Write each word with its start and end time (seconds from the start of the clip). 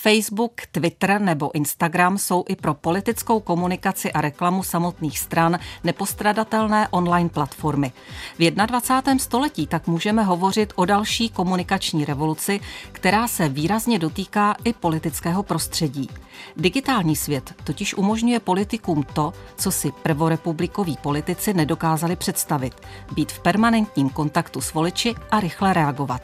Facebook, 0.00 0.52
Twitter 0.72 1.20
nebo 1.20 1.54
Instagram 1.54 2.18
jsou 2.18 2.44
i 2.48 2.56
pro 2.56 2.74
politickou 2.74 3.40
komunikaci 3.40 4.12
a 4.12 4.20
reklamu 4.20 4.62
samotných 4.62 5.18
stran 5.18 5.58
nepostradatelné 5.84 6.88
online 6.88 7.28
platformy. 7.28 7.92
V 8.38 8.50
21. 8.50 9.18
století 9.18 9.66
tak 9.66 9.86
můžeme 9.86 10.22
hovořit 10.22 10.72
o 10.76 10.84
další 10.84 11.28
komunikační 11.28 12.04
revoluci, 12.04 12.60
která 12.92 13.28
se 13.28 13.48
výrazně 13.48 13.98
dotýká 13.98 14.56
i 14.64 14.72
politického 14.72 15.42
prostředí. 15.42 16.08
Digitální 16.56 17.16
svět 17.16 17.54
totiž 17.64 17.94
umožňuje 17.94 18.40
politikům 18.40 19.02
to, 19.02 19.32
co 19.56 19.70
si 19.70 19.92
prvorepublikoví 20.02 20.98
politici 21.02 21.54
nedokázali 21.54 22.16
představit. 22.16 22.74
Být 23.14 23.32
v 23.32 23.40
permanentním 23.40 24.10
kontaktu 24.10 24.60
s 24.60 24.74
voliči 24.74 25.14
a 25.30 25.40
rychle 25.40 25.72
reagovat. 25.72 26.22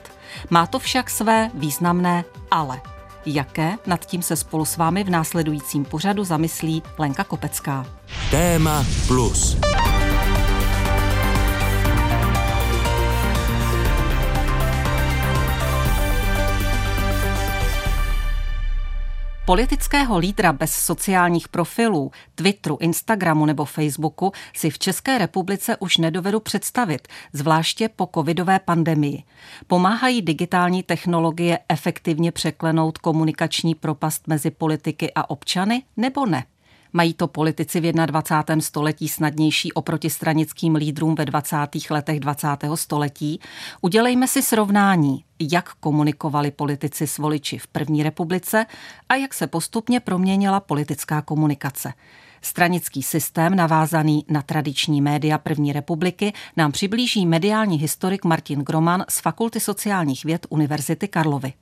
Má 0.50 0.66
to 0.66 0.78
však 0.78 1.10
své 1.10 1.50
významné 1.54 2.24
ale. 2.50 2.93
Jaké 3.26 3.76
nad 3.86 4.06
tím 4.06 4.22
se 4.22 4.36
spolu 4.36 4.64
s 4.64 4.76
vámi 4.76 5.04
v 5.04 5.10
následujícím 5.10 5.84
pořadu 5.84 6.24
zamyslí 6.24 6.82
Lenka 6.98 7.24
Kopecká. 7.24 7.86
Téma 8.30 8.86
plus. 9.06 9.56
Politického 19.46 20.18
lídra 20.18 20.52
bez 20.52 20.74
sociálních 20.74 21.48
profilů, 21.48 22.10
Twitteru, 22.34 22.78
Instagramu 22.80 23.46
nebo 23.46 23.64
Facebooku 23.64 24.32
si 24.56 24.70
v 24.70 24.78
České 24.78 25.18
republice 25.18 25.76
už 25.76 25.96
nedovedu 25.96 26.40
představit, 26.40 27.08
zvláště 27.32 27.88
po 27.88 28.08
covidové 28.14 28.58
pandemii. 28.58 29.22
Pomáhají 29.66 30.22
digitální 30.22 30.82
technologie 30.82 31.58
efektivně 31.68 32.32
překlenout 32.32 32.98
komunikační 32.98 33.74
propast 33.74 34.26
mezi 34.26 34.50
politiky 34.50 35.12
a 35.14 35.30
občany 35.30 35.82
nebo 35.96 36.26
ne? 36.26 36.44
Mají 36.96 37.14
to 37.14 37.28
politici 37.28 37.80
v 37.80 37.92
21. 37.92 38.60
století 38.60 39.08
snadnější 39.08 39.72
oproti 39.72 40.10
stranickým 40.10 40.74
lídrům 40.74 41.14
ve 41.14 41.24
20. 41.24 41.56
letech 41.90 42.20
20. 42.20 42.48
století? 42.74 43.40
Udělejme 43.80 44.28
si 44.28 44.42
srovnání, 44.42 45.24
jak 45.40 45.74
komunikovali 45.74 46.50
politici 46.50 47.06
s 47.06 47.18
voliči 47.18 47.58
v 47.58 47.66
první 47.66 48.02
republice 48.02 48.66
a 49.08 49.14
jak 49.14 49.34
se 49.34 49.46
postupně 49.46 50.00
proměnila 50.00 50.60
politická 50.60 51.22
komunikace. 51.22 51.92
Stranický 52.42 53.02
systém 53.02 53.56
navázaný 53.56 54.24
na 54.28 54.42
tradiční 54.42 55.00
média 55.00 55.38
první 55.38 55.72
republiky 55.72 56.32
nám 56.56 56.72
přiblíží 56.72 57.26
mediální 57.26 57.76
historik 57.76 58.24
Martin 58.24 58.60
Groman 58.60 59.04
z 59.08 59.20
Fakulty 59.20 59.60
sociálních 59.60 60.24
věd 60.24 60.46
Univerzity 60.50 61.08
Karlovy. 61.08 61.52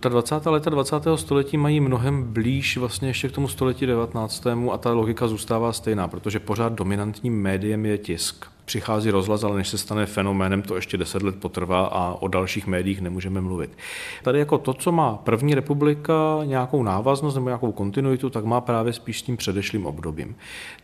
Ta 0.00 0.08
20. 0.08 0.46
leta 0.46 0.70
20. 0.70 0.94
století 1.14 1.56
mají 1.56 1.80
mnohem 1.80 2.22
blíž 2.22 2.76
vlastně 2.76 3.08
ještě 3.08 3.28
k 3.28 3.32
tomu 3.32 3.48
století 3.48 3.86
19. 3.86 4.46
a 4.72 4.78
ta 4.78 4.92
logika 4.92 5.28
zůstává 5.28 5.72
stejná, 5.72 6.08
protože 6.08 6.38
pořád 6.40 6.72
dominantním 6.72 7.42
médiem 7.42 7.86
je 7.86 7.98
tisk 7.98 8.46
přichází 8.66 9.10
rozhlas, 9.10 9.44
ale 9.44 9.56
než 9.56 9.68
se 9.68 9.78
stane 9.78 10.06
fenoménem, 10.06 10.62
to 10.62 10.76
ještě 10.76 10.96
deset 10.96 11.22
let 11.22 11.36
potrvá 11.36 11.86
a 11.86 12.14
o 12.20 12.28
dalších 12.28 12.66
médiích 12.66 13.00
nemůžeme 13.00 13.40
mluvit. 13.40 13.78
Tady 14.22 14.38
jako 14.38 14.58
to, 14.58 14.74
co 14.74 14.92
má 14.92 15.16
první 15.16 15.54
republika 15.54 16.14
nějakou 16.44 16.82
návaznost 16.82 17.34
nebo 17.34 17.48
nějakou 17.48 17.72
kontinuitu, 17.72 18.30
tak 18.30 18.44
má 18.44 18.60
právě 18.60 18.92
spíš 18.92 19.18
s 19.18 19.22
tím 19.22 19.36
předešlým 19.36 19.86
obdobím. 19.86 20.36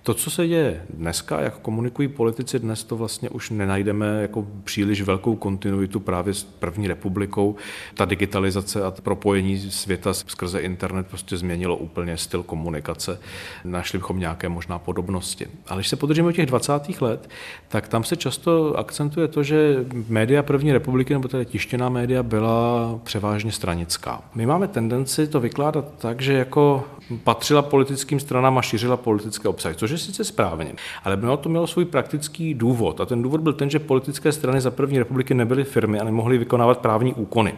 To, 0.03 0.15
co 0.15 0.31
se 0.31 0.47
děje 0.47 0.87
dneska, 0.91 1.41
jak 1.41 1.59
komunikují 1.59 2.09
politici 2.09 2.59
dnes, 2.59 2.85
to 2.85 2.97
vlastně 2.97 3.31
už 3.31 3.51
nenajdeme 3.51 4.23
jako 4.23 4.47
příliš 4.65 5.03
velkou 5.03 5.37
kontinuitu 5.37 6.01
právě 6.01 6.35
s 6.35 6.45
první 6.45 6.89
republikou. 6.89 7.57
Ta 7.95 8.05
digitalizace 8.05 8.85
a 8.85 8.91
propojení 8.91 9.71
světa 9.71 10.15
skrze 10.15 10.61
internet 10.61 11.07
prostě 11.07 11.37
změnilo 11.37 11.77
úplně 11.77 12.17
styl 12.17 12.43
komunikace. 12.43 13.21
Našli 13.65 13.99
bychom 13.99 14.19
nějaké 14.21 14.49
možná 14.49 14.79
podobnosti. 14.79 15.47
Ale 15.69 15.79
když 15.79 15.89
se 15.89 15.97
podržíme 15.97 16.33
těch 16.33 16.47
20. 16.47 17.01
let, 17.01 17.29
tak 17.73 17.89
tam 17.89 18.05
se 18.05 18.17
často 18.17 18.79
akcentuje 18.79 19.29
to, 19.29 19.43
že 19.43 19.85
média 20.09 20.43
první 20.43 20.73
republiky, 20.73 21.13
nebo 21.13 21.29
tedy 21.29 21.45
tištěná 21.45 21.89
média, 21.89 22.23
byla 22.23 23.01
převážně 23.05 23.53
stranická. 23.53 24.23
My 24.35 24.47
máme 24.47 24.69
tendenci 24.69 25.27
to 25.27 25.41
vykládat 25.41 25.85
tak, 25.99 26.21
že 26.21 26.33
jako 26.33 26.85
patřila 27.25 27.63
politickým 27.63 28.21
stranám 28.21 28.59
a 28.59 28.63
šířila 28.63 28.97
politické 28.97 29.49
obsahy, 29.49 29.75
což 29.75 29.91
je 29.91 29.99
sice 29.99 30.25
správně, 30.25 30.73
ale 31.05 31.17
bylo 31.17 31.37
to 31.37 31.49
mělo 31.49 31.67
svůj 31.67 31.85
praktický 31.85 32.55
důvod. 32.55 33.01
A 33.01 33.07
ten 33.07 33.23
důvod 33.23 33.41
byl 33.41 33.53
ten, 33.53 33.71
že 33.71 33.79
politické 33.79 34.33
strany 34.33 34.61
za 34.61 34.71
první 34.71 34.99
republiky 34.99 35.35
nebyly 35.35 35.65
firmy 35.65 36.01
a 36.01 36.05
nemohly 36.05 36.39
vykonávat 36.39 36.79
právní 36.79 37.15
úkony. 37.15 37.55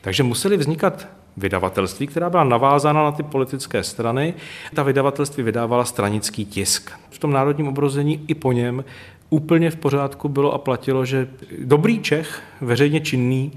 Takže 0.00 0.22
museli 0.22 0.56
vznikat 0.56 1.08
vydavatelství, 1.36 2.06
která 2.06 2.30
byla 2.30 2.44
navázána 2.44 3.04
na 3.04 3.12
ty 3.12 3.22
politické 3.22 3.82
strany. 3.82 4.34
Ta 4.74 4.82
vydavatelství 4.82 5.42
vydávala 5.42 5.84
stranický 5.84 6.44
tisk. 6.44 6.90
V 7.10 7.18
tom 7.18 7.32
národním 7.32 7.68
obrození 7.68 8.24
i 8.28 8.34
po 8.34 8.52
něm 8.52 8.84
úplně 9.30 9.70
v 9.70 9.76
pořádku 9.76 10.28
bylo 10.28 10.52
a 10.52 10.58
platilo, 10.58 11.04
že 11.04 11.28
dobrý 11.64 11.98
Čech, 11.98 12.42
veřejně 12.60 13.00
činný, 13.00 13.52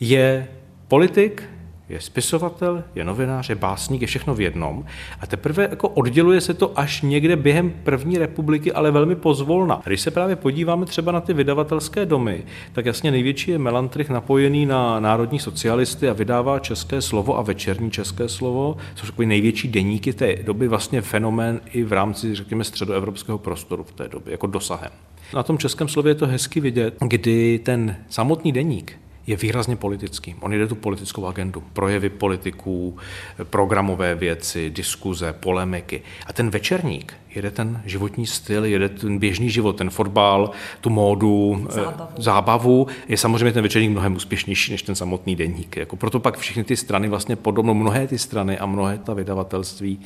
je 0.00 0.48
politik, 0.88 1.42
je 1.88 2.00
spisovatel, 2.00 2.84
je 2.94 3.04
novinář, 3.04 3.48
je 3.48 3.54
básník, 3.54 4.00
je 4.00 4.06
všechno 4.06 4.34
v 4.34 4.40
jednom. 4.40 4.84
A 5.20 5.26
teprve 5.26 5.68
jako 5.70 5.88
odděluje 5.88 6.40
se 6.40 6.54
to 6.54 6.78
až 6.78 7.02
někde 7.02 7.36
během 7.36 7.70
první 7.82 8.18
republiky, 8.18 8.72
ale 8.72 8.90
velmi 8.90 9.16
pozvolna. 9.16 9.82
Když 9.84 10.00
se 10.00 10.10
právě 10.10 10.36
podíváme 10.36 10.86
třeba 10.86 11.12
na 11.12 11.20
ty 11.20 11.34
vydavatelské 11.34 12.06
domy, 12.06 12.44
tak 12.72 12.86
jasně 12.86 13.10
největší 13.10 13.50
je 13.50 13.58
Melantrich 13.58 14.10
napojený 14.10 14.66
na 14.66 15.00
národní 15.00 15.38
socialisty 15.38 16.08
a 16.08 16.12
vydává 16.12 16.58
české 16.58 17.02
slovo 17.02 17.38
a 17.38 17.42
večerní 17.42 17.90
české 17.90 18.28
slovo, 18.28 18.76
což 18.94 19.08
jsou 19.08 19.22
největší 19.22 19.68
deníky 19.68 20.12
té 20.12 20.36
doby, 20.36 20.68
vlastně 20.68 21.02
fenomén 21.02 21.60
i 21.72 21.84
v 21.84 21.92
rámci, 21.92 22.34
řekněme, 22.34 22.64
středoevropského 22.64 23.38
prostoru 23.38 23.84
v 23.84 23.92
té 23.92 24.08
době, 24.08 24.32
jako 24.32 24.46
dosahem. 24.46 24.90
Na 25.34 25.42
tom 25.42 25.58
českém 25.58 25.88
slově 25.88 26.10
je 26.10 26.14
to 26.14 26.26
hezky 26.26 26.60
vidět, 26.60 26.96
kdy 27.08 27.58
ten 27.58 27.96
samotný 28.08 28.52
deník 28.52 28.98
je 29.26 29.36
výrazně 29.36 29.76
politický. 29.76 30.34
On 30.40 30.52
jde 30.52 30.66
tu 30.66 30.74
politickou 30.74 31.26
agendu, 31.26 31.62
projevy 31.72 32.08
politiků, 32.08 32.96
programové 33.44 34.14
věci, 34.14 34.70
diskuze, 34.70 35.32
polemiky. 35.32 36.02
A 36.26 36.32
ten 36.32 36.50
večerník 36.50 37.14
jede 37.34 37.50
ten 37.50 37.82
životní 37.84 38.26
styl, 38.26 38.64
jede 38.64 38.88
ten 38.88 39.18
běžný 39.18 39.50
život, 39.50 39.76
ten 39.76 39.90
fotbal, 39.90 40.50
tu 40.80 40.90
módu, 40.90 41.66
eh, 41.68 41.72
zábavu. 41.72 42.10
zábavu. 42.16 42.86
Je 43.08 43.16
samozřejmě 43.16 43.52
ten 43.52 43.62
večerník 43.62 43.90
mnohem 43.90 44.16
úspěšnější 44.16 44.72
než 44.72 44.82
ten 44.82 44.94
samotný 44.94 45.36
denník. 45.36 45.76
Jako 45.76 45.96
proto 45.96 46.20
pak 46.20 46.38
všechny 46.38 46.64
ty 46.64 46.76
strany, 46.76 47.08
vlastně 47.08 47.36
podobno 47.36 47.74
mnohé 47.74 48.06
ty 48.06 48.18
strany 48.18 48.58
a 48.58 48.66
mnohé 48.66 48.98
ta 48.98 49.14
vydavatelství 49.14 50.00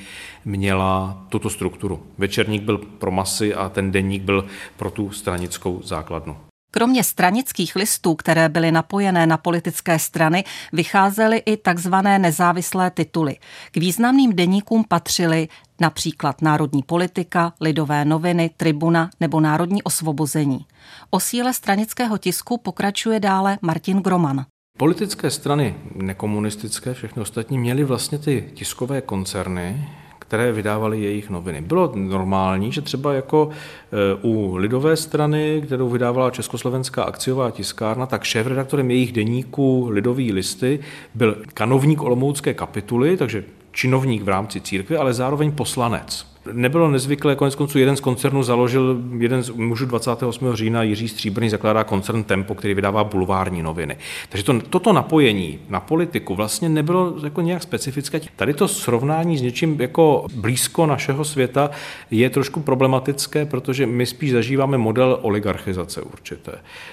měla 0.44 1.24
tuto 1.28 1.50
strukturu. 1.50 2.02
Večerník 2.18 2.62
byl 2.62 2.78
pro 2.78 3.10
masy 3.10 3.54
a 3.54 3.68
ten 3.68 3.92
denník 3.92 4.22
byl 4.22 4.46
pro 4.76 4.90
tu 4.90 5.10
stranickou 5.10 5.80
základnu. 5.84 6.36
Kromě 6.70 7.04
stranických 7.04 7.76
listů, 7.76 8.14
které 8.14 8.48
byly 8.48 8.72
napojené 8.72 9.26
na 9.26 9.36
politické 9.36 9.98
strany, 9.98 10.44
vycházely 10.72 11.42
i 11.46 11.56
takzvané 11.56 12.18
nezávislé 12.18 12.90
tituly. 12.90 13.36
K 13.70 13.76
významným 13.76 14.36
deníkům 14.36 14.84
patřily 14.88 15.48
například 15.80 16.42
Národní 16.42 16.82
politika, 16.82 17.52
Lidové 17.60 18.04
noviny, 18.04 18.50
Tribuna 18.56 19.10
nebo 19.20 19.40
Národní 19.40 19.82
osvobození. 19.82 20.66
O 21.10 21.20
síle 21.20 21.52
stranického 21.52 22.18
tisku 22.18 22.58
pokračuje 22.58 23.20
dále 23.20 23.58
Martin 23.62 23.98
Groman. 23.98 24.44
Politické 24.78 25.30
strany 25.30 25.74
nekomunistické, 25.94 26.94
všechny 26.94 27.22
ostatní, 27.22 27.58
měly 27.58 27.84
vlastně 27.84 28.18
ty 28.18 28.50
tiskové 28.54 29.00
koncerny, 29.00 29.88
které 30.28 30.52
vydávaly 30.52 31.00
jejich 31.00 31.30
noviny. 31.30 31.60
Bylo 31.60 31.92
normální, 31.94 32.72
že 32.72 32.80
třeba 32.80 33.12
jako 33.12 33.48
e, 33.50 34.18
u 34.22 34.56
lidové 34.56 34.96
strany, 34.96 35.62
kterou 35.66 35.88
vydávala 35.88 36.30
Československá 36.30 37.02
akciová 37.02 37.50
tiskárna, 37.50 38.06
tak 38.06 38.24
šéf-redaktorem 38.24 38.90
jejich 38.90 39.12
deníku 39.12 39.88
Lidový 39.90 40.32
listy 40.32 40.80
byl 41.14 41.36
kanovník 41.54 42.02
Olomoucké 42.02 42.54
kapituly, 42.54 43.16
takže 43.16 43.44
činovník 43.72 44.22
v 44.22 44.28
rámci 44.28 44.60
církve, 44.60 44.96
ale 44.96 45.14
zároveň 45.14 45.52
poslanec. 45.52 46.35
Nebylo 46.52 46.90
nezvyklé, 46.90 47.36
konec 47.36 47.54
konců 47.54 47.78
jeden 47.78 47.96
z 47.96 48.00
koncernů 48.00 48.42
založil, 48.42 49.02
jeden 49.18 49.42
z 49.42 49.50
mužů 49.50 49.86
28. 49.86 50.52
října, 50.52 50.82
Jiří 50.82 51.08
Stříbrný, 51.08 51.48
zakládá 51.48 51.84
koncern 51.84 52.22
Tempo, 52.22 52.54
který 52.54 52.74
vydává 52.74 53.04
bulvární 53.04 53.62
noviny. 53.62 53.96
Takže 54.28 54.44
to, 54.44 54.60
toto 54.60 54.92
napojení 54.92 55.58
na 55.68 55.80
politiku 55.80 56.34
vlastně 56.34 56.68
nebylo 56.68 57.14
jako 57.24 57.40
nějak 57.40 57.62
specifické. 57.62 58.20
Tady 58.36 58.54
to 58.54 58.68
srovnání 58.68 59.38
s 59.38 59.42
něčím 59.42 59.80
jako 59.80 60.26
blízko 60.34 60.86
našeho 60.86 61.24
světa 61.24 61.70
je 62.10 62.30
trošku 62.30 62.60
problematické, 62.60 63.46
protože 63.46 63.86
my 63.86 64.06
spíš 64.06 64.32
zažíváme 64.32 64.78
model 64.78 65.18
oligarchizace 65.22 66.02
určité, 66.02 66.52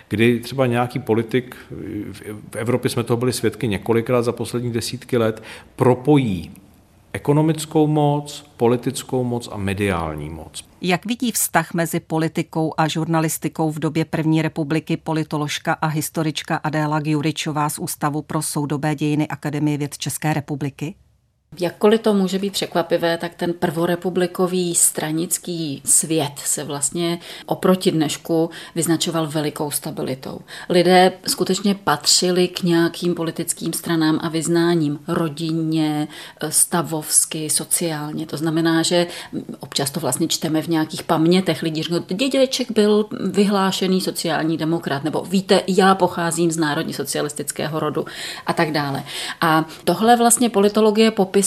kdy 0.10 0.40
třeba 0.40 0.66
nějaký 0.66 1.00
politik, 1.00 1.56
v 2.52 2.56
Evropě 2.56 2.90
jsme 2.90 3.04
toho 3.04 3.18
byli 3.18 3.34
svědky 3.34 3.68
několikrát 3.68 4.22
za 4.22 4.32
poslední 4.32 4.72
desítky 4.72 5.18
let, 5.18 5.44
propojí 5.76 6.52
ekonomickou 7.14 7.88
moc, 7.88 8.46
politickou 8.58 9.24
moc 9.24 9.50
a 9.52 9.58
mediální 9.58 10.30
moc. 10.30 10.64
Jak 10.82 11.06
vidí 11.06 11.32
vztah 11.32 11.74
mezi 11.74 12.00
politikou 12.00 12.74
a 12.78 12.88
žurnalistikou 12.88 13.72
v 13.72 13.80
době 13.80 14.06
první 14.06 14.42
republiky 14.42 14.98
politoložka 14.98 15.74
a 15.74 15.88
historička 15.88 16.56
Adéla 16.56 17.00
Gjuričová 17.00 17.70
z 17.70 17.80
Ústavu 17.80 18.22
pro 18.22 18.42
soudobé 18.42 18.96
dějiny 18.96 19.28
Akademie 19.28 19.78
věd 19.78 19.98
České 19.98 20.34
republiky? 20.34 20.96
Jakkoliv 21.60 22.02
to 22.02 22.14
může 22.14 22.40
být 22.40 22.54
překvapivé, 22.54 23.18
tak 23.18 23.36
ten 23.36 23.54
prvorepublikový 23.54 24.76
stranický 24.76 25.82
svět 25.86 26.34
se 26.46 26.64
vlastně 26.64 27.20
oproti 27.46 27.92
dnešku 27.92 28.50
vyznačoval 28.76 29.28
velikou 29.28 29.72
stabilitou. 29.72 30.40
Lidé 30.70 31.12
skutečně 31.28 31.76
patřili 31.76 32.48
k 32.48 32.64
nějakým 32.64 33.16
politickým 33.16 33.74
stranám 33.74 34.20
a 34.24 34.30
vyznáním 34.30 35.00
rodině, 35.08 36.08
stavovsky, 36.50 37.50
sociálně. 37.50 38.26
To 38.26 38.38
znamená, 38.38 38.82
že 38.84 39.08
občas 39.60 39.92
to 39.92 40.00
vlastně 40.00 40.28
čteme 40.28 40.62
v 40.62 40.68
nějakých 40.68 41.04
pamětech. 41.04 41.62
Lidi 41.64 41.84
říkají, 41.84 42.04
dědeček 42.30 42.72
byl 42.72 43.06
vyhlášený 43.20 44.02
sociální 44.02 44.58
demokrat, 44.58 45.04
nebo 45.04 45.22
víte, 45.22 45.62
já 45.68 45.96
pocházím 45.96 46.52
z 46.52 46.58
národně 46.58 46.94
socialistického 46.94 47.80
rodu 47.80 48.06
a 48.46 48.54
tak 48.54 48.72
dále. 48.72 49.04
A 49.42 49.66
tohle 49.84 50.16
vlastně 50.16 50.50
politologie 50.50 51.12
popisuje 51.12 51.43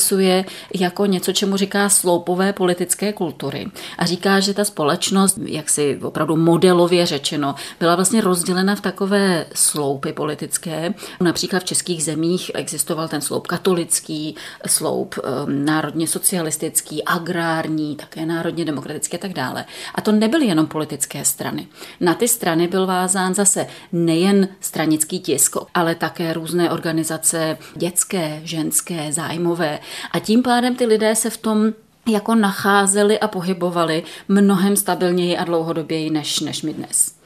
jako 0.75 1.07
něco, 1.07 1.33
čemu 1.33 1.57
říká 1.57 1.89
sloupové 1.89 2.53
politické 2.53 3.13
kultury. 3.13 3.67
A 3.99 4.07
říká, 4.07 4.41
že 4.41 4.55
ta 4.55 4.65
společnost, 4.65 5.39
jak 5.45 5.71
si 5.71 5.99
opravdu 6.03 6.37
modelově 6.37 7.07
řečeno, 7.07 7.55
byla 7.81 7.95
vlastně 7.95 8.21
rozdělena 8.21 8.75
v 8.75 8.81
takové 8.81 9.47
sloupy 9.55 10.13
politické. 10.13 10.95
Například 11.21 11.61
v 11.61 11.65
českých 11.65 12.05
zemích 12.05 12.51
existoval 12.55 13.09
ten 13.09 13.21
sloup 13.21 13.47
katolický, 13.47 14.37
sloup 14.67 15.15
um, 15.19 15.65
národně 15.65 16.07
socialistický, 16.07 17.05
agrární, 17.05 17.97
také 17.97 18.27
národně 18.27 18.65
demokratický 18.65 19.17
a 19.17 19.21
tak 19.21 19.33
dále. 19.33 19.65
A 19.95 20.01
to 20.01 20.13
nebyly 20.13 20.47
jenom 20.47 20.67
politické 20.67 21.25
strany. 21.25 21.67
Na 22.01 22.15
ty 22.15 22.29
strany 22.29 22.69
byl 22.69 22.87
vázán 22.87 23.35
zase 23.35 23.67
nejen 23.93 24.49
stranický 24.61 25.21
tisk, 25.21 25.57
ale 25.75 25.95
také 25.95 26.33
různé 26.33 26.71
organizace 26.71 27.59
dětské, 27.75 28.41
ženské, 28.45 29.13
zájmové. 29.13 29.79
A 30.11 30.19
tím 30.19 30.43
pádem 30.43 30.77
ty 30.77 30.87
lidé 30.87 31.15
se 31.15 31.31
v 31.31 31.37
tom 31.37 31.73
jako 32.09 32.35
nacházeli 32.35 33.21
a 33.21 33.29
pohybovali 33.29 34.03
mnohem 34.29 34.77
stabilněji 34.77 35.37
a 35.37 35.45
dlouhodoběji 35.45 36.11
než, 36.11 36.41
než 36.41 36.63
my 36.63 36.75
dnes. 36.75 37.17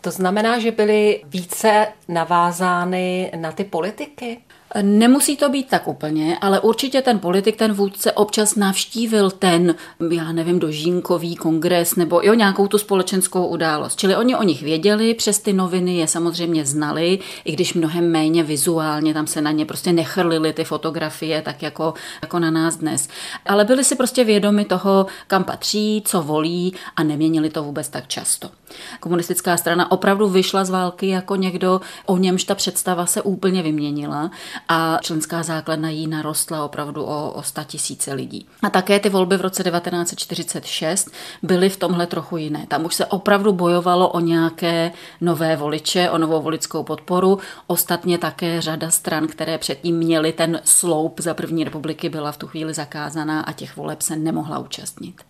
To 0.00 0.10
znamená, 0.10 0.58
že 0.58 0.70
byly 0.70 1.22
více 1.24 1.86
navázány 2.08 3.32
na 3.36 3.52
ty 3.52 3.64
politiky? 3.64 4.40
Nemusí 4.82 5.36
to 5.36 5.48
být 5.48 5.68
tak 5.68 5.88
úplně, 5.88 6.38
ale 6.40 6.60
určitě 6.60 7.02
ten 7.02 7.18
politik, 7.18 7.56
ten 7.56 7.72
vůdce 7.72 8.12
občas 8.12 8.54
navštívil 8.54 9.30
ten, 9.30 9.74
já 10.10 10.32
nevím, 10.32 10.58
dožínkový 10.58 11.36
kongres 11.36 11.96
nebo 11.96 12.20
jo, 12.24 12.34
nějakou 12.34 12.68
tu 12.68 12.78
společenskou 12.78 13.46
událost. 13.46 13.98
Čili 13.98 14.16
oni 14.16 14.36
o 14.36 14.42
nich 14.42 14.62
věděli, 14.62 15.14
přes 15.14 15.38
ty 15.38 15.52
noviny 15.52 15.96
je 15.96 16.06
samozřejmě 16.06 16.66
znali, 16.66 17.18
i 17.44 17.52
když 17.52 17.74
mnohem 17.74 18.10
méně 18.10 18.42
vizuálně, 18.42 19.14
tam 19.14 19.26
se 19.26 19.40
na 19.40 19.50
ně 19.50 19.66
prostě 19.66 19.92
nechrlili 19.92 20.52
ty 20.52 20.64
fotografie, 20.64 21.42
tak 21.42 21.62
jako, 21.62 21.94
jako 22.22 22.38
na 22.38 22.50
nás 22.50 22.76
dnes. 22.76 23.08
Ale 23.46 23.64
byli 23.64 23.84
si 23.84 23.96
prostě 23.96 24.24
vědomi 24.24 24.64
toho, 24.64 25.06
kam 25.26 25.44
patří, 25.44 26.02
co 26.06 26.22
volí 26.22 26.74
a 26.96 27.02
neměnili 27.02 27.50
to 27.50 27.62
vůbec 27.62 27.88
tak 27.88 28.08
často. 28.08 28.50
Komunistická 29.00 29.56
strana 29.56 29.90
opravdu 29.90 30.28
vyšla 30.28 30.64
z 30.64 30.70
války 30.70 31.08
jako 31.08 31.36
někdo, 31.36 31.80
o 32.06 32.16
němž 32.16 32.44
ta 32.44 32.54
představa 32.54 33.06
se 33.06 33.22
úplně 33.22 33.62
vyměnila 33.62 34.30
a 34.68 34.98
členská 35.02 35.42
základna 35.42 35.88
jí 35.88 36.06
narostla 36.06 36.64
opravdu 36.64 37.04
o, 37.04 37.30
o 37.30 37.42
100 37.42 37.64
tisíce 37.64 38.12
lidí. 38.12 38.46
A 38.62 38.70
také 38.70 39.00
ty 39.00 39.08
volby 39.08 39.36
v 39.36 39.40
roce 39.40 39.64
1946 39.64 41.10
byly 41.42 41.68
v 41.68 41.76
tomhle 41.76 42.06
trochu 42.06 42.36
jiné. 42.36 42.66
Tam 42.68 42.84
už 42.84 42.94
se 42.94 43.06
opravdu 43.06 43.52
bojovalo 43.52 44.08
o 44.08 44.20
nějaké 44.20 44.92
nové 45.20 45.56
voliče, 45.56 46.10
o 46.10 46.18
novou 46.18 46.42
voličskou 46.42 46.82
podporu. 46.82 47.38
Ostatně 47.66 48.18
také 48.18 48.60
řada 48.60 48.90
stran, 48.90 49.26
které 49.26 49.58
předtím 49.58 49.96
měly 49.96 50.32
ten 50.32 50.60
sloup 50.64 51.20
za 51.20 51.34
první 51.34 51.64
republiky, 51.64 52.08
byla 52.08 52.32
v 52.32 52.36
tu 52.36 52.46
chvíli 52.46 52.74
zakázaná 52.74 53.40
a 53.40 53.52
těch 53.52 53.76
voleb 53.76 54.02
se 54.02 54.16
nemohla 54.16 54.58
účastnit. 54.58 55.29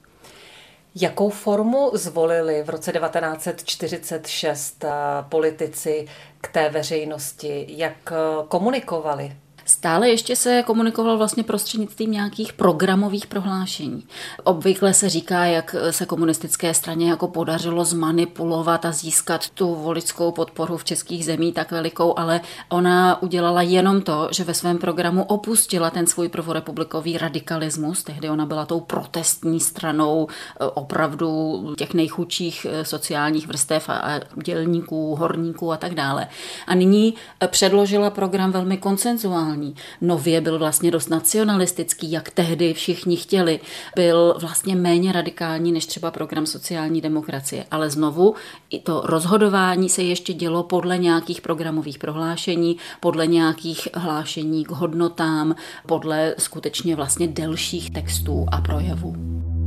Jakou 0.95 1.31
formu 1.31 1.91
zvolili 1.95 2.63
v 2.63 2.69
roce 2.69 2.93
1946 2.93 4.85
eh, 4.85 4.91
politici 5.29 6.07
k 6.41 6.49
té 6.49 6.69
veřejnosti? 6.69 7.67
Jak 7.69 8.13
eh, 8.13 8.17
komunikovali? 8.49 9.37
Stále 9.71 10.09
ještě 10.09 10.37
se 10.37 10.63
komunikoval 10.67 11.19
vlastně 11.19 11.45
prostřednictvím 11.45 12.11
nějakých 12.11 12.53
programových 12.53 13.27
prohlášení. 13.27 14.05
Obvykle 14.45 14.95
se 14.95 15.09
říká, 15.09 15.45
jak 15.45 15.77
se 15.91 16.07
komunistické 16.07 16.75
straně 16.75 17.11
jako 17.11 17.29
podařilo 17.29 17.85
zmanipulovat 17.85 18.85
a 18.85 18.93
získat 18.93 19.51
tu 19.51 19.75
voličskou 19.75 20.33
podporu 20.33 20.77
v 20.77 20.85
českých 20.85 21.25
zemí 21.25 21.53
tak 21.53 21.71
velikou, 21.71 22.19
ale 22.19 22.41
ona 22.69 23.23
udělala 23.23 23.63
jenom 23.63 24.03
to, 24.03 24.29
že 24.33 24.45
ve 24.45 24.55
svém 24.55 24.79
programu 24.79 25.25
opustila 25.25 25.91
ten 25.91 26.07
svůj 26.07 26.29
prvorepublikový 26.29 27.19
radikalismus. 27.19 28.03
Tehdy 28.03 28.31
ona 28.31 28.47
byla 28.47 28.67
tou 28.67 28.81
protestní 28.81 29.61
stranou 29.61 30.29
e, 30.29 30.65
opravdu 30.65 31.75
těch 31.79 31.95
nejchudších 31.95 32.67
e, 32.71 32.85
sociálních 32.85 33.47
vrstev 33.47 33.89
a 33.89 34.21
dělníků, 34.45 35.17
horníků 35.17 35.73
a 35.73 35.77
tak 35.77 35.95
dále. 35.95 36.29
A 36.67 36.75
nyní 36.75 37.15
e, 37.43 37.49
předložila 37.49 38.11
program 38.11 38.53
velmi 38.53 38.77
koncenzuální 38.77 39.60
radikální. 39.61 39.75
Nově 40.01 40.41
byl 40.41 40.59
vlastně 40.59 40.91
dost 40.91 41.09
nacionalistický, 41.09 42.13
jak 42.13 42.31
tehdy 42.31 42.75
všichni 42.75 43.17
chtěli. 43.17 43.61
Byl 43.97 44.35
vlastně 44.41 44.77
méně 44.77 45.13
radikální 45.13 45.73
než 45.73 45.87
třeba 45.87 46.11
program 46.11 46.47
sociální 46.47 47.01
demokracie. 47.01 47.65
Ale 47.71 47.91
znovu 47.91 48.35
i 48.71 48.81
to 48.81 49.03
rozhodování 49.05 49.89
se 49.89 50.03
ještě 50.03 50.33
dělo 50.33 50.63
podle 50.63 50.99
nějakých 50.99 51.41
programových 51.41 51.99
prohlášení, 51.99 52.77
podle 53.01 53.27
nějakých 53.27 53.89
hlášení 53.95 54.65
k 54.65 54.71
hodnotám, 54.71 55.55
podle 55.87 56.35
skutečně 56.39 56.97
vlastně 56.97 57.29
delších 57.29 57.91
textů 57.91 58.47
a 58.53 58.61
projevů. 58.61 59.60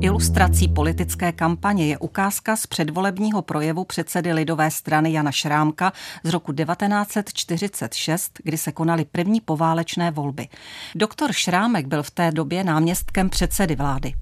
Ilustrací 0.00 0.68
politické 0.68 1.32
kampaně 1.32 1.88
je 1.88 1.98
ukázka 1.98 2.56
z 2.56 2.66
předvolebního 2.66 3.42
projevu 3.42 3.84
předsedy 3.84 4.32
Lidové 4.32 4.70
strany 4.70 5.12
Jana 5.12 5.32
Šrámka 5.32 5.92
z 6.24 6.30
roku 6.30 6.52
1946, 6.52 8.32
kdy 8.42 8.58
se 8.58 8.72
konaly 8.72 9.04
první 9.12 9.40
poválečné 9.40 10.10
volby. 10.10 10.48
Doktor 10.94 11.32
Šrámek 11.32 11.86
byl 11.86 12.02
v 12.02 12.10
té 12.10 12.30
době 12.30 12.64
náměstkem 12.64 13.30
předsedy 13.30 13.76
vlády. 13.76 14.12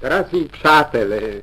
Drazí 0.00 0.44
přátelé, 0.44 1.42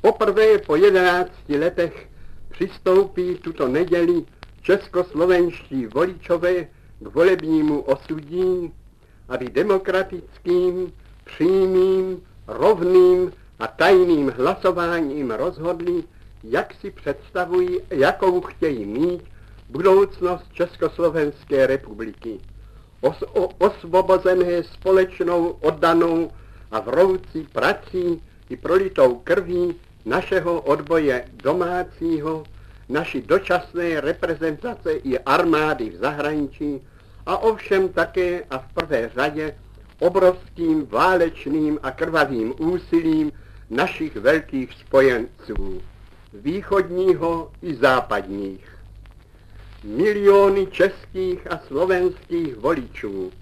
poprvé 0.00 0.58
po 0.58 0.76
11 0.76 1.30
letech 1.48 2.08
přistoupí 2.48 3.34
tuto 3.34 3.68
neděli 3.68 4.24
českoslovenští 4.62 5.86
voličové 5.86 6.54
k 7.00 7.14
volebnímu 7.14 7.80
osudí, 7.80 8.72
aby 9.28 9.48
demokratickým, 9.50 10.92
přímým 11.24 12.22
rovným 12.46 13.32
a 13.58 13.66
tajným 13.66 14.32
hlasováním 14.36 15.30
rozhodli, 15.30 16.04
jak 16.44 16.74
si 16.74 16.90
představují, 16.90 17.80
jakou 17.90 18.40
chtějí 18.40 18.84
mít 18.84 19.22
budoucnost 19.68 20.44
Československé 20.52 21.66
republiky. 21.66 22.40
Os, 23.00 23.22
o, 23.22 23.48
osvobozené 23.58 24.62
společnou, 24.62 25.48
oddanou 25.60 26.30
a 26.70 26.80
vroucí 26.80 27.46
prací 27.52 28.22
i 28.50 28.56
prolitou 28.56 29.14
krví 29.14 29.74
našeho 30.04 30.60
odboje 30.60 31.24
domácího, 31.42 32.44
naší 32.88 33.22
dočasné 33.22 34.00
reprezentace 34.00 34.92
i 34.92 35.18
armády 35.18 35.90
v 35.90 35.96
zahraničí 35.96 36.80
a 37.26 37.38
ovšem 37.38 37.88
také 37.88 38.42
a 38.50 38.58
v 38.58 38.72
prvé 38.74 39.10
řadě 39.14 39.54
obrovským 40.02 40.86
válečným 40.86 41.78
a 41.82 41.90
krvavým 41.90 42.54
úsilím 42.58 43.32
našich 43.70 44.16
velkých 44.16 44.72
spojenců, 44.72 45.82
východního 46.34 47.50
i 47.62 47.74
západních. 47.74 48.66
Miliony 49.84 50.66
českých 50.66 51.52
a 51.52 51.58
slovenských 51.66 52.56
voličů 52.56 53.32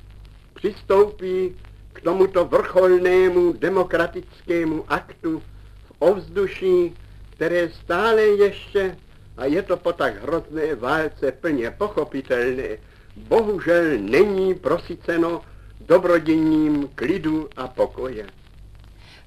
přistoupí 0.55 1.57
k 1.93 2.00
tomuto 2.00 2.45
vrcholnému 2.45 3.52
demokratickému 3.52 4.85
aktu 4.88 5.43
v 5.87 5.93
ovzduší, 5.99 6.95
které 7.31 7.69
stále 7.69 8.23
ještě, 8.23 8.97
a 9.37 9.45
je 9.45 9.62
to 9.62 9.76
po 9.76 9.93
tak 9.93 10.23
hrozné 10.23 10.75
válce 10.75 11.33
plně 11.33 11.71
pochopitelné, 11.71 12.79
bohužel 13.17 13.85
není 13.99 14.55
prosyceno 14.55 15.43
dobroděním 15.90 16.88
klidu 16.94 17.49
a 17.56 17.68
pokoje. 17.68 18.26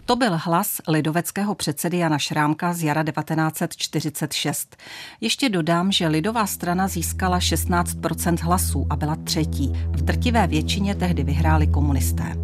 To 0.05 0.15
byl 0.15 0.31
hlas 0.33 0.81
lidoveckého 0.87 1.55
předsedy 1.55 1.97
Jana 1.97 2.17
Šrámka 2.17 2.73
z 2.73 2.83
jara 2.83 3.03
1946. 3.03 4.77
Ještě 5.21 5.49
dodám, 5.49 5.91
že 5.91 6.07
lidová 6.07 6.47
strana 6.47 6.87
získala 6.87 7.39
16% 7.39 8.37
hlasů 8.41 8.87
a 8.89 8.95
byla 8.95 9.15
třetí. 9.15 9.73
V 9.91 10.01
drtivé 10.01 10.47
většině 10.47 10.95
tehdy 10.95 11.23
vyhráli 11.23 11.67
komunisté. 11.67 12.35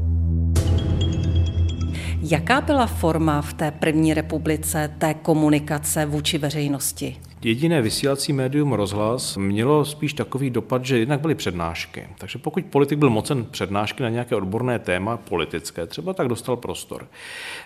Jaká 2.21 2.61
byla 2.61 2.87
forma 2.87 3.41
v 3.41 3.53
té 3.53 3.71
první 3.71 4.13
republice 4.13 4.95
té 4.97 5.13
komunikace 5.13 6.05
vůči 6.05 6.37
veřejnosti? 6.37 7.28
Jediné 7.41 7.81
vysílací 7.81 8.33
médium 8.33 8.73
rozhlas 8.73 9.37
mělo 9.37 9.85
spíš 9.85 10.13
takový 10.13 10.49
dopad, 10.49 10.85
že 10.85 10.99
jednak 10.99 11.21
byly 11.21 11.35
přednášky. 11.35 12.07
Takže 12.17 12.39
pokud 12.39 12.65
politik 12.65 12.99
byl 12.99 13.09
mocen 13.09 13.45
přednášky 13.45 14.03
na 14.03 14.09
nějaké 14.09 14.35
odborné 14.35 14.79
téma 14.79 15.17
politické, 15.17 15.87
třeba 15.87 16.13
tak 16.13 16.27
dostal 16.27 16.57
prostor. 16.57 17.07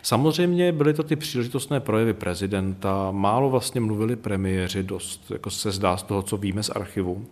Samozřejmě 0.01 0.71
byly 0.71 0.93
to 0.93 1.03
ty 1.03 1.15
příležitostné 1.15 1.79
projevy 1.79 2.13
prezidenta, 2.13 3.11
málo 3.11 3.49
vlastně 3.49 3.81
mluvili 3.81 4.15
premiéři, 4.15 4.83
dost 4.83 5.31
jako 5.31 5.49
se 5.49 5.71
zdá 5.71 5.97
z 5.97 6.03
toho, 6.03 6.21
co 6.21 6.37
víme 6.37 6.63
z 6.63 6.69
archivu. 6.69 7.25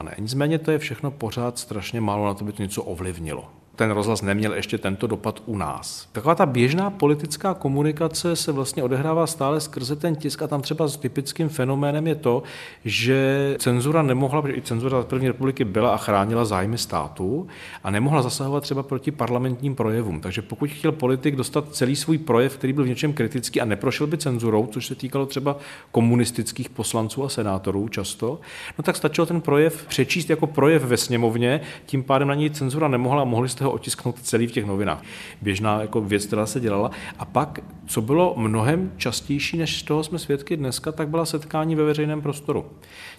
A 0.00 0.04
ne, 0.04 0.14
nicméně 0.18 0.58
to 0.58 0.70
je 0.70 0.78
všechno 0.78 1.10
pořád 1.10 1.58
strašně 1.58 2.00
málo 2.00 2.26
na 2.26 2.34
to, 2.34 2.44
by 2.44 2.52
to 2.52 2.62
něco 2.62 2.82
ovlivnilo 2.82 3.48
ten 3.76 3.90
rozhlas 3.90 4.22
neměl 4.22 4.54
ještě 4.54 4.78
tento 4.78 5.06
dopad 5.06 5.42
u 5.46 5.56
nás. 5.56 6.08
Taková 6.12 6.34
ta 6.34 6.46
běžná 6.46 6.90
politická 6.90 7.54
komunikace 7.54 8.36
se 8.36 8.52
vlastně 8.52 8.82
odehrává 8.82 9.26
stále 9.26 9.60
skrze 9.60 9.96
ten 9.96 10.16
tisk 10.16 10.42
a 10.42 10.46
tam 10.46 10.62
třeba 10.62 10.88
s 10.88 10.96
typickým 10.96 11.48
fenoménem 11.48 12.06
je 12.06 12.14
to, 12.14 12.42
že 12.84 13.56
cenzura 13.58 14.02
nemohla, 14.02 14.42
protože 14.42 14.56
i 14.56 14.62
cenzura 14.62 15.02
první 15.02 15.26
republiky 15.26 15.64
byla 15.64 15.94
a 15.94 15.96
chránila 15.96 16.44
zájmy 16.44 16.78
státu 16.78 17.46
a 17.84 17.90
nemohla 17.90 18.22
zasahovat 18.22 18.60
třeba 18.60 18.82
proti 18.82 19.10
parlamentním 19.10 19.74
projevům. 19.74 20.20
Takže 20.20 20.42
pokud 20.42 20.70
chtěl 20.70 20.92
politik 20.92 21.36
dostat 21.36 21.74
celý 21.74 21.96
svůj 21.96 22.18
projev, 22.18 22.56
který 22.56 22.72
byl 22.72 22.84
v 22.84 22.88
něčem 22.88 23.12
kritický 23.12 23.60
a 23.60 23.64
neprošel 23.64 24.06
by 24.06 24.18
cenzurou, 24.18 24.66
což 24.66 24.86
se 24.86 24.94
týkalo 24.94 25.26
třeba 25.26 25.56
komunistických 25.90 26.68
poslanců 26.68 27.24
a 27.24 27.28
senátorů 27.28 27.88
často, 27.88 28.40
no 28.78 28.82
tak 28.82 28.96
stačilo 28.96 29.26
ten 29.26 29.40
projev 29.40 29.86
přečíst 29.88 30.30
jako 30.30 30.46
projev 30.46 30.84
ve 30.84 30.96
sněmovně, 30.96 31.60
tím 31.86 32.02
pádem 32.02 32.28
na 32.28 32.34
něj 32.34 32.50
cenzura 32.50 32.88
nemohla 32.88 33.22
a 33.22 33.24
mohli 33.24 33.48
jste 33.48 33.65
ho 33.66 33.72
otisknout 33.72 34.22
celý 34.22 34.46
v 34.46 34.52
těch 34.52 34.64
novinách. 34.64 35.02
Běžná 35.42 35.80
jako 35.80 36.00
věc, 36.00 36.26
která 36.26 36.46
se 36.46 36.60
dělala. 36.60 36.90
A 37.18 37.24
pak, 37.24 37.58
co 37.86 38.02
bylo 38.02 38.34
mnohem 38.36 38.92
častější, 38.96 39.56
než 39.56 39.82
toho 39.82 40.04
jsme 40.04 40.18
svědky 40.18 40.56
dneska, 40.56 40.92
tak 40.92 41.08
byla 41.08 41.24
setkání 41.24 41.74
ve 41.74 41.84
veřejném 41.84 42.22
prostoru. 42.22 42.66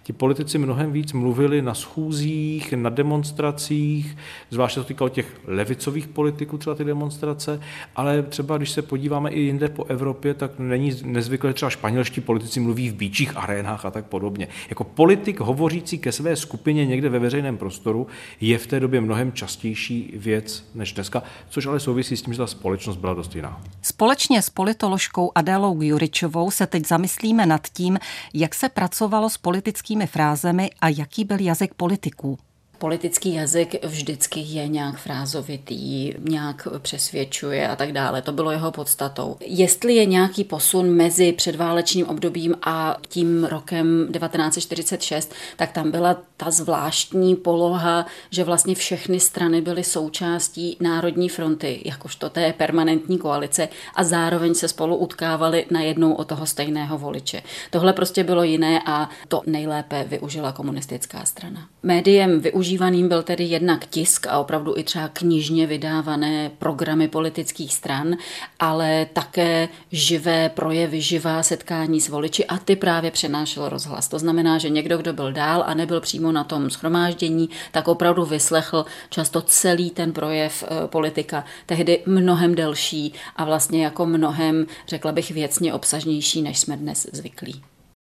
Ti 0.08 0.14
politici 0.14 0.58
mnohem 0.58 0.92
víc 0.92 1.14
mluvili 1.14 1.62
na 1.62 1.74
schůzích, 1.74 2.74
na 2.74 2.90
demonstracích, 2.90 4.18
zvláště 4.50 4.80
to 4.80 4.84
týkalo 4.84 5.10
těch 5.10 5.42
levicových 5.48 6.08
politiků, 6.08 6.58
třeba 6.58 6.76
ty 6.76 6.84
demonstrace, 6.84 7.60
ale 7.96 8.24
třeba 8.24 8.58
když 8.58 8.70
se 8.70 8.82
podíváme 8.82 9.30
i 9.30 9.40
jinde 9.40 9.70
po 9.70 9.86
Evropě, 9.86 10.34
tak 10.34 10.52
není 10.60 10.92
nezvyklé, 11.04 11.54
třeba 11.54 11.70
španělští 11.70 12.22
politici 12.22 12.60
mluví 12.60 12.90
v 12.90 12.94
bíčích 12.94 13.38
arénách 13.38 13.86
a 13.86 13.92
tak 13.92 14.06
podobně. 14.06 14.48
Jako 14.70 14.84
politik 14.84 15.40
hovořící 15.40 15.98
ke 15.98 16.12
své 16.12 16.36
skupině 16.36 16.86
někde 16.86 17.10
ve 17.10 17.20
veřejném 17.20 17.58
prostoru 17.58 18.08
je 18.42 18.58
v 18.58 18.68
té 18.68 18.80
době 18.80 19.02
mnohem 19.02 19.32
častější 19.32 20.14
věc 20.16 20.70
než 20.76 20.94
dneska, 20.94 21.24
což 21.50 21.66
ale 21.66 21.80
souvisí 21.80 22.18
s 22.18 22.22
tím, 22.22 22.34
že 22.34 22.38
ta 22.38 22.48
společnost 22.48 22.98
byla 22.98 23.14
dost 23.14 23.36
jiná. 23.36 23.62
Společně 23.82 24.42
s 24.42 24.50
politoložkou 24.50 25.32
Adélou 25.36 25.82
Juričovou 25.82 26.52
se 26.52 26.68
teď 26.68 26.88
zamyslíme 26.88 27.46
nad 27.46 27.68
tím, 27.74 28.00
jak 28.34 28.56
se 28.56 28.70
pracovalo 28.70 29.30
s 29.30 29.38
politickými 29.38 29.97
politickými 29.98 30.08
frázemi 30.08 30.70
a 30.82 30.90
jaký 30.90 31.26
byl 31.26 31.40
jazyk 31.40 31.74
politiků. 31.74 32.38
Politický 32.78 33.34
jazyk 33.34 33.86
vždycky 33.86 34.40
je 34.40 34.68
nějak 34.68 34.98
frázovitý, 34.98 36.14
nějak 36.20 36.68
přesvědčuje 36.80 37.68
a 37.68 37.76
tak 37.76 37.92
dále. 37.92 38.22
To 38.22 38.32
bylo 38.32 38.52
jeho 38.52 38.72
podstatou. 38.72 39.38
Jestli 39.40 39.96
je 39.96 40.06
nějaký 40.06 40.44
posun 40.44 40.90
mezi 40.90 41.32
předválečným 41.32 42.08
obdobím 42.08 42.56
a 42.64 42.98
tím 43.08 43.44
rokem 43.44 44.08
1946, 44.12 45.34
tak 45.56 45.72
tam 45.72 45.92
byla 45.92 46.18
ta 46.38 46.52
zvláštní 46.52 47.36
poloha, 47.36 48.06
že 48.30 48.44
vlastně 48.44 48.76
všechny 48.76 49.20
strany 49.20 49.62
byly 49.62 49.84
součástí 49.84 50.78
Národní 50.80 51.30
fronty, 51.30 51.82
jakožto 51.86 52.30
té 52.30 52.54
permanentní 52.54 53.18
koalice 53.18 53.70
a 53.96 54.04
zároveň 54.04 54.54
se 54.54 54.68
spolu 54.68 54.96
utkávaly 54.96 55.66
najednou 55.72 56.14
o 56.14 56.24
toho 56.24 56.46
stejného 56.46 56.98
voliče. 56.98 57.42
Tohle 57.72 57.94
prostě 57.94 58.24
bylo 58.24 58.44
jiné 58.44 58.82
a 58.86 59.10
to 59.28 59.42
nejlépe 59.46 60.04
využila 60.04 60.52
komunistická 60.52 61.26
strana. 61.26 61.68
Médiem 61.84 62.40
využila 62.40 62.67
Používaným 62.68 63.10
byl 63.10 63.24
tedy 63.24 63.44
jednak 63.44 63.86
tisk 63.86 64.28
a 64.28 64.40
opravdu 64.40 64.78
i 64.78 64.84
třeba 64.84 65.08
knižně 65.08 65.68
vydávané 65.68 66.52
programy 66.58 67.08
politických 67.08 67.74
stran, 67.74 68.16
ale 68.60 69.08
také 69.14 69.70
živé 69.92 70.50
projevy, 70.50 71.02
živá 71.02 71.44
setkání 71.44 72.02
s 72.02 72.10
voliči 72.10 72.46
a 72.46 72.58
ty 72.58 72.76
právě 72.76 73.12
přenášel 73.12 73.70
rozhlas. 73.70 74.08
To 74.08 74.20
znamená, 74.20 74.58
že 74.58 74.70
někdo, 74.70 74.98
kdo 74.98 75.14
byl 75.14 75.32
dál 75.32 75.64
a 75.68 75.74
nebyl 75.74 76.02
přímo 76.02 76.32
na 76.32 76.44
tom 76.44 76.70
schromáždění, 76.70 77.50
tak 77.72 77.88
opravdu 77.88 78.26
vyslechl 78.26 78.86
často 79.10 79.42
celý 79.42 79.90
ten 79.90 80.12
projev 80.12 80.64
eh, 80.64 80.88
politika, 80.88 81.46
tehdy 81.66 82.04
mnohem 82.06 82.56
delší 82.56 83.14
a 83.36 83.46
vlastně 83.46 83.84
jako 83.84 84.06
mnohem, 84.06 84.66
řekla 84.88 85.12
bych, 85.12 85.32
věcně 85.32 85.74
obsažnější, 85.74 86.42
než 86.42 86.60
jsme 86.60 86.78
dnes 86.78 87.08
zvyklí. 87.14 87.64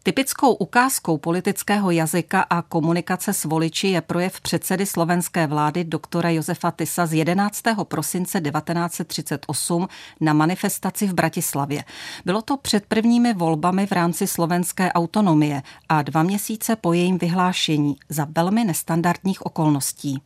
Typickou 0.05 0.53
ukázkou 0.53 1.19
politického 1.19 1.91
jazyka 1.91 2.47
a 2.51 2.63
komunikace 2.63 3.33
s 3.33 3.45
voliči 3.45 3.89
je 3.89 4.01
projev 4.01 4.41
předsedy 4.41 4.87
slovenské 4.87 5.47
vlády 5.47 5.85
doktora 5.85 6.31
Josefa 6.31 6.71
Tisa 6.71 7.07
z 7.07 7.13
11. 7.13 7.63
prosince 7.85 8.41
1938 8.41 9.89
na 10.21 10.33
manifestaci 10.33 11.07
v 11.07 11.15
Bratislavě. 11.15 11.85
Bylo 12.25 12.43
to 12.43 12.57
před 12.57 12.87
prvními 12.87 13.35
volbami 13.35 13.87
v 13.87 13.93
rámci 13.93 14.27
slovenské 14.27 14.93
autonomie 14.93 15.63
a 15.89 16.03
dva 16.03 16.23
měsíce 16.23 16.77
po 16.77 16.93
jejím 16.93 17.19
vyhlášení 17.19 17.97
za 18.09 18.27
velmi 18.31 18.65
nestandardních 18.65 19.47
okolností. 19.47 20.23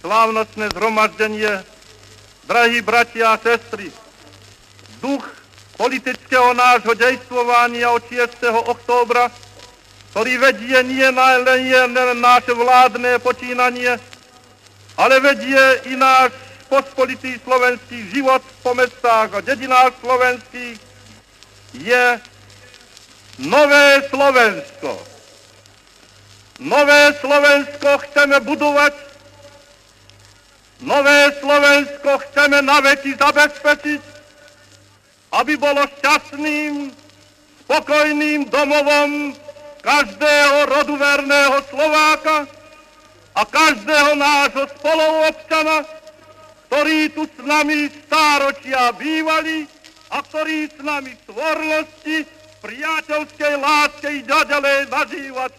Slávnostné 0.00 0.68
zhromaždění, 0.68 1.42
drahí 2.48 2.82
bratia 2.82 3.32
a 3.32 3.38
sestry, 3.38 3.92
duch 5.02 5.35
politického 5.76 6.56
nášho 6.56 6.96
dejstvovania 6.96 7.92
od 7.92 8.00
6. 8.08 8.48
októbra, 8.72 9.28
ktorý 10.16 10.40
vedie 10.40 10.80
nie 10.88 11.04
len 11.04 12.16
naše 12.16 12.56
vládne 12.56 13.20
počínanie, 13.20 14.00
ale 14.96 15.20
vedie 15.20 15.60
i 15.92 15.96
náš 15.96 16.32
pospolitý 16.72 17.36
slovenský 17.44 18.08
život 18.10 18.40
po 18.64 18.72
mestách 18.72 19.36
a 19.36 19.44
dedinách 19.44 19.92
slovenských, 20.00 20.80
je 21.76 22.04
nové 23.44 24.00
Slovensko. 24.08 24.96
Nové 26.56 27.12
Slovensko 27.20 28.00
chceme 28.08 28.40
budovať, 28.40 28.96
nové 30.80 31.36
Slovensko 31.36 32.16
chceme 32.24 32.64
na 32.64 32.80
veky 32.80 33.12
zabezpečiť, 33.20 34.15
aby 35.36 35.54
bolo 35.60 35.84
šťastným, 36.00 36.88
spokojným 37.66 38.48
domovom 38.48 39.36
každého 39.84 40.56
roduverného 40.70 41.56
Slováka 41.68 42.48
a 43.36 43.42
každého 43.44 44.16
nášho 44.16 44.64
spoluobčana, 44.80 45.84
ktorí 46.66 47.12
tu 47.12 47.28
s 47.28 47.38
nami 47.44 47.92
stáročia 48.06 48.90
bývali 48.96 49.68
a 50.10 50.22
ktorí 50.24 50.72
s 50.72 50.78
nami 50.80 51.12
v 51.12 51.22
tvornosti, 51.28 52.16
priateľskej 52.64 53.54
láske 53.60 54.08
i 54.10 54.20
ďalej 54.24 54.78
nažívať. 54.88 55.52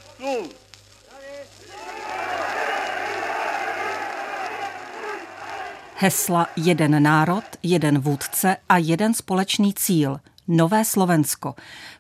Hesla 5.99 6.47
jeden 6.55 7.03
národ, 7.03 7.43
jeden 7.63 7.99
vůdce 7.99 8.57
a 8.69 8.77
jeden 8.77 9.13
společný 9.13 9.73
cíl– 9.73 10.19
Nové 10.47 10.85
Slovensko. 10.85 11.55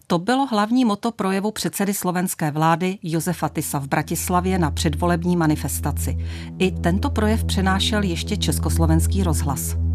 To 0.07 0.19
bylo 0.19 0.45
hlavní 0.45 0.85
moto 0.85 1.11
projevu 1.11 1.51
předsedy 1.51 1.93
slovenské 1.93 2.51
vlády 2.51 2.97
Josefa 3.03 3.49
Tisa 3.49 3.79
v 3.79 3.87
Bratislavě 3.87 4.59
na 4.59 4.71
předvolební 4.71 5.37
manifestaci. 5.37 6.17
I 6.59 6.71
tento 6.71 7.09
projev 7.09 7.43
přenášel 7.43 8.03
ještě 8.03 8.37
československý 8.37 9.23
rozhlas. 9.23 9.86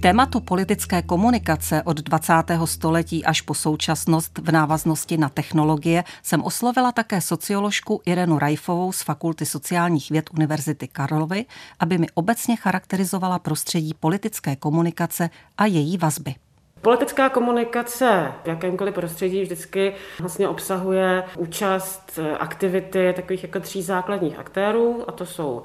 Tématu 0.00 0.40
politické 0.40 1.02
komunikace 1.02 1.82
od 1.82 2.00
20. 2.00 2.32
století 2.64 3.24
až 3.24 3.40
po 3.40 3.54
současnost 3.54 4.38
v 4.38 4.52
návaznosti 4.52 5.16
na 5.16 5.28
technologie 5.28 6.04
jsem 6.22 6.44
oslovila 6.44 6.92
také 6.92 7.20
socioložku 7.20 8.00
Irenu 8.06 8.38
Rajfovou 8.38 8.92
z 8.92 9.02
Fakulty 9.02 9.46
sociálních 9.46 10.10
věd 10.10 10.30
Univerzity 10.32 10.88
Karlovy, 10.88 11.44
aby 11.80 11.98
mi 11.98 12.06
obecně 12.14 12.56
charakterizovala 12.56 13.38
prostředí 13.38 13.94
politické 14.00 14.56
komunikace 14.56 15.30
a 15.58 15.66
její 15.66 15.98
vazby. 15.98 16.34
Politická 16.82 17.28
komunikace 17.28 18.32
v 18.44 18.48
jakémkoliv 18.48 18.94
prostředí 18.94 19.42
vždycky 19.42 19.94
vlastně 20.20 20.48
obsahuje 20.48 21.24
účast 21.38 22.18
aktivity 22.38 23.12
takových 23.16 23.42
jako 23.42 23.60
tří 23.60 23.82
základních 23.82 24.38
aktérů, 24.38 25.04
a 25.08 25.12
to 25.12 25.26
jsou 25.26 25.62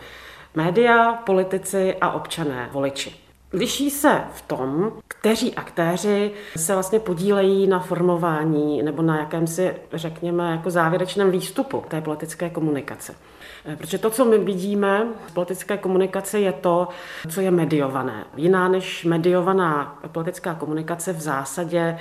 média, 0.56 1.13
politici 1.13 1.96
a 2.02 2.12
občané, 2.12 2.70
voliči. 2.72 3.23
Liší 3.54 3.90
se 3.90 4.22
v 4.34 4.42
tom, 4.42 4.92
kteří 5.08 5.56
aktéři 5.56 6.32
se 6.56 6.74
vlastně 6.74 7.00
podílejí 7.00 7.68
na 7.68 7.80
formování 7.80 8.84
nebo 8.84 9.02
na 9.02 9.18
jakémsi, 9.18 9.76
řekněme, 9.94 10.52
jako 10.52 10.72
závěrečném 10.72 11.32
výstupu 11.32 11.84
té 11.88 12.02
politické 12.02 12.50
komunikace. 12.50 13.16
Protože 13.78 13.98
to, 13.98 14.10
co 14.10 14.26
my 14.26 14.38
vidíme 14.38 15.08
v 15.28 15.34
politické 15.34 15.78
komunikaci, 15.78 16.40
je 16.40 16.54
to, 16.54 16.88
co 17.30 17.42
je 17.42 17.52
mediované. 17.52 18.26
Jiná 18.38 18.68
než 18.68 19.06
mediovaná 19.06 20.00
politická 20.12 20.54
komunikace 20.54 21.14
v 21.14 21.22
zásadě 21.22 22.00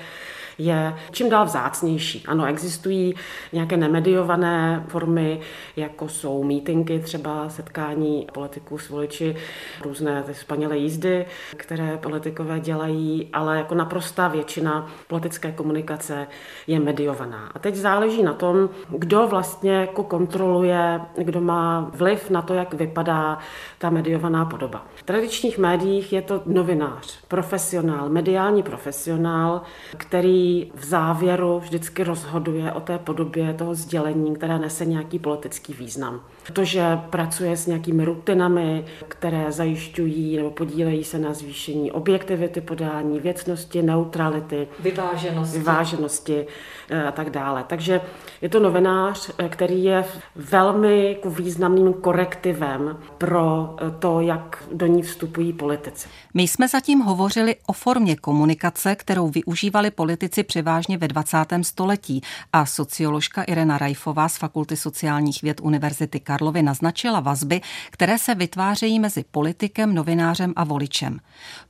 je 0.59 0.95
čím 1.11 1.31
dál 1.31 1.45
vzácnější. 1.45 2.25
Ano, 2.27 2.47
existují 2.47 3.15
nějaké 3.53 3.77
nemediované 3.77 4.85
formy, 4.89 5.41
jako 5.77 6.09
jsou 6.09 6.45
mítinky, 6.45 6.99
třeba 6.99 7.49
setkání 7.49 8.27
politiků 8.33 8.79
s 8.79 8.89
voliči, 8.89 9.37
různé 9.85 10.25
spanělé 10.33 10.77
jízdy, 10.77 11.27
které 11.57 11.97
politikové 11.97 12.61
dělají, 12.61 13.29
ale 13.33 13.57
jako 13.57 13.75
naprostá 13.75 14.29
většina 14.29 14.87
politické 15.09 15.53
komunikace 15.53 16.27
je 16.67 16.81
mediovaná. 16.81 17.51
A 17.55 17.59
teď 17.59 17.75
záleží 17.75 18.23
na 18.23 18.33
tom, 18.33 18.69
kdo 18.89 19.27
vlastně 19.27 19.73
jako 19.73 20.05
kontroluje, 20.05 21.01
kdo 21.17 21.41
má 21.41 21.91
vliv 21.95 22.31
na 22.31 22.43
to, 22.43 22.55
jak 22.55 22.75
vypadá 22.75 23.39
ta 23.79 23.91
mediovaná 23.91 24.45
podoba. 24.45 24.87
V 24.95 25.03
tradičních 25.03 25.59
médiích 25.59 26.13
je 26.13 26.23
to 26.23 26.43
novinář, 26.47 27.19
profesionál, 27.29 28.09
mediální 28.09 28.63
profesionál, 28.63 29.63
který 29.97 30.42
v 30.75 30.85
závěru 30.85 31.59
vždycky 31.59 32.05
rozhoduje 32.05 32.73
o 32.73 32.81
té 32.81 32.99
podobě 32.99 33.55
toho 33.55 33.75
sdělení, 33.75 34.37
které 34.37 34.59
nese 34.59 34.85
nějaký 34.85 35.19
politický 35.19 35.73
význam. 35.73 36.21
Protože 36.47 36.99
pracuje 37.11 37.57
s 37.57 37.67
nějakými 37.67 38.05
rutinami, 38.05 38.85
které 39.09 39.53
zajišťují 39.53 40.37
nebo 40.37 40.51
podílejí 40.51 41.05
se 41.05 41.19
na 41.19 41.35
zvýšení 41.35 41.93
objektivity 41.93 42.61
podání, 42.61 43.21
věcnosti, 43.21 43.83
neutrality, 43.83 44.69
vyváženosti, 44.81 45.59
vyváženosti 45.59 46.47
eh, 46.91 47.05
a 47.05 47.13
tak 47.13 47.31
dále. 47.31 47.65
Takže 47.67 48.01
je 48.41 48.49
to 48.49 48.61
novinář, 48.61 49.31
eh, 49.39 49.49
který 49.49 49.85
je 49.85 50.05
velmi 50.37 51.19
významným 51.25 51.93
korektivem 51.93 52.99
pro 53.19 53.77
eh, 53.77 53.91
to, 53.99 54.21
jak 54.21 54.65
do 54.73 54.87
ní 54.87 55.03
vstupují 55.03 55.53
politici. 55.53 56.09
My 56.35 56.43
jsme 56.43 56.69
zatím 56.69 57.01
hovořili 57.01 57.57
o 57.67 57.73
formě 57.73 58.17
komunikace, 58.17 58.95
kterou 58.97 59.29
využívali 59.29 59.91
politici 59.91 60.43
převážně 60.43 60.99
ve 60.99 61.09
20. 61.09 61.37
století 61.63 62.23
a 62.53 62.67
socioložka 62.67 63.43
Irena 63.43 63.79
Rajfová 63.79 64.29
z 64.29 64.37
Fakulty 64.37 64.77
sociálních 64.77 65.43
věd 65.43 65.61
Univerzity 65.61 66.21
Karlovy 66.33 66.63
naznačila 66.63 67.21
vazby, 67.21 67.61
které 67.91 68.19
se 68.19 68.35
vytvářejí 68.35 69.01
mezi 69.01 69.25
politikem, 69.31 69.95
novinářem 69.95 70.53
a 70.57 70.65
voličem. 70.65 71.19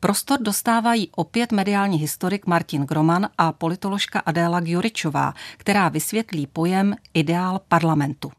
Prostor 0.00 0.42
dostávají 0.42 1.10
opět 1.16 1.52
mediální 1.52 1.98
historik 1.98 2.46
Martin 2.46 2.82
Groman 2.82 3.28
a 3.38 3.52
politoložka 3.52 4.20
Adéla 4.20 4.60
Gjuričová, 4.60 5.34
která 5.56 5.88
vysvětlí 5.88 6.46
pojem 6.46 6.94
ideál 7.14 7.60
parlamentu. 7.68 8.32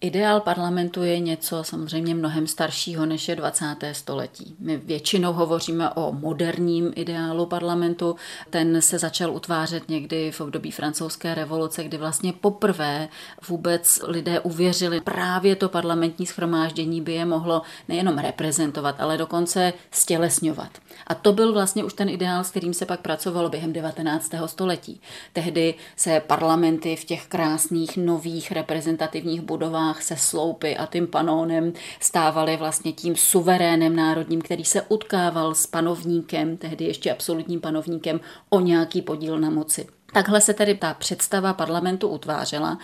Ideál 0.00 0.40
parlamentu 0.40 1.02
je 1.02 1.18
něco 1.20 1.64
samozřejmě 1.64 2.14
mnohem 2.14 2.46
staršího 2.46 3.06
než 3.06 3.28
je 3.28 3.36
20. 3.36 3.76
století. 3.92 4.56
My 4.58 4.76
většinou 4.76 5.32
hovoříme 5.32 5.90
o 5.90 6.12
moderním 6.12 6.92
ideálu 6.96 7.46
parlamentu. 7.46 8.16
Ten 8.50 8.82
se 8.82 8.98
začal 8.98 9.30
utvářet 9.30 9.88
někdy 9.88 10.30
v 10.32 10.40
období 10.40 10.70
francouzské 10.70 11.34
revoluce, 11.34 11.84
kdy 11.84 11.96
vlastně 11.96 12.32
poprvé 12.32 13.08
vůbec 13.48 13.86
lidé 14.02 14.40
uvěřili, 14.40 15.00
právě 15.00 15.56
to 15.56 15.68
parlamentní 15.68 16.26
schromáždění 16.26 17.00
by 17.00 17.12
je 17.12 17.24
mohlo 17.24 17.62
nejenom 17.88 18.18
reprezentovat, 18.18 19.00
ale 19.00 19.18
dokonce 19.18 19.72
stělesňovat. 19.90 20.70
A 21.06 21.14
to 21.14 21.32
byl 21.32 21.52
vlastně 21.52 21.84
už 21.84 21.92
ten 21.92 22.08
ideál, 22.08 22.44
s 22.44 22.50
kterým 22.50 22.74
se 22.74 22.86
pak 22.86 23.00
pracovalo 23.00 23.48
během 23.48 23.72
19. 23.72 24.30
století. 24.46 25.00
Tehdy 25.32 25.74
se 25.96 26.20
parlamenty 26.26 26.96
v 26.96 27.04
těch 27.04 27.26
krásných 27.26 27.96
nových 27.96 28.52
reprezentativních 28.52 29.40
budovách 29.40 30.02
se 30.02 30.16
sloupy 30.16 30.76
a 30.76 30.86
tím 30.86 31.06
panónem 31.06 31.72
stávaly 32.00 32.56
vlastně 32.56 32.92
tím 32.92 33.16
suverénem 33.16 33.96
národním, 33.96 34.40
který 34.40 34.64
se 34.64 34.82
utkával 34.82 35.54
s 35.54 35.66
panovníkem, 35.66 36.56
tehdy 36.56 36.84
ještě 36.84 37.12
absolutním 37.12 37.60
panovníkem, 37.60 38.20
o 38.48 38.60
nějaký 38.60 39.02
podíl 39.02 39.38
na 39.38 39.50
moci. 39.50 39.97
Takhle 40.12 40.40
se 40.40 40.54
tedy 40.54 40.74
ta 40.74 40.94
představa 40.94 41.52
parlamentu 41.52 42.08
utvářela 42.08 42.78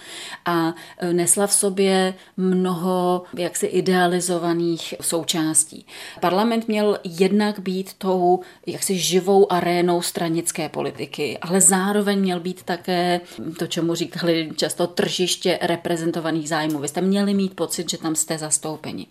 a 0.44 0.74
e, 0.98 1.12
nesla 1.12 1.46
v 1.46 1.52
sobě 1.52 2.14
mnoho 2.36 3.22
jaksi 3.36 3.66
idealizovaných 3.66 4.94
součástí. 5.00 5.86
Parlament 6.20 6.68
měl 6.68 6.98
jednak 7.04 7.58
být 7.60 7.94
tou 7.98 8.40
jaksi 8.66 8.98
živou 8.98 9.52
arénou 9.52 10.02
stranické 10.02 10.68
politiky, 10.68 11.38
ale 11.38 11.60
zároveň 11.60 12.18
měl 12.18 12.40
být 12.40 12.62
také 12.62 13.20
to, 13.58 13.66
čemu 13.66 13.94
říkali 13.94 14.50
často 14.56 14.86
tržiště 14.86 15.58
reprezentovaných 15.62 16.48
zájmů. 16.48 16.78
Vy 16.78 16.88
jste 16.88 17.00
měli 17.00 17.34
mít 17.34 17.56
pocit, 17.56 17.90
že 17.90 17.98
tam 17.98 18.14
jste 18.14 18.38
zastoupeni. 18.38 19.06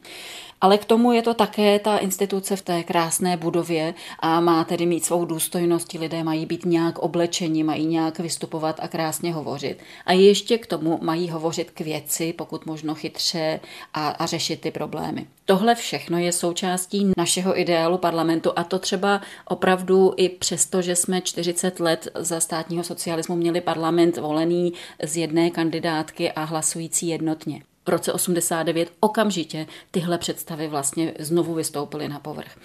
Ale 0.64 0.78
k 0.78 0.86
tomu 0.86 1.12
je 1.12 1.22
to 1.22 1.34
také 1.34 1.80
ta 1.80 1.98
instituce 1.98 2.56
v 2.56 2.62
té 2.62 2.84
krásné 2.84 3.38
budově 3.38 3.94
a 4.20 4.40
má 4.40 4.64
tedy 4.64 4.86
mít 4.86 5.06
svou 5.06 5.26
důstojnost. 5.26 5.94
Lidé 5.94 6.24
mají 6.24 6.46
být 6.46 6.66
nějak 6.66 7.00
oblečeni, 7.00 7.64
mají 7.64 7.86
nějak 7.86 8.20
vystupovat 8.20 8.80
a 8.80 8.88
krásně 8.88 9.34
hovořit. 9.34 9.78
A 10.06 10.14
ještě 10.14 10.58
k 10.58 10.68
tomu 10.68 11.00
mají 11.02 11.30
hovořit 11.30 11.72
k 11.72 11.80
věci, 11.82 12.34
pokud 12.34 12.66
možno 12.66 12.96
chytře 12.96 13.60
a, 13.94 14.10
a 14.10 14.26
řešit 14.26 14.62
ty 14.62 14.72
problémy. 14.72 15.28
Tohle 15.46 15.76
všechno 15.76 16.18
je 16.18 16.32
součástí 16.32 17.12
našeho 17.18 17.60
ideálu 17.60 17.98
parlamentu 17.98 18.52
a 18.56 18.64
to 18.64 18.80
třeba 18.80 19.22
opravdu 19.48 20.14
i 20.18 20.30
přesto, 20.30 20.82
že 20.82 20.96
jsme 20.96 21.22
40 21.22 21.80
let 21.80 22.08
za 22.16 22.40
státního 22.40 22.84
socialismu 22.84 23.36
měli 23.36 23.62
parlament 23.62 24.18
volený 24.18 24.74
z 25.04 25.18
jedné 25.18 25.50
kandidátky 25.50 26.32
a 26.32 26.44
hlasující 26.44 27.08
jednotně 27.08 27.62
v 27.86 27.90
roce 27.90 28.14
89 28.14 28.92
okamžitě 29.00 29.68
tyhle 29.92 30.18
představy 30.18 30.68
vlastně 30.68 31.14
znovu 31.20 31.54
vystoupily 31.54 32.10
na 32.10 32.20
povrch. 32.20 32.58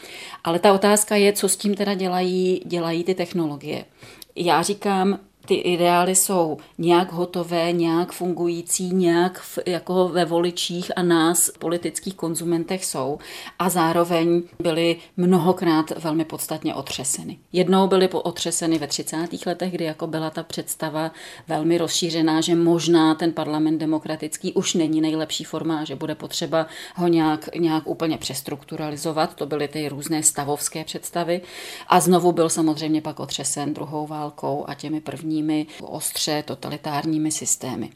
Ale 0.44 0.59
ta 0.59 0.72
otázka 0.72 1.16
je, 1.16 1.33
co 1.33 1.48
s 1.48 1.57
tím 1.57 1.74
teda 1.74 1.94
dělají, 1.94 2.62
dělají 2.66 3.04
ty 3.04 3.14
technologie. 3.14 3.85
Já 4.37 4.62
říkám, 4.62 5.18
ty 5.49 5.55
ideály 5.55 6.15
jsou 6.15 6.57
nějak 6.79 7.13
hotové, 7.13 7.73
nějak 7.73 8.13
fungující, 8.13 8.95
nějak 8.95 9.41
v, 9.41 9.59
jako 9.67 10.09
ve 10.09 10.25
voličích 10.25 10.91
a 10.97 11.03
nás, 11.03 11.51
politických 11.59 12.15
konzumentech 12.15 12.85
jsou 12.85 13.19
a 13.59 13.69
zároveň 13.69 14.43
byly 14.63 14.97
mnohokrát 15.17 15.91
velmi 15.91 16.25
podstatně 16.25 16.75
otřeseny. 16.75 17.39
Jednou 17.53 17.87
byly 17.87 18.09
otřeseny 18.09 18.79
ve 18.79 18.87
30. 18.87 19.47
letech, 19.47 19.73
kdy 19.73 19.85
jako 19.85 20.07
byla 20.07 20.31
ta 20.31 20.43
představa 20.43 21.11
velmi 21.49 21.79
rozšířená, 21.79 22.41
že 22.41 22.55
možná 22.55 23.15
ten 23.15 23.33
parlament 23.33 23.79
demokratický 23.79 24.53
už 24.53 24.75
není 24.75 25.01
nejlepší 25.01 25.45
forma, 25.45 25.85
že 25.85 25.97
bude 25.97 26.15
potřeba 26.15 26.67
ho 26.95 27.09
nějak, 27.09 27.57
nějak 27.57 27.87
úplně 27.87 28.19
přestrukturalizovat. 28.19 29.35
To 29.35 29.47
byly 29.47 29.69
ty 29.69 29.89
různé 29.89 30.23
stavovské 30.23 30.85
představy. 30.85 31.41
A 31.87 32.01
znovu 32.01 32.33
byl 32.33 32.49
samozřejmě 32.49 33.01
pak 33.01 33.21
otřesen 33.21 33.75
druhou 33.75 34.07
válkou 34.07 34.65
a 34.69 34.75
těmi 34.75 35.01
první 35.01 35.38
totalitárními, 35.38 35.66
ostře 35.83 36.42
totalitárními 36.46 37.31
systémy. 37.31 37.90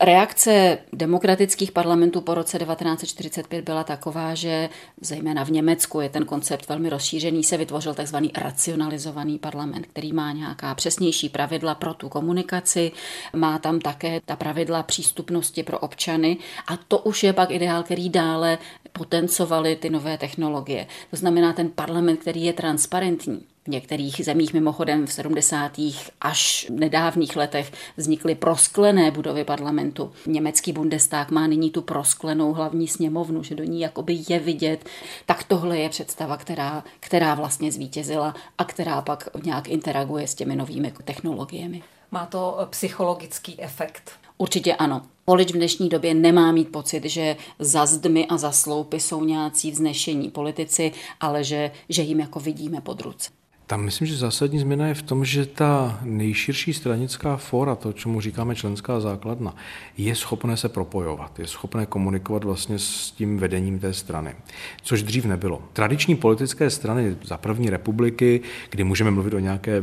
Reakce 0.00 0.78
demokratických 0.92 1.72
parlamentů 1.72 2.20
po 2.20 2.34
roce 2.34 2.58
1945 2.58 3.64
byla 3.64 3.84
taková, 3.84 4.34
že 4.34 4.68
zejména 5.00 5.44
v 5.44 5.50
Německu 5.50 6.00
je 6.00 6.08
ten 6.08 6.24
koncept 6.24 6.68
velmi 6.68 6.88
rozšířený, 6.88 7.44
se 7.44 7.56
vytvořil 7.56 7.94
tzv. 7.94 8.16
racionalizovaný 8.36 9.38
parlament, 9.38 9.86
který 9.86 10.12
má 10.12 10.32
nějaká 10.32 10.74
přesnější 10.74 11.28
pravidla 11.28 11.74
pro 11.74 11.94
tu 11.94 12.08
komunikaci, 12.08 12.92
má 13.36 13.58
tam 13.58 13.80
také 13.80 14.20
ta 14.24 14.36
pravidla 14.36 14.82
přístupnosti 14.82 15.62
pro 15.62 15.78
občany 15.78 16.36
a 16.66 16.76
to 16.76 16.98
už 16.98 17.22
je 17.22 17.32
pak 17.32 17.50
ideál, 17.50 17.82
který 17.82 18.08
dále 18.08 18.58
potencovali 18.92 19.76
ty 19.76 19.90
nové 19.90 20.18
technologie. 20.18 20.86
To 21.10 21.16
znamená 21.16 21.52
ten 21.52 21.70
parlament, 21.70 22.20
který 22.20 22.44
je 22.44 22.52
transparentní, 22.52 23.44
v 23.68 23.70
některých 23.70 24.24
zemích 24.24 24.54
mimochodem 24.54 25.06
v 25.06 25.12
70. 25.12 25.80
až 26.20 26.66
nedávných 26.70 27.36
letech 27.36 27.72
vznikly 27.96 28.34
prosklené 28.34 29.10
budovy 29.10 29.44
parlamentu. 29.44 30.12
Německý 30.26 30.72
Bundestag 30.72 31.30
má 31.30 31.46
nyní 31.46 31.70
tu 31.70 31.82
prosklenou 31.82 32.52
hlavní 32.52 32.88
sněmovnu, 32.88 33.42
že 33.42 33.54
do 33.54 33.64
ní 33.64 33.80
jakoby 33.80 34.18
je 34.28 34.38
vidět. 34.38 34.88
Tak 35.26 35.44
tohle 35.44 35.78
je 35.78 35.88
představa, 35.88 36.36
která, 36.36 36.84
která 37.00 37.34
vlastně 37.34 37.72
zvítězila 37.72 38.34
a 38.58 38.64
která 38.64 39.02
pak 39.02 39.28
nějak 39.44 39.68
interaguje 39.68 40.26
s 40.26 40.34
těmi 40.34 40.56
novými 40.56 40.92
technologiemi. 41.04 41.82
Má 42.10 42.26
to 42.26 42.66
psychologický 42.70 43.60
efekt. 43.60 44.10
Určitě 44.38 44.74
ano. 44.74 45.02
Volič 45.26 45.52
v 45.52 45.56
dnešní 45.56 45.88
době 45.88 46.14
nemá 46.14 46.52
mít 46.52 46.72
pocit, 46.72 47.04
že 47.04 47.36
za 47.58 47.86
zdmi 47.86 48.26
a 48.26 48.36
za 48.36 48.52
sloupy 48.52 49.00
jsou 49.00 49.24
nějací 49.24 49.70
vznešení 49.70 50.30
politici, 50.30 50.92
ale 51.20 51.44
že, 51.44 51.70
že 51.88 52.02
jim 52.02 52.20
jako 52.20 52.40
vidíme 52.40 52.80
pod 52.80 53.00
ruce. 53.00 53.30
Tam 53.68 53.84
myslím, 53.84 54.06
že 54.06 54.16
zásadní 54.16 54.58
změna 54.58 54.86
je 54.86 54.94
v 54.94 55.02
tom, 55.02 55.24
že 55.24 55.46
ta 55.46 55.98
nejširší 56.02 56.74
stranická 56.74 57.36
fora, 57.36 57.74
to, 57.74 57.92
čemu 57.92 58.20
říkáme 58.20 58.54
členská 58.54 59.00
základna, 59.00 59.54
je 59.98 60.14
schopné 60.14 60.56
se 60.56 60.68
propojovat, 60.68 61.38
je 61.38 61.46
schopné 61.46 61.86
komunikovat 61.86 62.44
vlastně 62.44 62.78
s 62.78 63.10
tím 63.10 63.38
vedením 63.38 63.78
té 63.78 63.94
strany, 63.94 64.34
což 64.82 65.02
dřív 65.02 65.24
nebylo. 65.24 65.62
Tradiční 65.72 66.16
politické 66.16 66.70
strany 66.70 67.16
za 67.24 67.36
první 67.36 67.70
republiky, 67.70 68.40
kdy 68.70 68.84
můžeme 68.84 69.10
mluvit 69.10 69.34
o 69.34 69.38
nějaké 69.38 69.82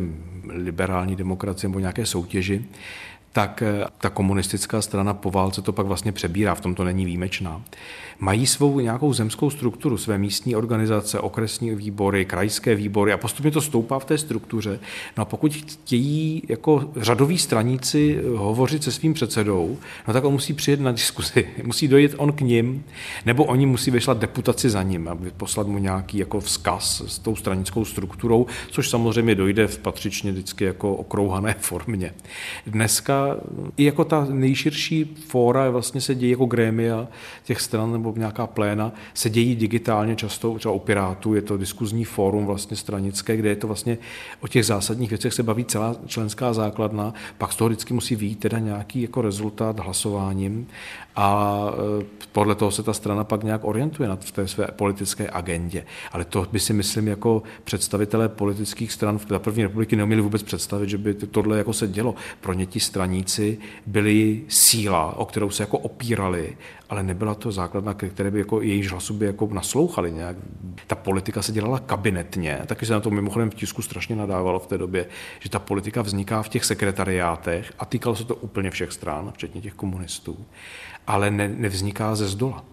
liberální 0.50 1.16
demokracii 1.16 1.70
nebo 1.70 1.80
nějaké 1.80 2.06
soutěži, 2.06 2.66
tak 3.36 3.62
eh, 3.62 3.86
ta 3.98 4.10
komunistická 4.10 4.82
strana 4.82 5.14
po 5.14 5.32
válce 5.32 5.62
to 5.62 5.74
pak 5.74 5.86
vlastně 5.86 6.12
přebírá, 6.12 6.56
v 6.56 6.62
tom 6.62 6.76
to 6.76 6.84
není 6.84 7.06
výjimečná. 7.06 7.62
Mají 8.20 8.48
svou 8.48 8.80
nějakou 8.80 9.14
zemskou 9.14 9.50
strukturu, 9.50 9.98
své 9.98 10.18
místní 10.18 10.56
organizace, 10.56 11.20
okresní 11.20 11.76
výbory, 11.76 12.26
krajské 12.26 12.76
výbory 12.76 13.14
a 13.14 13.18
postupně 13.18 13.52
to 13.52 13.62
stoupá 13.62 14.00
v 14.00 14.06
té 14.06 14.18
struktuře. 14.18 14.80
No 15.18 15.22
a 15.22 15.26
pokud 15.26 15.54
chtějí 15.56 16.44
jako 16.50 16.90
řadoví 16.96 17.38
straníci 17.38 18.20
eh, 18.20 18.38
hovořit 18.38 18.84
se 18.84 18.92
svým 18.92 19.14
předsedou, 19.14 19.78
no 20.08 20.14
tak 20.14 20.24
on 20.24 20.34
musí 20.34 20.54
přijet 20.54 20.80
na 20.80 20.92
diskuzi, 20.92 21.48
musí 21.64 21.88
dojít 21.88 22.16
on 22.18 22.34
k 22.34 22.42
ním, 22.42 22.84
nebo 23.26 23.44
oni 23.44 23.66
musí 23.66 23.92
vyšlat 23.92 24.18
deputaci 24.18 24.70
za 24.70 24.84
ním, 24.84 25.08
aby 25.08 25.32
poslat 25.38 25.68
mu 25.68 25.78
nějaký 25.78 26.18
jako 26.18 26.40
vzkaz 26.40 27.04
s 27.08 27.20
tou 27.20 27.36
stranickou 27.36 27.86
strukturou, 27.86 28.46
což 28.72 28.90
samozřejmě 28.90 29.36
dojde 29.36 29.68
v 29.68 29.78
patřičně 29.78 30.32
vždycky 30.32 30.64
jako 30.64 30.96
okrouhané 30.96 31.56
formě. 31.60 32.14
Dneska 32.68 33.38
i 33.78 33.84
jako 33.84 34.06
ta 34.06 34.28
nejširší 34.30 35.16
fóra 35.28 35.70
vlastně 35.70 36.02
se 36.02 36.16
dějí 36.16 36.32
jako 36.32 36.46
grémia 36.46 37.08
těch 37.44 37.62
stran 37.62 38.05
nebo 38.06 38.20
nějaká 38.20 38.48
pléna, 38.48 38.92
se 39.14 39.30
dějí 39.30 39.56
digitálně 39.56 40.16
často, 40.16 40.58
třeba 40.58 40.74
u 40.74 40.80
Pirátů 40.80 41.34
je 41.34 41.42
to 41.42 41.58
diskuzní 41.58 42.06
fórum 42.06 42.46
vlastně 42.46 42.78
stranické, 42.78 43.38
kde 43.38 43.50
je 43.50 43.56
to 43.56 43.68
vlastně 43.68 43.98
o 44.42 44.48
těch 44.48 44.66
zásadních 44.66 45.10
věcech 45.10 45.34
se 45.34 45.44
baví 45.44 45.66
celá 45.66 45.96
členská 46.08 46.54
základna, 46.54 47.14
pak 47.38 47.54
z 47.54 47.56
toho 47.56 47.70
vždycky 47.70 47.94
musí 47.94 48.16
výjít 48.16 48.40
teda 48.40 48.60
nějaký 48.60 49.02
jako 49.02 49.22
rezultát 49.22 49.80
hlasováním 49.80 50.68
a 51.16 51.62
e, 52.02 52.06
podle 52.32 52.56
toho 52.56 52.72
se 52.72 52.84
ta 52.84 52.94
strana 52.94 53.24
pak 53.24 53.44
nějak 53.44 53.64
orientuje 53.64 54.10
na 54.10 54.16
v 54.16 54.32
té 54.32 54.48
své 54.48 54.68
politické 54.76 55.30
agendě. 55.30 55.86
Ale 56.12 56.26
to 56.26 56.48
by 56.52 56.60
si 56.60 56.74
myslím 56.74 57.08
jako 57.08 57.44
představitelé 57.64 58.30
politických 58.30 58.92
stran 58.92 59.18
v 59.18 59.26
první 59.40 59.64
republiky 59.64 59.96
neuměli 59.96 60.22
vůbec 60.22 60.44
představit, 60.44 60.90
že 60.90 60.98
by 60.98 61.14
tohle 61.14 61.58
jako 61.58 61.74
se 61.74 61.88
dělo. 61.88 62.16
Pro 62.42 62.54
ně 62.54 62.66
ti 62.66 62.80
straníci 62.80 63.58
byli 63.86 64.42
síla, 64.48 65.18
o 65.18 65.26
kterou 65.26 65.50
se 65.50 65.64
jako 65.64 65.78
opírali, 65.78 66.58
ale 66.90 67.04
nebyla 67.04 67.36
to 67.36 67.52
základna, 67.52 67.94
které 67.94 68.32
by 68.32 68.40
jako 68.40 68.62
jejíž 68.62 68.92
hlasu 68.92 69.14
by 69.14 69.26
jako 69.26 69.50
naslouchali 69.52 70.12
nějak. 70.12 70.36
Ta 70.88 70.96
politika 70.96 71.42
se 71.42 71.52
dělala 71.52 71.80
kabinetně, 71.80 72.60
taky 72.66 72.86
se 72.86 72.94
na 72.94 73.00
to 73.00 73.10
mimochodem 73.10 73.50
v 73.50 73.56
tisku 73.56 73.82
strašně 73.82 74.16
nadávalo 74.16 74.60
v 74.60 74.68
té 74.68 74.78
době, 74.78 75.06
že 75.40 75.50
ta 75.50 75.60
politika 75.60 76.02
vzniká 76.02 76.44
v 76.44 76.50
těch 76.50 76.66
sekretariátech 76.66 77.74
a 77.80 77.86
týkalo 77.86 78.16
se 78.16 78.26
to 78.26 78.36
úplně 78.36 78.72
všech 78.72 78.92
stran, 78.92 79.32
včetně 79.36 79.62
těch 79.62 79.74
komunistů 79.74 80.38
ale 81.08 81.32
ne, 81.32 81.48
nevzniká 81.48 82.16
ze 82.16 82.28
zdola. 82.28 82.64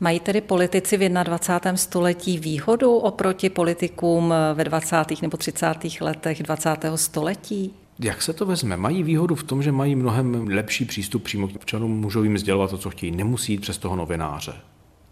Mají 0.00 0.20
tedy 0.20 0.40
politici 0.40 0.96
v 0.96 1.08
21. 1.08 1.76
století 1.76 2.38
výhodu 2.38 2.96
oproti 2.96 3.50
politikům 3.50 4.34
ve 4.54 4.64
20. 4.64 4.96
nebo 5.22 5.36
30. 5.36 5.74
letech 6.00 6.42
20. 6.42 6.76
století? 6.94 7.74
Jak 7.98 8.22
se 8.22 8.32
to 8.32 8.46
vezme? 8.46 8.76
Mají 8.76 9.02
výhodu 9.02 9.34
v 9.34 9.42
tom, 9.42 9.62
že 9.62 9.72
mají 9.72 9.94
mnohem 9.94 10.48
lepší 10.48 10.84
přístup 10.84 11.22
přímo 11.22 11.48
k 11.48 11.56
občanům, 11.56 12.00
můžou 12.00 12.22
jim 12.22 12.38
sdělovat 12.38 12.70
to, 12.70 12.78
co 12.78 12.90
chtějí, 12.90 13.12
nemusí 13.12 13.52
jít 13.52 13.60
přes 13.60 13.78
toho 13.78 13.96
novináře. 13.96 14.54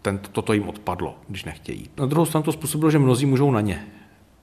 Ten, 0.01 0.19
toto 0.31 0.53
jim 0.53 0.69
odpadlo, 0.69 1.15
když 1.27 1.45
nechtějí. 1.45 1.89
Na 1.97 2.05
druhou 2.05 2.25
stranu 2.25 2.43
to 2.43 2.51
způsobilo, 2.51 2.91
že 2.91 2.99
mnozí 2.99 3.25
můžou 3.25 3.51
na 3.51 3.61
ně. 3.61 3.85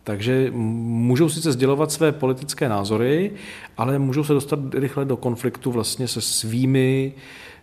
Takže 0.05 0.50
můžou 0.55 1.29
sice 1.29 1.53
sdělovat 1.53 1.92
své 1.92 2.12
politické 2.12 2.68
názory, 2.68 3.33
ale 3.76 3.98
můžou 3.98 4.24
se 4.24 4.33
dostat 4.33 4.59
rychle 4.74 5.05
do 5.05 5.16
konfliktu 5.16 5.70
vlastně 5.70 6.09
se 6.09 6.20
svými 6.20 7.12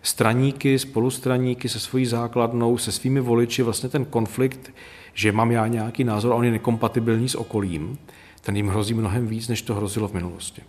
straníky, 0.02 0.78
spolustraníky, 0.78 1.68
se 1.68 1.80
svojí 1.80 2.06
základnou, 2.06 2.78
se 2.78 2.92
svými 2.92 3.20
voliči, 3.20 3.62
vlastně 3.62 3.88
ten 3.88 4.04
konflikt, 4.04 4.72
že 5.14 5.32
mám 5.32 5.50
já 5.50 5.66
nějaký 5.66 6.04
názor 6.04 6.32
a 6.32 6.34
on 6.34 6.44
je 6.44 6.50
nekompatibilní 6.50 7.28
s 7.28 7.34
okolím, 7.34 7.98
ten 8.40 8.56
jim 8.56 8.68
hrozí 8.68 8.94
mnohem 8.94 9.26
víc, 9.26 9.48
než 9.48 9.62
to 9.62 9.74
hrozilo 9.74 10.08
v 10.08 10.14
minulosti. 10.14 10.62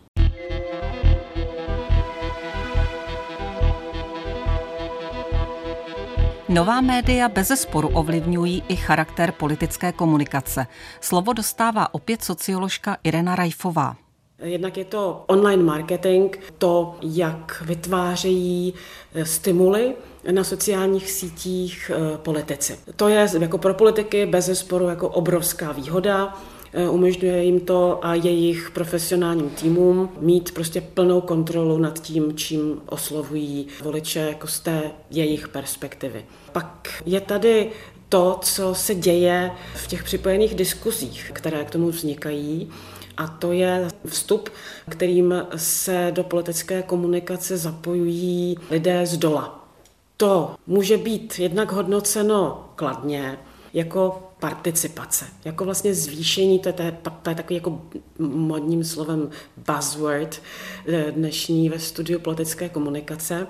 Nová 6.49 6.81
média 6.81 7.29
bez 7.29 7.47
sporu 7.47 7.87
ovlivňují 7.87 8.63
i 8.67 8.75
charakter 8.75 9.31
politické 9.31 9.91
komunikace. 9.91 10.67
Slovo 11.01 11.33
dostává 11.33 11.93
opět 11.93 12.23
socioložka 12.23 12.97
Irena 13.03 13.35
Rajfová. 13.35 13.95
Jednak 14.43 14.77
je 14.77 14.85
to 14.85 15.23
online 15.27 15.63
marketing, 15.63 16.35
to, 16.57 16.95
jak 17.01 17.63
vytvářejí 17.65 18.73
eh, 19.13 19.25
stimuly 19.25 19.95
na 20.31 20.43
sociálních 20.43 21.11
sítích 21.11 21.91
eh, 21.93 22.17
politici. 22.17 22.79
To 22.95 23.07
je 23.07 23.29
jako 23.39 23.57
pro 23.57 23.73
politiky 23.73 24.25
bez 24.25 24.59
sporu 24.59 24.87
jako 24.87 25.09
obrovská 25.09 25.71
výhoda. 25.71 26.37
Eh, 26.73 26.89
umožňuje 26.89 27.43
jim 27.43 27.59
to 27.59 28.05
a 28.05 28.15
jejich 28.15 28.71
profesionálním 28.71 29.49
týmům 29.49 30.09
mít 30.19 30.51
prostě 30.51 30.81
plnou 30.81 31.21
kontrolu 31.21 31.77
nad 31.77 32.01
tím, 32.01 32.35
čím 32.35 32.81
oslovují 32.85 33.67
voliče 33.83 34.19
jako 34.19 34.47
z 34.47 34.59
té 34.59 34.91
jejich 35.09 35.47
perspektivy. 35.47 36.25
Pak 36.51 37.03
je 37.05 37.21
tady 37.21 37.71
to, 38.09 38.39
co 38.41 38.75
se 38.75 38.95
děje 38.95 39.51
v 39.75 39.87
těch 39.87 40.03
připojených 40.03 40.55
diskuzích, 40.55 41.31
které 41.33 41.65
k 41.65 41.71
tomu 41.71 41.89
vznikají. 41.89 42.69
A 43.17 43.27
to 43.27 43.51
je 43.51 43.87
vstup, 44.05 44.49
kterým 44.89 45.33
se 45.55 46.11
do 46.15 46.23
politické 46.23 46.81
komunikace 46.81 47.57
zapojují 47.57 48.57
lidé 48.71 49.05
z 49.05 49.17
dola. 49.17 49.69
To 50.17 50.55
může 50.67 50.97
být 50.97 51.39
jednak 51.39 51.71
hodnoceno 51.71 52.69
kladně, 52.75 53.37
jako 53.73 54.28
participace, 54.39 55.25
jako 55.45 55.65
vlastně 55.65 55.93
zvýšení, 55.93 56.59
to 56.59 56.69
je, 56.69 56.73
to 56.73 56.83
je, 56.83 56.97
to 57.21 57.29
je 57.29 57.35
takový 57.35 57.55
jako 57.55 57.81
modním 58.19 58.83
slovem 58.83 59.29
buzzword 59.67 60.41
eh, 60.87 61.11
dnešní 61.11 61.69
ve 61.69 61.79
studiu 61.79 62.19
politické 62.19 62.69
komunikace. 62.69 63.47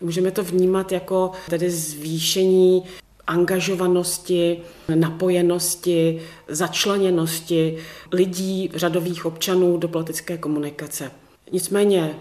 Můžeme 0.00 0.30
to 0.30 0.42
vnímat 0.44 0.92
jako 0.92 1.32
tedy 1.50 1.70
zvýšení 1.70 2.84
angažovanosti, 3.26 4.60
napojenosti, 4.94 6.22
začleněnosti 6.48 7.78
lidí, 8.12 8.70
řadových 8.74 9.26
občanů 9.26 9.76
do 9.76 9.88
politické 9.88 10.38
komunikace. 10.38 11.10
Nicméně 11.52 12.14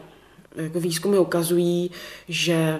jako 0.55 0.79
výzkumy 0.79 1.17
ukazují, 1.17 1.91
že 2.27 2.79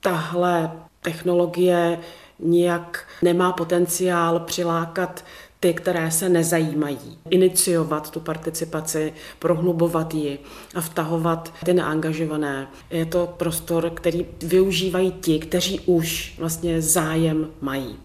tahle 0.00 0.72
technologie 1.00 1.98
nijak 2.38 3.08
nemá 3.22 3.52
potenciál 3.52 4.40
přilákat 4.40 5.24
ty, 5.60 5.74
které 5.74 6.10
se 6.10 6.28
nezajímají. 6.28 7.18
Iniciovat 7.30 8.10
tu 8.10 8.20
participaci, 8.20 9.12
prohlubovat 9.38 10.14
ji 10.14 10.38
a 10.74 10.80
vtahovat 10.80 11.52
ty 11.64 11.74
neangažované. 11.74 12.68
Je 12.90 13.06
to 13.06 13.34
prostor, 13.36 13.90
který 13.90 14.26
využívají 14.42 15.12
ti, 15.12 15.38
kteří 15.38 15.80
už 15.80 16.34
vlastně 16.38 16.82
zájem 16.82 17.50
mají. 17.60 17.96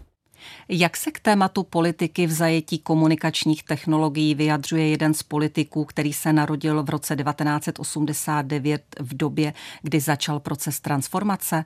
Jak 0.68 0.96
se 0.96 1.10
k 1.10 1.20
tématu 1.20 1.62
politiky 1.62 2.26
v 2.26 2.32
zajetí 2.32 2.78
komunikačních 2.78 3.62
technologií 3.62 4.34
vyjadřuje 4.34 4.88
jeden 4.88 5.14
z 5.14 5.22
politiků, 5.22 5.84
který 5.84 6.12
se 6.12 6.32
narodil 6.32 6.82
v 6.82 6.90
roce 6.90 7.16
1989 7.16 8.82
v 9.00 9.16
době, 9.16 9.52
kdy 9.82 10.00
začal 10.00 10.40
proces 10.40 10.80
transformace? 10.80 11.64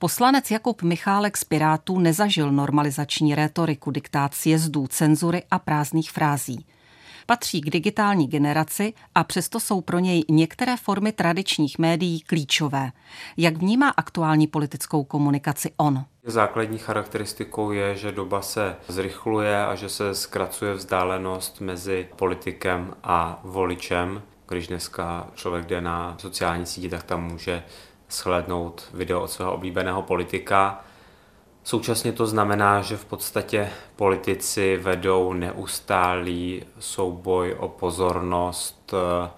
Poslanec 0.00 0.50
Jakub 0.50 0.82
Michálek 0.82 1.36
z 1.36 1.44
Pirátů 1.44 1.98
nezažil 1.98 2.52
normalizační 2.52 3.34
rétoriku, 3.34 3.90
diktát 3.90 4.34
sjezdů, 4.34 4.86
cenzury 4.86 5.42
a 5.50 5.58
prázdných 5.58 6.10
frází. 6.10 6.66
Patří 7.26 7.60
k 7.60 7.70
digitální 7.70 8.28
generaci 8.28 8.92
a 9.14 9.24
přesto 9.24 9.60
jsou 9.60 9.80
pro 9.80 9.98
něj 9.98 10.24
některé 10.30 10.76
formy 10.76 11.12
tradičních 11.12 11.78
médií 11.78 12.20
klíčové. 12.20 12.92
Jak 13.36 13.56
vnímá 13.56 13.88
aktuální 13.88 14.46
politickou 14.46 15.04
komunikaci 15.04 15.70
on? 15.76 16.04
Základní 16.24 16.78
charakteristikou 16.78 17.70
je, 17.70 17.96
že 17.96 18.12
doba 18.12 18.42
se 18.42 18.76
zrychluje 18.88 19.66
a 19.66 19.74
že 19.74 19.88
se 19.88 20.14
zkracuje 20.14 20.74
vzdálenost 20.74 21.60
mezi 21.60 22.08
politikem 22.16 22.94
a 23.02 23.40
voličem. 23.44 24.22
Když 24.48 24.68
dneska 24.68 25.28
člověk 25.34 25.66
jde 25.66 25.80
na 25.80 26.14
sociální 26.18 26.66
síti, 26.66 26.88
tak 26.88 27.02
tam 27.02 27.24
může 27.24 27.62
shlédnout 28.10 28.88
video 28.94 29.22
od 29.22 29.30
svého 29.30 29.54
oblíbeného 29.54 30.02
politika. 30.02 30.84
Současně 31.64 32.12
to 32.12 32.26
znamená, 32.26 32.82
že 32.82 32.96
v 32.96 33.04
podstatě 33.04 33.70
politici 33.96 34.76
vedou 34.76 35.32
neustálý 35.32 36.62
souboj 36.78 37.56
o 37.58 37.68
pozornost 37.68 38.94
eh, 38.94 39.30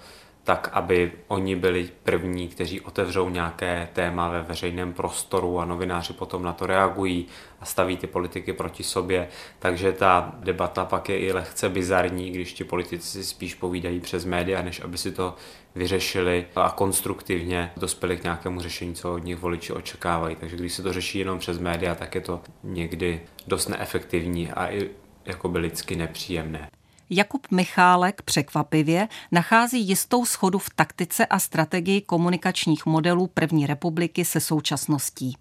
tak, 0.45 0.71
aby 0.73 1.13
oni 1.29 1.57
byli 1.57 1.91
první, 2.03 2.49
kteří 2.49 2.81
otevřou 2.81 3.29
nějaké 3.29 3.89
téma 3.93 4.29
ve 4.29 4.43
veřejném 4.43 4.93
prostoru 4.93 5.61
a 5.61 5.65
novináři 5.65 6.13
potom 6.13 6.43
na 6.43 6.53
to 6.53 6.67
reagují 6.67 7.27
a 7.61 7.65
staví 7.65 7.97
ty 7.97 8.07
politiky 8.07 8.53
proti 8.53 8.83
sobě. 8.83 9.29
Takže 9.59 9.93
ta 9.93 10.33
debata 10.39 10.85
pak 10.85 11.09
je 11.09 11.19
i 11.19 11.33
lehce 11.33 11.69
bizarní, 11.69 12.31
když 12.31 12.53
ti 12.53 12.65
politici 12.65 13.09
si 13.09 13.25
spíš 13.25 13.55
povídají 13.55 14.01
přes 14.01 14.25
média, 14.25 14.63
než 14.63 14.81
aby 14.81 14.99
si 14.99 15.13
to 15.13 15.35
vyřešili 15.75 16.47
a 16.57 16.71
konstruktivně 16.71 17.73
dospěli 17.77 18.17
k 18.17 18.23
nějakému 18.23 18.61
řešení, 18.61 18.95
co 18.95 19.15
od 19.15 19.25
nich 19.25 19.37
voliči 19.37 19.73
očekávají. 19.73 20.37
Takže 20.37 20.57
když 20.57 20.73
se 20.73 20.83
to 20.83 20.93
řeší 20.93 21.19
jenom 21.19 21.39
přes 21.39 21.59
média, 21.59 21.95
tak 21.95 22.15
je 22.15 22.21
to 22.21 22.41
někdy 22.63 23.21
dost 23.47 23.69
neefektivní 23.69 24.53
a 24.53 24.71
i 24.71 24.91
jakoby 25.25 25.59
lidsky 25.59 25.97
nepříjemné. 25.97 26.71
Jakub 27.11 27.47
Michálek 27.51 28.23
překvapivě 28.23 29.09
nachází 29.33 29.89
jistou 29.89 30.25
schodu 30.25 30.59
v 30.59 30.71
taktice 30.71 31.27
a 31.27 31.39
strategii 31.39 32.01
komunikačních 32.01 32.87
modelů 32.87 33.27
první 33.27 33.67
republiky 33.67 34.25
se 34.25 34.41
současností. 34.41 35.37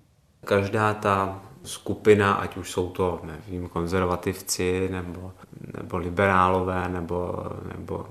Každá 0.45 0.93
ta 0.93 1.41
skupina, 1.63 2.33
ať 2.33 2.57
už 2.57 2.71
jsou 2.71 2.89
to, 2.89 3.21
nevím, 3.23 3.67
konzervativci, 3.67 4.89
nebo, 4.91 5.31
nebo 5.77 5.97
liberálové, 5.97 6.89
nebo, 6.89 7.35
nebo 7.77 8.05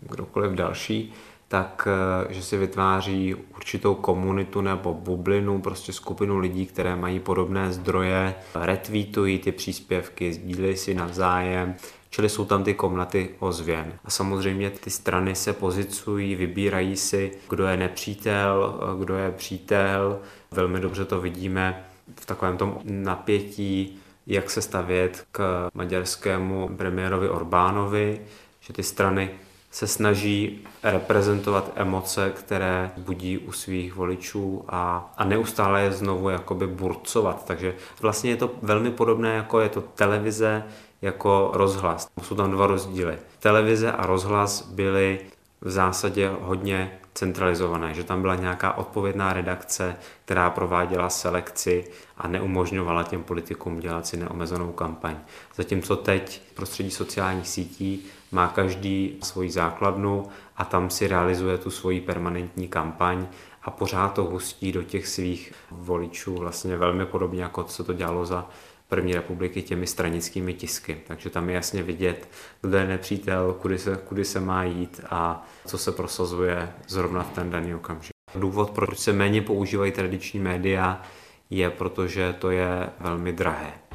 kdokoliv 0.00 0.52
další, 0.52 1.12
tak 1.48 1.88
eh, 2.30 2.34
že 2.34 2.42
si 2.42 2.56
vytváří 2.56 3.34
určitou 3.34 3.94
komunitu 3.94 4.60
nebo 4.60 4.94
bublinu, 4.94 5.60
prostě 5.60 5.92
skupinu 5.92 6.38
lidí, 6.38 6.66
které 6.66 6.96
mají 6.96 7.20
podobné 7.20 7.72
zdroje, 7.72 8.34
retweetují 8.54 9.38
ty 9.38 9.52
příspěvky, 9.52 10.32
sdílejí 10.32 10.76
si 10.76 10.94
navzájem, 10.94 11.74
čili 12.10 12.28
jsou 12.28 12.44
tam 12.44 12.64
ty 12.64 12.74
komnaty 12.74 13.30
ozvěn. 13.38 13.92
A 14.04 14.10
samozřejmě 14.10 14.70
ty 14.70 14.90
strany 14.90 15.34
se 15.34 15.52
pozicují, 15.52 16.34
vybírají 16.34 16.96
si, 16.96 17.32
kdo 17.48 17.66
je 17.66 17.76
nepřítel, 17.76 18.80
eh, 18.82 19.04
kdo 19.04 19.16
je 19.16 19.30
přítel. 19.30 20.20
Velmi 20.50 20.80
dobře 20.80 21.04
to 21.04 21.20
vidíme 21.20 21.84
v 22.20 22.26
takovém 22.26 22.56
tom 22.56 22.78
napětí, 22.84 23.98
jak 24.26 24.50
se 24.50 24.62
stavět 24.62 25.26
k 25.32 25.68
maďarskému 25.74 26.68
premiérovi 26.76 27.28
Orbánovi, 27.28 28.20
že 28.60 28.72
ty 28.72 28.82
strany 28.82 29.30
se 29.78 29.86
snaží 29.86 30.64
reprezentovat 30.82 31.72
emoce, 31.74 32.30
které 32.30 32.90
budí 32.96 33.38
u 33.38 33.52
svých 33.52 33.94
voličů 33.94 34.64
a, 34.68 35.12
a 35.16 35.24
neustále 35.24 35.82
je 35.82 35.92
znovu 35.92 36.28
jakoby 36.28 36.66
burcovat. 36.66 37.44
Takže 37.44 37.74
vlastně 38.00 38.30
je 38.30 38.36
to 38.36 38.50
velmi 38.62 38.90
podobné, 38.90 39.34
jako 39.34 39.60
je 39.60 39.68
to 39.68 39.80
televize, 39.80 40.64
jako 41.02 41.50
rozhlas. 41.54 42.08
Jsou 42.22 42.34
tam 42.34 42.50
dva 42.50 42.66
rozdíly. 42.66 43.18
Televize 43.38 43.92
a 43.92 44.06
rozhlas 44.06 44.62
byly 44.62 45.20
v 45.60 45.70
zásadě 45.70 46.30
hodně 46.40 46.98
centralizované, 47.14 47.94
že 47.94 48.04
tam 48.04 48.20
byla 48.20 48.34
nějaká 48.34 48.72
odpovědná 48.72 49.32
redakce, 49.32 49.96
která 50.24 50.50
prováděla 50.50 51.10
selekci 51.10 51.84
a 52.16 52.28
neumožňovala 52.28 53.02
těm 53.02 53.22
politikům 53.22 53.80
dělat 53.80 54.06
si 54.06 54.16
neomezenou 54.16 54.72
kampaň. 54.72 55.16
Zatímco 55.56 55.96
teď 55.96 56.42
v 56.50 56.54
prostředí 56.54 56.90
sociálních 56.90 57.48
sítí 57.48 58.06
má 58.32 58.48
každý 58.48 59.18
svoji 59.22 59.50
základnu 59.50 60.28
a 60.56 60.64
tam 60.64 60.90
si 60.90 61.08
realizuje 61.08 61.58
tu 61.58 61.70
svoji 61.70 62.00
permanentní 62.00 62.68
kampaň 62.68 63.26
a 63.62 63.70
pořád 63.70 64.08
to 64.08 64.24
hustí 64.24 64.72
do 64.72 64.82
těch 64.82 65.08
svých 65.08 65.52
voličů 65.70 66.34
vlastně 66.34 66.76
velmi 66.76 67.06
podobně, 67.06 67.42
jako 67.42 67.64
se 67.68 67.84
to 67.84 67.92
dělalo 67.92 68.26
za 68.26 68.48
první 68.88 69.14
republiky 69.14 69.62
těmi 69.62 69.86
stranickými 69.86 70.54
tisky. 70.54 71.00
Takže 71.06 71.30
tam 71.30 71.48
je 71.48 71.54
jasně 71.54 71.82
vidět, 71.82 72.28
kdo 72.62 72.78
je 72.78 72.86
nepřítel, 72.86 73.52
kudy 73.52 73.78
se, 73.78 74.00
kudy 74.08 74.24
se 74.24 74.40
má 74.40 74.64
jít 74.64 75.00
a 75.10 75.46
co 75.66 75.78
se 75.78 75.92
prosazuje 75.92 76.72
zrovna 76.88 77.22
v 77.22 77.30
ten 77.30 77.50
daný 77.50 77.74
okamžik. 77.74 78.12
Důvod, 78.34 78.70
proč 78.70 78.98
se 78.98 79.12
méně 79.12 79.42
používají 79.42 79.92
tradiční 79.92 80.40
média, 80.40 81.02
je 81.50 81.70
protože 81.70 82.34
to 82.38 82.50
je 82.50 82.88
velmi 83.00 83.32
drahé. 83.32 83.87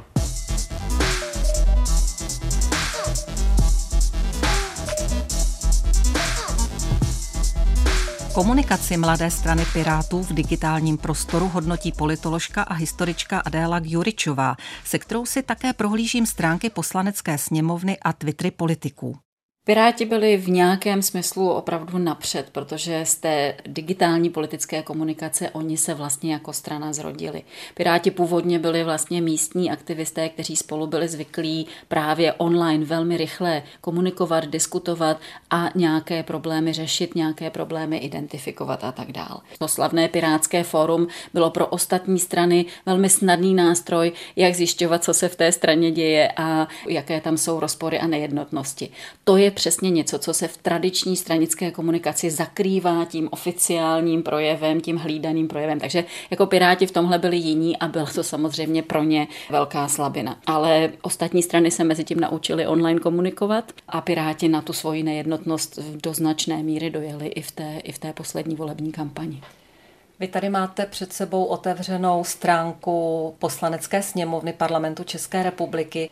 Komunikaci 8.34 8.98
mladé 8.98 9.32
strany 9.32 9.66
Pirátů 9.74 10.24
v 10.24 10.34
digitálním 10.34 10.98
prostoru 10.98 11.48
hodnotí 11.48 11.92
politoložka 11.92 12.64
a 12.64 12.74
historička 12.74 13.40
Adéla 13.40 13.80
Gjuričová, 13.80 14.56
se 14.86 15.00
kterou 15.00 15.26
si 15.26 15.44
také 15.44 15.74
prohlížím 15.74 16.26
stránky 16.26 16.70
poslanecké 16.70 17.38
sněmovny 17.38 17.98
a 18.00 18.14
Twittery 18.14 18.52
politiků. 18.52 19.18
Piráti 19.66 20.06
byli 20.06 20.38
v 20.38 20.50
nějakém 20.50 21.02
smyslu 21.02 21.50
opravdu 21.50 21.98
napřed, 21.98 22.50
protože 22.52 23.06
z 23.06 23.16
té 23.16 23.56
digitální 23.68 24.30
politické 24.30 24.82
komunikace 24.82 25.50
oni 25.50 25.78
se 25.78 25.94
vlastně 25.94 26.34
jako 26.34 26.54
strana 26.54 26.94
zrodili. 26.94 27.44
Piráti 27.74 28.12
původně 28.12 28.60
byli 28.60 28.84
vlastně 28.84 29.22
místní 29.22 29.72
aktivisté, 29.72 30.30
kteří 30.30 30.56
spolu 30.56 30.88
byli 30.88 31.08
zvyklí 31.08 31.68
právě 31.88 32.34
online 32.34 32.86
velmi 32.86 33.18
rychle 33.18 33.64
komunikovat, 33.82 34.46
diskutovat 34.46 35.18
a 35.50 35.70
nějaké 35.76 36.24
problémy 36.24 36.74
řešit, 36.74 37.16
nějaké 37.16 37.50
problémy 37.50 37.98
identifikovat 37.98 38.84
a 38.84 38.92
tak 38.92 39.12
dále. 39.12 39.38
To 39.60 39.68
slavné 39.68 40.08
Pirátské 40.08 40.64
fórum 40.64 41.08
bylo 41.34 41.50
pro 41.50 41.68
ostatní 41.68 42.20
strany 42.20 42.66
velmi 42.86 43.10
snadný 43.10 43.54
nástroj, 43.54 44.12
jak 44.36 44.56
zjišťovat, 44.56 45.04
co 45.04 45.14
se 45.14 45.30
v 45.30 45.36
té 45.36 45.52
straně 45.52 45.92
děje 45.92 46.32
a 46.38 46.68
jaké 46.88 47.22
tam 47.22 47.38
jsou 47.38 47.60
rozpory 47.60 48.00
a 48.00 48.08
nejednotnosti. 48.08 48.90
To 49.24 49.38
je 49.38 49.53
přesně 49.54 49.90
něco, 49.90 50.20
co 50.20 50.34
se 50.34 50.48
v 50.48 50.58
tradiční 50.58 51.16
stranické 51.16 51.72
komunikaci 51.72 52.32
zakrývá 52.32 53.06
tím 53.06 53.30
oficiálním 53.32 54.24
projevem, 54.24 54.82
tím 54.82 54.98
hlídaným 54.98 55.48
projevem. 55.48 55.80
Takže 55.80 56.04
jako 56.30 56.46
Piráti 56.46 56.86
v 56.86 56.92
tomhle 56.92 57.20
byli 57.20 57.38
jiní 57.38 57.78
a 57.78 57.88
byla 57.88 58.06
to 58.06 58.24
samozřejmě 58.24 58.84
pro 58.84 59.04
ně 59.04 59.28
velká 59.50 59.88
slabina. 59.88 60.38
Ale 60.46 60.90
ostatní 61.02 61.44
strany 61.44 61.72
se 61.72 61.84
mezi 61.84 62.04
tím 62.04 62.20
naučili 62.20 62.68
online 62.68 63.00
komunikovat 63.00 63.72
a 63.88 64.02
Piráti 64.02 64.48
na 64.48 64.62
tu 64.62 64.74
svoji 64.74 65.04
nejednotnost 65.04 65.80
do 66.04 66.14
značné 66.14 66.64
míry 66.64 66.90
dojeli 66.90 67.28
i 67.28 67.42
v 67.42 67.52
té, 67.52 67.80
i 67.84 67.92
v 67.92 68.00
té 68.00 68.14
poslední 68.14 68.56
volební 68.56 68.92
kampani. 68.92 69.42
Vy 70.20 70.28
tady 70.28 70.50
máte 70.50 70.86
před 70.86 71.14
sebou 71.14 71.46
otevřenou 71.46 72.24
stránku 72.24 73.36
poslanecké 73.40 74.04
sněmovny 74.04 74.54
parlamentu 74.54 75.04
České 75.04 75.44
republiky. 75.44 76.10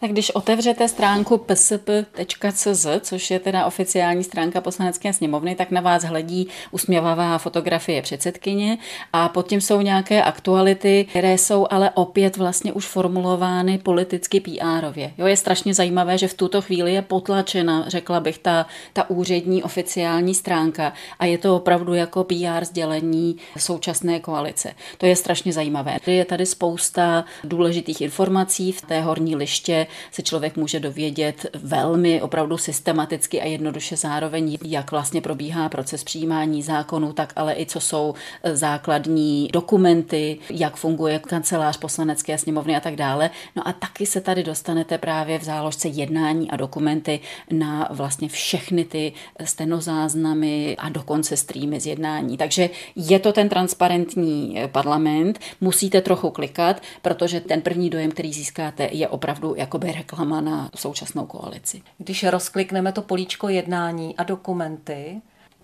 Tak 0.00 0.10
když 0.10 0.30
otevřete 0.30 0.88
stránku 0.88 1.38
psp.cz, 1.38 2.86
což 3.00 3.30
je 3.30 3.40
teda 3.40 3.66
oficiální 3.66 4.24
stránka 4.24 4.60
poslanecké 4.60 5.12
sněmovny, 5.12 5.54
tak 5.54 5.70
na 5.70 5.80
vás 5.80 6.02
hledí 6.02 6.48
usměvavá 6.70 7.38
fotografie 7.38 8.02
předsedkyně 8.02 8.78
a 9.12 9.28
pod 9.28 9.48
tím 9.48 9.60
jsou 9.60 9.80
nějaké 9.80 10.22
aktuality, 10.22 11.06
které 11.10 11.38
jsou 11.38 11.66
ale 11.70 11.90
opět 11.94 12.36
vlastně 12.36 12.72
už 12.72 12.86
formulovány 12.86 13.78
politicky 13.78 14.40
PR-ově. 14.40 15.12
Jo, 15.18 15.26
je 15.26 15.36
strašně 15.36 15.74
zajímavé, 15.74 16.18
že 16.18 16.28
v 16.28 16.34
tuto 16.34 16.62
chvíli 16.62 16.94
je 16.94 17.02
potlačena, 17.02 17.84
řekla 17.88 18.20
bych, 18.20 18.38
ta, 18.38 18.66
ta 18.92 19.10
úřední 19.10 19.62
oficiální 19.62 20.34
stránka 20.34 20.92
a 21.18 21.24
je 21.24 21.38
to 21.38 21.56
opravdu 21.56 21.94
jako 21.94 22.24
PR 22.24 22.64
sdělení 22.64 23.36
současné 23.58 24.20
koalice. 24.20 24.74
To 24.98 25.06
je 25.06 25.16
strašně 25.16 25.52
zajímavé. 25.52 25.96
Je 26.06 26.24
tady 26.24 26.46
spousta 26.46 27.24
důležitých 27.44 28.00
informací 28.00 28.72
v 28.72 28.82
té 28.82 29.00
horní 29.00 29.34
liště, 29.56 29.86
se 30.10 30.22
člověk 30.22 30.56
může 30.56 30.80
dovědět 30.80 31.46
velmi 31.54 32.22
opravdu 32.22 32.58
systematicky 32.58 33.40
a 33.40 33.44
jednoduše 33.44 33.96
zároveň, 33.96 34.58
jak 34.64 34.90
vlastně 34.90 35.20
probíhá 35.20 35.68
proces 35.68 36.04
přijímání 36.04 36.62
zákonů, 36.62 37.12
tak 37.12 37.32
ale 37.36 37.54
i 37.54 37.66
co 37.66 37.80
jsou 37.80 38.14
e, 38.42 38.56
základní 38.56 39.48
dokumenty, 39.52 40.38
jak 40.50 40.76
funguje 40.76 41.18
kancelář 41.18 41.76
poslanecké 41.76 42.38
sněmovny 42.38 42.76
a 42.76 42.80
tak 42.80 42.96
dále. 42.96 43.30
No 43.56 43.68
a 43.68 43.72
taky 43.72 44.06
se 44.06 44.20
tady 44.20 44.42
dostanete 44.42 44.98
právě 44.98 45.38
v 45.38 45.44
záložce 45.44 45.88
jednání 45.88 46.50
a 46.50 46.56
dokumenty 46.56 47.20
na 47.50 47.88
vlastně 47.90 48.28
všechny 48.28 48.84
ty 48.84 49.12
stenozáznamy 49.44 50.76
a 50.78 50.88
dokonce 50.88 51.36
streamy 51.36 51.80
z 51.80 51.86
jednání. 51.86 52.36
Takže 52.36 52.70
je 52.96 53.18
to 53.18 53.32
ten 53.32 53.48
transparentní 53.48 54.58
e, 54.58 54.68
parlament, 54.68 55.38
musíte 55.60 56.00
trochu 56.00 56.30
klikat, 56.30 56.82
protože 57.02 57.40
ten 57.40 57.60
první 57.60 57.90
dojem, 57.90 58.10
který 58.10 58.32
získáte, 58.32 58.88
je 58.92 59.08
opravdu 59.08 59.45
jako 59.54 59.76
jakoby 59.76 59.92
reklama 59.92 60.40
na 60.40 60.70
současnou 60.74 61.26
koalici. 61.26 61.82
Když 61.98 62.24
rozklikneme 62.24 62.92
to 62.92 63.02
políčko 63.02 63.48
jednání 63.48 64.16
a 64.16 64.22
dokumenty, 64.22 65.20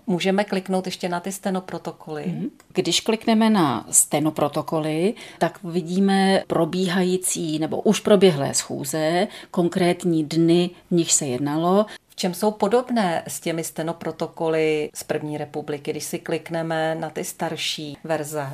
Můžeme 0.06 0.44
kliknout 0.44 0.86
ještě 0.86 1.08
na 1.08 1.20
ty 1.20 1.32
stenoprotokoly. 1.32 2.24
Mhm. 2.26 2.50
Když 2.74 3.00
klikneme 3.00 3.50
na 3.50 3.86
stenoprotokoly, 3.90 5.14
tak 5.38 5.58
vidíme 5.64 6.42
probíhající 6.46 7.58
nebo 7.58 7.80
už 7.80 8.00
proběhlé 8.00 8.54
schůze, 8.54 9.28
konkrétní 9.50 10.24
dny, 10.24 10.70
v 10.90 10.94
nich 10.94 11.12
se 11.12 11.26
jednalo, 11.26 11.86
čem 12.22 12.34
jsou 12.34 12.50
podobné 12.50 13.22
s 13.26 13.40
těmi 13.40 13.64
stenoprotokoly 13.64 14.90
z 14.94 15.02
první 15.02 15.38
republiky, 15.38 15.90
když 15.90 16.04
si 16.04 16.18
klikneme 16.18 16.94
na 16.94 17.10
ty 17.10 17.24
starší 17.24 17.98
verze? 18.04 18.46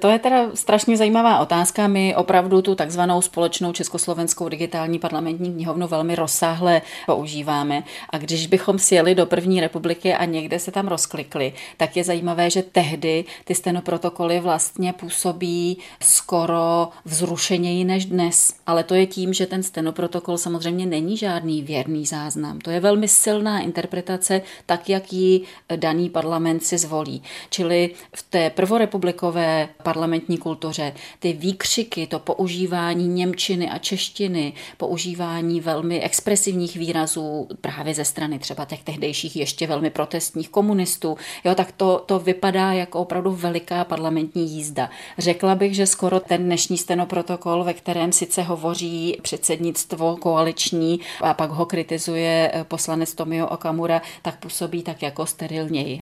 To 0.00 0.08
je 0.08 0.18
teda 0.18 0.50
strašně 0.54 0.96
zajímavá 0.96 1.38
otázka. 1.38 1.86
My 1.86 2.16
opravdu 2.16 2.62
tu 2.62 2.74
takzvanou 2.74 3.22
společnou 3.22 3.72
československou 3.72 4.48
digitální 4.48 4.98
parlamentní 4.98 5.52
knihovnu 5.52 5.88
velmi 5.88 6.14
rozsáhle 6.14 6.82
používáme. 7.06 7.82
A 8.10 8.18
když 8.18 8.46
bychom 8.46 8.78
sjeli 8.78 9.14
do 9.14 9.26
první 9.26 9.60
republiky 9.60 10.14
a 10.14 10.24
někde 10.24 10.58
se 10.58 10.70
tam 10.70 10.88
rozklikli, 10.88 11.52
tak 11.76 11.96
je 11.96 12.04
zajímavé, 12.04 12.50
že 12.50 12.62
tehdy 12.62 13.24
ty 13.44 13.54
stenoprotokoly 13.54 14.40
vlastně 14.40 14.92
působí 14.92 15.78
skoro 16.00 16.88
vzrušeněji 17.04 17.84
než 17.84 18.06
dnes. 18.06 18.54
Ale 18.66 18.84
to 18.84 18.94
je 18.94 19.06
tím, 19.06 19.32
že 19.32 19.46
ten 19.46 19.62
stenoprotokol 19.62 20.38
samozřejmě 20.38 20.86
není 20.86 21.16
žádný 21.16 21.62
věrný 21.62 22.06
záznam 22.06 22.51
islám. 22.52 22.60
To 22.60 22.70
je 22.70 22.80
velmi 22.80 23.08
silná 23.08 23.60
interpretace, 23.60 24.42
tak 24.66 24.88
jak 24.88 25.12
ji 25.12 25.42
daný 25.76 26.10
parlament 26.10 26.64
si 26.64 26.78
zvolí. 26.78 27.22
Čili 27.50 27.90
v 28.16 28.22
té 28.22 28.50
prvorepublikové 28.50 29.68
parlamentní 29.82 30.38
kultuře 30.38 30.92
ty 31.18 31.32
výkřiky, 31.32 32.06
to 32.06 32.18
používání 32.18 33.08
němčiny 33.08 33.70
a 33.70 33.78
češtiny, 33.78 34.52
používání 34.76 35.60
velmi 35.60 36.00
expresivních 36.00 36.76
výrazů 36.76 37.48
právě 37.60 37.94
ze 37.94 38.04
strany 38.04 38.38
třeba 38.38 38.64
těch 38.64 38.82
tehdejších 38.82 39.36
ještě 39.36 39.66
velmi 39.66 39.90
protestních 39.90 40.48
komunistů, 40.48 41.16
jo, 41.44 41.54
tak 41.54 41.72
to, 41.72 42.02
to 42.06 42.18
vypadá 42.18 42.72
jako 42.72 43.00
opravdu 43.00 43.30
veliká 43.32 43.84
parlamentní 43.84 44.50
jízda. 44.50 44.90
Řekla 45.18 45.54
bych, 45.54 45.74
že 45.74 45.86
skoro 45.86 46.20
ten 46.20 46.44
dnešní 46.44 46.78
stenoprotokol, 46.78 47.64
ve 47.64 47.74
kterém 47.74 48.12
sice 48.12 48.42
hovoří 48.42 49.18
předsednictvo 49.22 50.16
koaliční 50.16 51.00
a 51.20 51.34
pak 51.34 51.50
ho 51.50 51.66
kritizuje 51.66 52.31
poslanec 52.68 53.14
Tomio 53.14 53.46
Okamura, 53.46 54.02
tak 54.22 54.38
působí 54.38 54.82
tak 54.82 55.02
jako 55.02 55.26
sterilněji. 55.26 55.98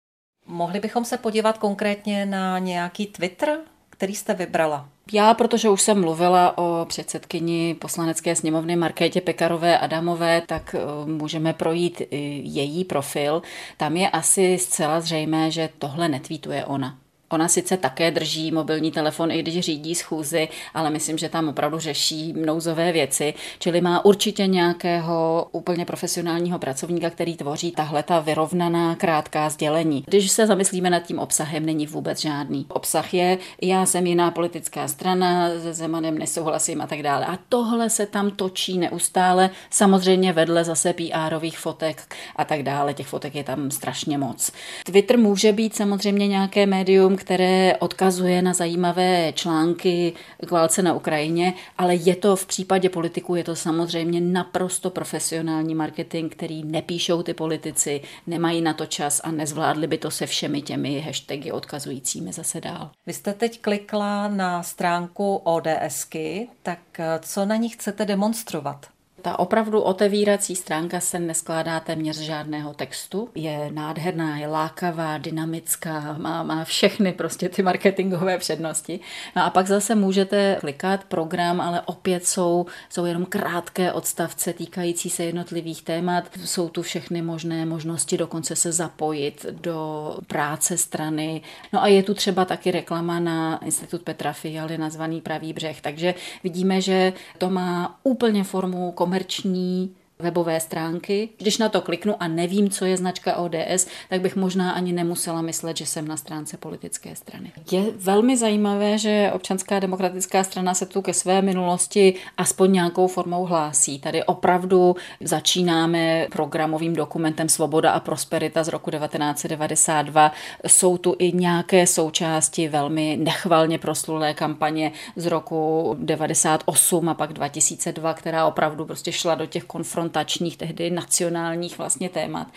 Mohli 0.48 0.80
bychom 0.80 1.06
se 1.06 1.18
podívat 1.18 1.58
konkrétně 1.58 2.26
na 2.26 2.60
nějaký 2.60 3.06
Twitter, 3.06 3.58
který 3.90 4.16
jste 4.16 4.34
vybrala? 4.34 4.90
Já, 5.14 5.34
protože 5.34 5.70
už 5.70 5.82
jsem 5.82 6.02
mluvila 6.02 6.58
o 6.58 6.86
předsedkyni 6.86 7.76
poslanecké 7.82 8.36
sněmovny 8.36 8.76
Markétě 8.76 9.22
Pekarové 9.22 9.80
Adamové, 9.80 10.42
tak 10.42 10.76
eh, 10.76 11.06
můžeme 11.06 11.54
projít 11.54 12.02
její 12.42 12.86
profil. 12.86 13.42
Tam 13.78 13.98
je 13.98 14.10
asi 14.10 14.58
zcela 14.58 15.02
zřejmé, 15.02 15.52
že 15.52 15.70
tohle 15.80 16.10
netvítuje 16.10 16.66
ona. 16.66 16.98
Ona 17.30 17.48
sice 17.48 17.78
také 17.78 18.12
drží 18.12 18.52
mobilní 18.52 18.92
telefon, 18.92 19.32
i 19.32 19.42
když 19.42 19.60
řídí 19.60 19.96
schůzy, 19.96 20.48
ale 20.74 20.90
myslím, 20.90 21.18
že 21.18 21.30
tam 21.30 21.50
opravdu 21.50 21.80
řeší 21.80 22.34
nouzové 22.34 22.92
věci, 22.92 23.34
čili 23.60 23.82
má 23.82 24.06
určitě 24.06 24.48
nějakého 24.48 25.48
úplně 25.52 25.86
profesionálního 25.86 26.60
pracovníka, 26.60 27.10
který 27.10 27.38
tvoří 27.38 27.72
tahle 27.72 28.04
ta 28.04 28.20
vyrovnaná 28.20 28.96
krátká 28.96 29.50
sdělení. 29.50 30.04
Když 30.08 30.32
se 30.32 30.48
zamyslíme 30.48 30.90
nad 30.90 31.00
tím 31.00 31.20
obsahem, 31.20 31.66
není 31.66 31.88
vůbec 31.88 32.22
žádný. 32.22 32.66
Obsah 32.70 33.14
je, 33.14 33.38
já 33.62 33.86
jsem 33.86 34.08
jiná 34.08 34.32
politická 34.32 34.88
strana, 34.88 35.50
se 35.62 35.74
Zemanem 35.74 36.18
nesouhlasím 36.18 36.82
a 36.82 36.88
tak 36.88 37.04
dále. 37.04 37.26
A 37.26 37.40
tohle 37.50 37.90
se 37.90 38.06
tam 38.06 38.32
točí 38.32 38.78
neustále, 38.78 39.50
samozřejmě 39.70 40.34
vedle 40.34 40.64
zase 40.64 40.94
PRových 40.94 41.60
fotek 41.60 42.16
a 42.36 42.46
tak 42.46 42.64
dále. 42.64 42.94
Těch 42.94 43.08
fotek 43.08 43.36
je 43.36 43.44
tam 43.44 43.72
strašně 43.72 44.18
moc. 44.18 44.52
Twitter 44.86 45.20
může 45.20 45.54
být 45.54 45.76
samozřejmě 45.76 46.28
nějaké 46.28 46.66
médium, 46.66 47.17
které 47.18 47.78
odkazuje 47.80 48.42
na 48.42 48.54
zajímavé 48.54 49.34
články 49.34 50.14
k 50.48 50.52
válce 50.52 50.82
na 50.82 50.94
Ukrajině, 50.94 51.54
ale 51.78 51.96
je 51.96 52.16
to 52.16 52.36
v 52.36 52.46
případě 52.46 52.90
politiků, 52.90 53.36
je 53.36 53.44
to 53.44 53.56
samozřejmě 53.56 54.22
naprosto 54.22 54.90
profesionální 54.90 55.76
marketing, 55.76 56.32
který 56.32 56.64
nepíšou 56.64 57.24
ty 57.24 57.34
politici, 57.34 58.02
nemají 58.28 58.62
na 58.62 58.74
to 58.74 58.86
čas 58.86 59.22
a 59.24 59.32
nezvládli 59.32 59.88
by 59.88 59.98
to 59.98 60.12
se 60.12 60.26
všemi 60.26 60.62
těmi 60.62 61.00
hashtagy 61.00 61.52
odkazujícími 61.52 62.34
zase 62.34 62.62
dál. 62.62 62.92
Vy 63.06 63.14
jste 63.14 63.34
teď 63.34 63.62
klikla 63.62 64.28
na 64.28 64.64
stránku 64.64 65.36
ODSky, 65.36 66.50
tak 66.64 66.80
co 67.20 67.46
na 67.46 67.56
ní 67.56 67.70
chcete 67.70 68.06
demonstrovat? 68.06 68.86
Ta 69.28 69.40
opravdu 69.40 69.82
otevírací 69.82 70.56
stránka 70.56 71.00
se 71.00 71.20
neskládá 71.20 71.80
téměř 71.80 72.18
žádného 72.18 72.74
textu. 72.74 73.30
Je 73.36 73.72
nádherná, 73.74 74.38
je 74.38 74.48
lákavá, 74.48 75.18
dynamická, 75.18 76.16
má, 76.18 76.44
má 76.44 76.64
všechny 76.64 77.12
prostě 77.12 77.50
ty 77.50 77.64
marketingové 77.64 78.38
přednosti. 78.38 79.00
No 79.36 79.44
a 79.44 79.50
pak 79.50 79.68
zase 79.68 79.96
můžete 79.96 80.58
klikat 80.60 81.04
program, 81.04 81.62
ale 81.62 81.82
opět 81.86 82.28
jsou, 82.28 82.66
jsou 82.90 83.06
jenom 83.06 83.26
krátké 83.26 83.94
odstavce 83.94 84.54
týkající 84.54 85.10
se 85.10 85.24
jednotlivých 85.24 85.82
témat. 85.82 86.24
Jsou 86.46 86.70
tu 86.70 86.82
všechny 86.82 87.22
možné 87.22 87.66
možnosti 87.66 88.18
dokonce 88.18 88.56
se 88.56 88.72
zapojit 88.72 89.46
do 89.62 90.14
práce 90.28 90.78
strany. 90.78 91.42
No 91.74 91.84
a 91.84 91.88
je 91.88 92.04
tu 92.04 92.14
třeba 92.14 92.46
taky 92.46 92.72
reklama 92.72 93.20
na 93.20 93.66
Institut 93.66 94.02
Petra 94.02 94.34
Fialy 94.34 94.78
nazvaný 94.78 95.22
Pravý 95.22 95.54
břeh. 95.54 95.82
Takže 95.82 96.16
vidíme, 96.44 96.82
že 96.82 97.14
to 97.38 97.50
má 97.50 98.00
úplně 98.04 98.44
formu 98.44 98.92
komerční 98.92 99.17
komerční 99.18 99.96
webové 100.20 100.60
stránky. 100.60 101.30
Když 101.38 101.58
na 101.58 101.70
to 101.70 101.82
kliknu 101.82 102.16
a 102.20 102.28
nevím, 102.28 102.70
co 102.70 102.86
je 102.86 102.98
značka 102.98 103.36
ODS, 103.36 103.88
tak 104.10 104.22
bych 104.22 104.36
možná 104.36 104.72
ani 104.72 104.92
nemusela 104.92 105.42
myslet, 105.42 105.78
že 105.78 105.86
jsem 105.86 106.08
na 106.08 106.18
stránce 106.18 106.58
politické 106.58 107.16
strany. 107.16 107.52
Je 107.72 107.84
velmi 107.96 108.38
zajímavé, 108.38 108.98
že 108.98 109.32
občanská 109.34 109.80
demokratická 109.80 110.44
strana 110.44 110.74
se 110.74 110.86
tu 110.86 111.02
ke 111.02 111.14
své 111.14 111.42
minulosti 111.42 112.14
aspoň 112.38 112.72
nějakou 112.74 113.08
formou 113.08 113.46
hlásí. 113.46 114.00
Tady 114.00 114.24
opravdu 114.24 114.96
začínáme 115.22 116.28
programovým 116.32 116.94
dokumentem 116.94 117.50
Svoboda 117.50 117.92
a 117.92 118.00
prosperita 118.00 118.64
z 118.64 118.68
roku 118.68 118.92
1992. 118.92 120.32
Jsou 120.68 120.98
tu 120.98 121.16
i 121.20 121.32
nějaké 121.32 121.88
součásti 121.88 122.68
velmi 122.68 123.18
nechvalně 123.22 123.78
proslulé 123.78 124.34
kampaně 124.34 124.92
z 125.16 125.26
roku 125.26 125.96
98 126.00 127.10
a 127.10 127.14
pak 127.14 127.34
2002, 127.34 128.14
která 128.14 128.48
opravdu 128.48 128.86
prostě 128.86 129.12
šla 129.12 129.36
do 129.36 129.46
těch 129.46 129.64
konfrontů 129.64 130.07
konfrontačních, 130.08 130.58
tehdy 130.58 130.90
nacionálních 130.90 131.78
vlastně 131.78 132.10
témat. 132.10 132.48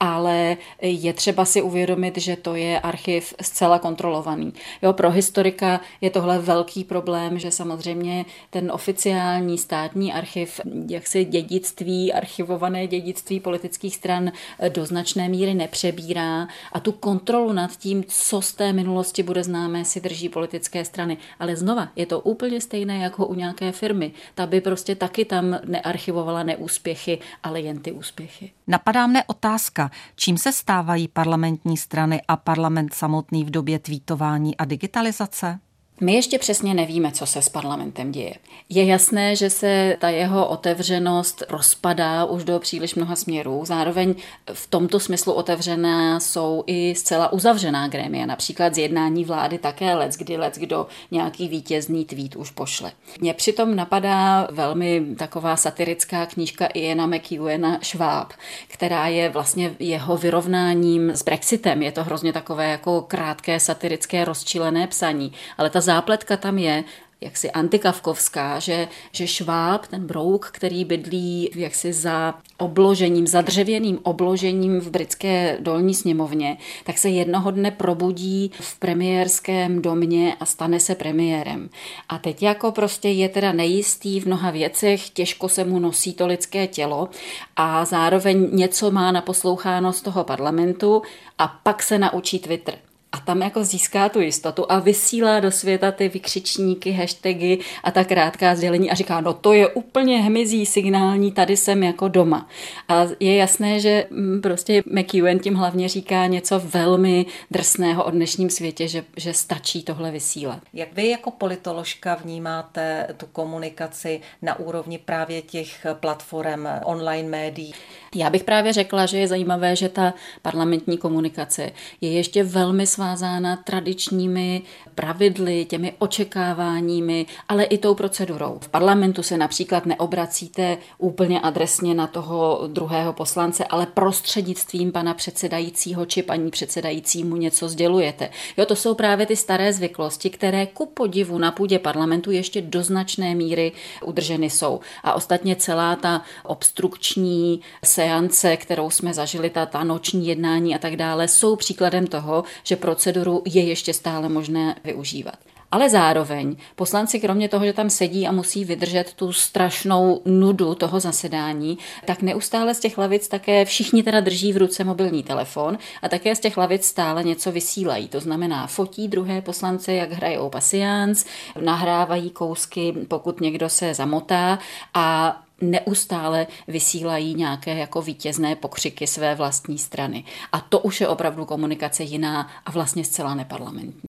Ale 0.00 0.56
je 0.82 1.12
třeba 1.12 1.44
si 1.44 1.62
uvědomit, 1.62 2.18
že 2.18 2.36
to 2.36 2.54
je 2.54 2.80
archiv 2.80 3.34
zcela 3.42 3.78
kontrolovaný. 3.78 4.52
Jo, 4.82 4.92
pro 4.92 5.10
historika 5.10 5.80
je 6.00 6.10
tohle 6.10 6.38
velký 6.38 6.84
problém, 6.84 7.38
že 7.38 7.50
samozřejmě 7.50 8.24
ten 8.50 8.70
oficiální 8.72 9.58
státní 9.58 10.12
archiv, 10.12 10.60
jak 10.88 11.06
si 11.06 11.24
dědictví, 11.24 12.12
archivované 12.12 12.86
dědictví 12.86 13.40
politických 13.40 13.96
stran 13.96 14.32
do 14.68 14.86
značné 14.86 15.28
míry 15.28 15.54
nepřebírá 15.54 16.48
a 16.72 16.80
tu 16.80 16.92
kontrolu 16.92 17.52
nad 17.52 17.76
tím, 17.76 18.04
co 18.08 18.42
z 18.42 18.52
té 18.52 18.72
minulosti 18.72 19.22
bude 19.22 19.44
známé, 19.44 19.84
si 19.84 20.00
drží 20.00 20.28
politické 20.28 20.84
strany. 20.84 21.16
Ale 21.40 21.56
znova, 21.56 21.88
je 21.96 22.06
to 22.06 22.20
úplně 22.20 22.60
stejné 22.60 22.98
jako 22.98 23.26
u 23.26 23.34
nějaké 23.34 23.72
firmy. 23.72 24.12
Ta 24.34 24.46
by 24.46 24.60
prostě 24.60 24.94
taky 24.94 25.24
tam 25.24 25.58
nearchivovala 25.64 26.42
neúspěch 26.42 26.97
neúspěchy, 26.98 27.18
ale 27.42 27.60
jen 27.60 27.78
ty 27.78 27.92
úspěchy. 27.92 28.52
Napadá 28.66 29.06
mne 29.06 29.24
otázka, 29.24 29.90
čím 30.16 30.38
se 30.38 30.52
stávají 30.52 31.08
parlamentní 31.08 31.76
strany 31.76 32.22
a 32.28 32.36
parlament 32.36 32.94
samotný 32.94 33.44
v 33.44 33.50
době 33.50 33.78
tweetování 33.78 34.56
a 34.56 34.64
digitalizace? 34.64 35.60
My 36.00 36.14
ještě 36.14 36.38
přesně 36.38 36.74
nevíme, 36.74 37.12
co 37.12 37.26
se 37.26 37.42
s 37.42 37.48
parlamentem 37.48 38.12
děje. 38.12 38.34
Je 38.68 38.84
jasné, 38.84 39.36
že 39.36 39.50
se 39.50 39.96
ta 40.00 40.08
jeho 40.08 40.48
otevřenost 40.48 41.42
rozpadá 41.48 42.24
už 42.24 42.44
do 42.44 42.58
příliš 42.58 42.94
mnoha 42.94 43.16
směrů. 43.16 43.62
Zároveň 43.64 44.14
v 44.52 44.66
tomto 44.66 45.00
smyslu 45.00 45.32
otevřená 45.32 46.20
jsou 46.20 46.64
i 46.66 46.94
zcela 46.94 47.32
uzavřená 47.32 47.88
grémia, 47.88 48.26
například 48.26 48.74
zjednání 48.74 49.24
vlády 49.24 49.58
také 49.58 49.94
lec, 49.94 50.16
kdy 50.16 50.36
lec 50.36 50.58
kdo 50.58 50.86
nějaký 51.10 51.48
vítězný 51.48 52.04
tweet 52.04 52.36
už 52.36 52.50
pošle. 52.50 52.92
Mně 53.20 53.34
přitom 53.34 53.76
napadá 53.76 54.48
velmi 54.50 55.02
taková 55.18 55.56
satirická 55.56 56.26
knížka 56.26 56.66
Iena 56.66 57.06
McEwena 57.06 57.78
Schwab, 57.82 58.32
která 58.68 59.06
je 59.06 59.28
vlastně 59.28 59.74
jeho 59.78 60.16
vyrovnáním 60.16 61.10
s 61.10 61.22
Brexitem. 61.22 61.82
Je 61.82 61.92
to 61.92 62.04
hrozně 62.04 62.32
takové 62.32 62.70
jako 62.70 63.02
krátké 63.02 63.60
satirické 63.60 64.24
rozčilené 64.24 64.86
psaní, 64.86 65.32
ale 65.58 65.70
ta 65.70 65.80
zápletka 65.88 66.36
tam 66.36 66.58
je, 66.58 66.84
jaksi 67.20 67.50
antikavkovská, 67.50 68.58
že, 68.58 68.88
že 69.12 69.26
šváb, 69.26 69.86
ten 69.86 70.06
brouk, 70.06 70.50
který 70.52 70.84
bydlí 70.84 71.50
jaksi 71.54 71.92
za 71.92 72.34
obložením, 72.58 73.26
za 73.26 73.40
dřevěným 73.40 73.98
obložením 74.02 74.80
v 74.80 74.90
britské 74.90 75.58
dolní 75.60 75.94
sněmovně, 75.94 76.56
tak 76.84 76.98
se 76.98 77.08
jednoho 77.08 77.50
dne 77.50 77.70
probudí 77.70 78.50
v 78.60 78.78
premiérském 78.78 79.82
domě 79.82 80.36
a 80.40 80.44
stane 80.44 80.80
se 80.80 80.94
premiérem. 80.94 81.70
A 82.08 82.18
teď 82.18 82.42
jako 82.42 82.72
prostě 82.72 83.08
je 83.08 83.28
teda 83.28 83.52
nejistý 83.52 84.20
v 84.20 84.26
mnoha 84.26 84.50
věcech, 84.50 85.10
těžko 85.10 85.48
se 85.48 85.64
mu 85.64 85.78
nosí 85.78 86.14
to 86.14 86.26
lidské 86.26 86.66
tělo 86.66 87.08
a 87.56 87.84
zároveň 87.84 88.48
něco 88.52 88.90
má 88.90 89.12
naposloucháno 89.12 89.92
z 89.92 90.02
toho 90.02 90.24
parlamentu 90.24 91.02
a 91.38 91.48
pak 91.48 91.82
se 91.82 91.98
naučí 91.98 92.38
Twitter 92.38 92.78
a 93.12 93.20
tam 93.20 93.42
jako 93.42 93.64
získá 93.64 94.08
tu 94.08 94.20
jistotu 94.20 94.72
a 94.72 94.78
vysílá 94.78 95.40
do 95.40 95.50
světa 95.50 95.92
ty 95.92 96.08
vykřičníky, 96.08 96.90
hashtagy 96.90 97.58
a 97.84 97.90
ta 97.90 98.04
krátká 98.04 98.54
sdělení 98.54 98.90
a 98.90 98.94
říká, 98.94 99.20
no 99.20 99.34
to 99.34 99.52
je 99.52 99.68
úplně 99.68 100.22
hmyzí 100.22 100.66
signální, 100.66 101.32
tady 101.32 101.56
jsem 101.56 101.82
jako 101.82 102.08
doma. 102.08 102.48
A 102.88 103.06
je 103.20 103.36
jasné, 103.36 103.80
že 103.80 104.06
mm, 104.10 104.40
prostě 104.40 104.82
McEwen 104.86 105.38
tím 105.38 105.54
hlavně 105.54 105.88
říká 105.88 106.26
něco 106.26 106.60
velmi 106.64 107.26
drsného 107.50 108.04
o 108.04 108.10
dnešním 108.10 108.50
světě, 108.50 108.88
že, 108.88 109.04
že 109.16 109.34
stačí 109.34 109.82
tohle 109.82 110.10
vysílat. 110.10 110.58
Jak 110.72 110.92
vy 110.92 111.08
jako 111.08 111.30
politoložka 111.30 112.14
vnímáte 112.14 113.08
tu 113.16 113.26
komunikaci 113.26 114.20
na 114.42 114.58
úrovni 114.58 114.98
právě 114.98 115.42
těch 115.42 115.86
platform 116.00 116.66
online 116.84 117.28
médií? 117.28 117.74
Já 118.14 118.30
bych 118.30 118.44
právě 118.44 118.72
řekla, 118.72 119.06
že 119.06 119.18
je 119.18 119.28
zajímavé, 119.28 119.76
že 119.76 119.88
ta 119.88 120.14
parlamentní 120.42 120.98
komunikace 120.98 121.70
je 122.00 122.12
ještě 122.12 122.44
velmi 122.44 122.86
svázána 122.98 123.56
tradičními 123.56 124.62
pravidly, 124.94 125.64
těmi 125.64 125.92
očekáváními, 125.98 127.26
ale 127.48 127.64
i 127.64 127.78
tou 127.78 127.94
procedurou. 127.94 128.58
V 128.60 128.68
parlamentu 128.68 129.22
se 129.22 129.36
například 129.36 129.86
neobracíte 129.86 130.78
úplně 130.98 131.40
adresně 131.40 131.94
na 131.94 132.06
toho 132.06 132.60
druhého 132.66 133.12
poslance, 133.12 133.64
ale 133.64 133.86
prostřednictvím 133.86 134.92
pana 134.92 135.14
předsedajícího 135.14 136.06
či 136.06 136.22
paní 136.22 136.50
předsedajícímu 136.50 137.36
něco 137.36 137.68
sdělujete. 137.68 138.30
Jo, 138.56 138.66
to 138.66 138.76
jsou 138.76 138.94
právě 138.94 139.26
ty 139.26 139.36
staré 139.36 139.72
zvyklosti, 139.72 140.30
které 140.30 140.66
ku 140.66 140.86
podivu 140.86 141.38
na 141.38 141.52
půdě 141.52 141.78
parlamentu 141.78 142.30
ještě 142.30 142.60
do 142.60 142.82
značné 142.82 143.34
míry 143.34 143.72
udrženy 144.04 144.50
jsou. 144.50 144.80
A 145.04 145.12
ostatně 145.12 145.56
celá 145.56 145.96
ta 145.96 146.22
obstrukční 146.44 147.60
seance, 147.84 148.56
kterou 148.56 148.90
jsme 148.90 149.14
zažili, 149.14 149.50
ta, 149.50 149.66
ta 149.66 149.84
noční 149.84 150.26
jednání 150.26 150.74
a 150.74 150.78
tak 150.78 150.96
dále, 150.96 151.28
jsou 151.28 151.56
příkladem 151.56 152.06
toho, 152.06 152.44
že 152.62 152.76
proceduru 152.88 153.42
je 153.44 153.62
ještě 153.62 153.92
stále 153.94 154.28
možné 154.28 154.76
využívat. 154.84 155.34
Ale 155.70 155.90
zároveň 155.90 156.56
poslanci, 156.76 157.20
kromě 157.20 157.48
toho, 157.48 157.64
že 157.64 157.72
tam 157.72 157.90
sedí 157.90 158.26
a 158.26 158.32
musí 158.32 158.64
vydržet 158.64 159.12
tu 159.12 159.32
strašnou 159.32 160.22
nudu 160.24 160.74
toho 160.74 161.00
zasedání, 161.00 161.78
tak 162.04 162.22
neustále 162.22 162.74
z 162.74 162.80
těch 162.80 162.98
lavic 162.98 163.28
také 163.28 163.64
všichni 163.64 164.02
teda 164.02 164.20
drží 164.20 164.52
v 164.52 164.56
ruce 164.56 164.84
mobilní 164.84 165.22
telefon 165.22 165.78
a 166.02 166.08
také 166.08 166.36
z 166.36 166.40
těch 166.40 166.56
lavic 166.56 166.84
stále 166.84 167.24
něco 167.24 167.52
vysílají. 167.52 168.08
To 168.08 168.20
znamená, 168.20 168.66
fotí 168.66 169.08
druhé 169.08 169.42
poslance, 169.42 169.92
jak 169.92 170.12
hrajou 170.12 170.48
pasiánc, 170.48 171.24
nahrávají 171.60 172.30
kousky, 172.30 172.94
pokud 173.08 173.40
někdo 173.40 173.68
se 173.68 173.94
zamotá 173.94 174.58
a 174.94 175.36
neustále 175.60 176.46
vysílají 176.68 177.34
nějaké 177.34 177.74
jako 177.74 178.02
vítězné 178.02 178.56
pokřiky 178.56 179.06
své 179.06 179.34
vlastní 179.34 179.78
strany. 179.78 180.24
A 180.52 180.60
to 180.60 180.78
už 180.78 181.00
je 181.00 181.08
opravdu 181.08 181.44
komunikace 181.44 182.02
jiná 182.02 182.48
a 182.66 182.70
vlastně 182.70 183.04
zcela 183.04 183.34
neparlamentní. 183.34 184.02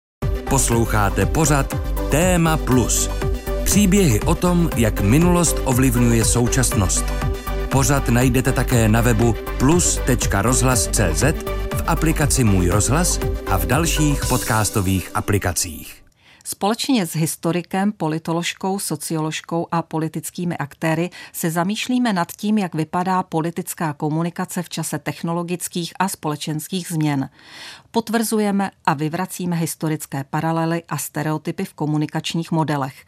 Posloucháte 0.50 1.26
pořad 1.26 1.76
Téma 2.12 2.58
Plus. 2.58 3.10
Příběhy 3.64 4.20
o 4.20 4.36
tom, 4.36 4.70
jak 4.76 5.02
minulost 5.02 5.58
ovlivňuje 5.66 6.26
současnost. 6.26 7.06
Pořad 7.72 8.10
najdete 8.10 8.52
také 8.52 8.90
na 8.90 9.02
webu 9.02 9.36
plus.rozhlas.cz, 9.60 11.24
v 11.74 11.84
aplikaci 11.88 12.44
Můj 12.44 12.70
rozhlas 12.70 13.20
a 13.48 13.58
v 13.58 13.66
dalších 13.66 14.26
podcastových 14.26 15.12
aplikacích. 15.14 16.09
Společně 16.44 17.06
s 17.06 17.16
historikem, 17.16 17.92
politoložkou, 17.92 18.80
socioložkou 18.80 19.68
a 19.72 19.82
politickými 19.82 20.58
aktéry 20.58 21.10
se 21.34 21.52
zamýšlíme 21.52 22.14
nad 22.14 22.32
tím, 22.32 22.58
jak 22.58 22.76
vypadá 22.76 23.24
politická 23.24 23.94
komunikace 23.94 24.64
v 24.64 24.70
čase 24.70 25.00
technologických 25.00 25.94
a 26.00 26.08
společenských 26.08 26.88
změn. 26.88 27.30
Potvrzujeme 27.92 28.72
a 28.86 28.94
vyvracíme 28.94 29.56
historické 29.56 30.24
paralely 30.30 30.84
a 30.90 30.98
stereotypy 30.98 31.66
v 31.66 31.74
komunikačních 31.74 32.52
modelech. 32.52 33.06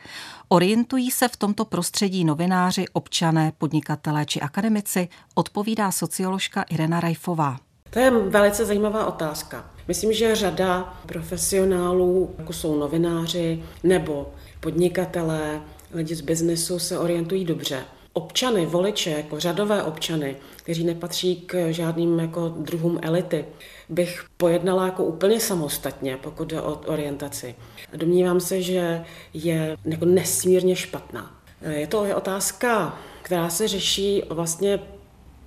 Orientují 0.48 1.12
se 1.12 1.28
v 1.28 1.38
tomto 1.38 1.66
prostředí 1.66 2.26
novináři, 2.26 2.86
občané, 2.94 3.54
podnikatelé 3.58 4.26
či 4.26 4.42
akademici, 4.42 5.10
odpovídá 5.36 5.92
socioložka 5.92 6.62
Irena 6.62 7.00
Rajfová. 7.00 7.60
To 7.90 8.00
je 8.00 8.12
velice 8.12 8.66
zajímavá 8.66 9.06
otázka. 9.06 9.71
Myslím, 9.88 10.14
že 10.14 10.36
řada 10.36 11.02
profesionálů, 11.06 12.36
jako 12.38 12.54
jsou 12.54 12.80
novináři 12.80 13.64
nebo 13.84 14.30
podnikatelé, 14.60 15.62
lidi 15.94 16.16
z 16.16 16.22
biznesu, 16.22 16.80
se 16.80 17.00
orientují 17.00 17.46
dobře. 17.46 17.84
Občany, 18.14 18.66
voliče, 18.66 19.10
jako 19.10 19.40
řadové 19.40 19.84
občany, 19.84 20.36
kteří 20.56 20.84
nepatří 20.84 21.36
k 21.36 21.72
žádným 21.72 22.20
jako 22.20 22.50
druhům 22.50 23.00
elity, 23.02 23.46
bych 23.90 24.26
pojednala 24.38 24.86
jako 24.86 25.04
úplně 25.04 25.40
samostatně, 25.40 26.18
pokud 26.18 26.48
jde 26.48 26.62
o 26.62 26.82
orientaci. 26.86 27.56
Domnívám 27.94 28.40
se, 28.40 28.62
že 28.62 29.06
je 29.34 29.78
jako 29.86 30.06
nesmírně 30.06 30.76
špatná. 30.76 31.42
Je 31.70 31.88
to 31.88 32.06
otázka, 32.16 33.00
která 33.22 33.50
se 33.50 33.68
řeší 33.68 34.24
vlastně 34.30 34.80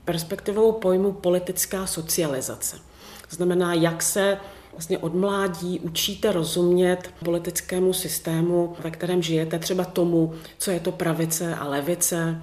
perspektivou 0.04 0.72
pojmu 0.72 1.12
politická 1.12 1.86
socializace. 1.86 2.76
Znamená, 3.34 3.74
jak 3.74 4.02
se 4.02 4.38
vlastně 4.72 4.98
od 4.98 5.14
mládí 5.14 5.80
učíte 5.80 6.32
rozumět 6.32 7.10
politickému 7.24 7.92
systému, 7.92 8.76
ve 8.80 8.90
kterém 8.90 9.22
žijete, 9.22 9.58
třeba 9.58 9.84
tomu, 9.84 10.32
co 10.58 10.70
je 10.70 10.80
to 10.80 10.92
pravice 10.92 11.54
a 11.54 11.68
levice, 11.68 12.42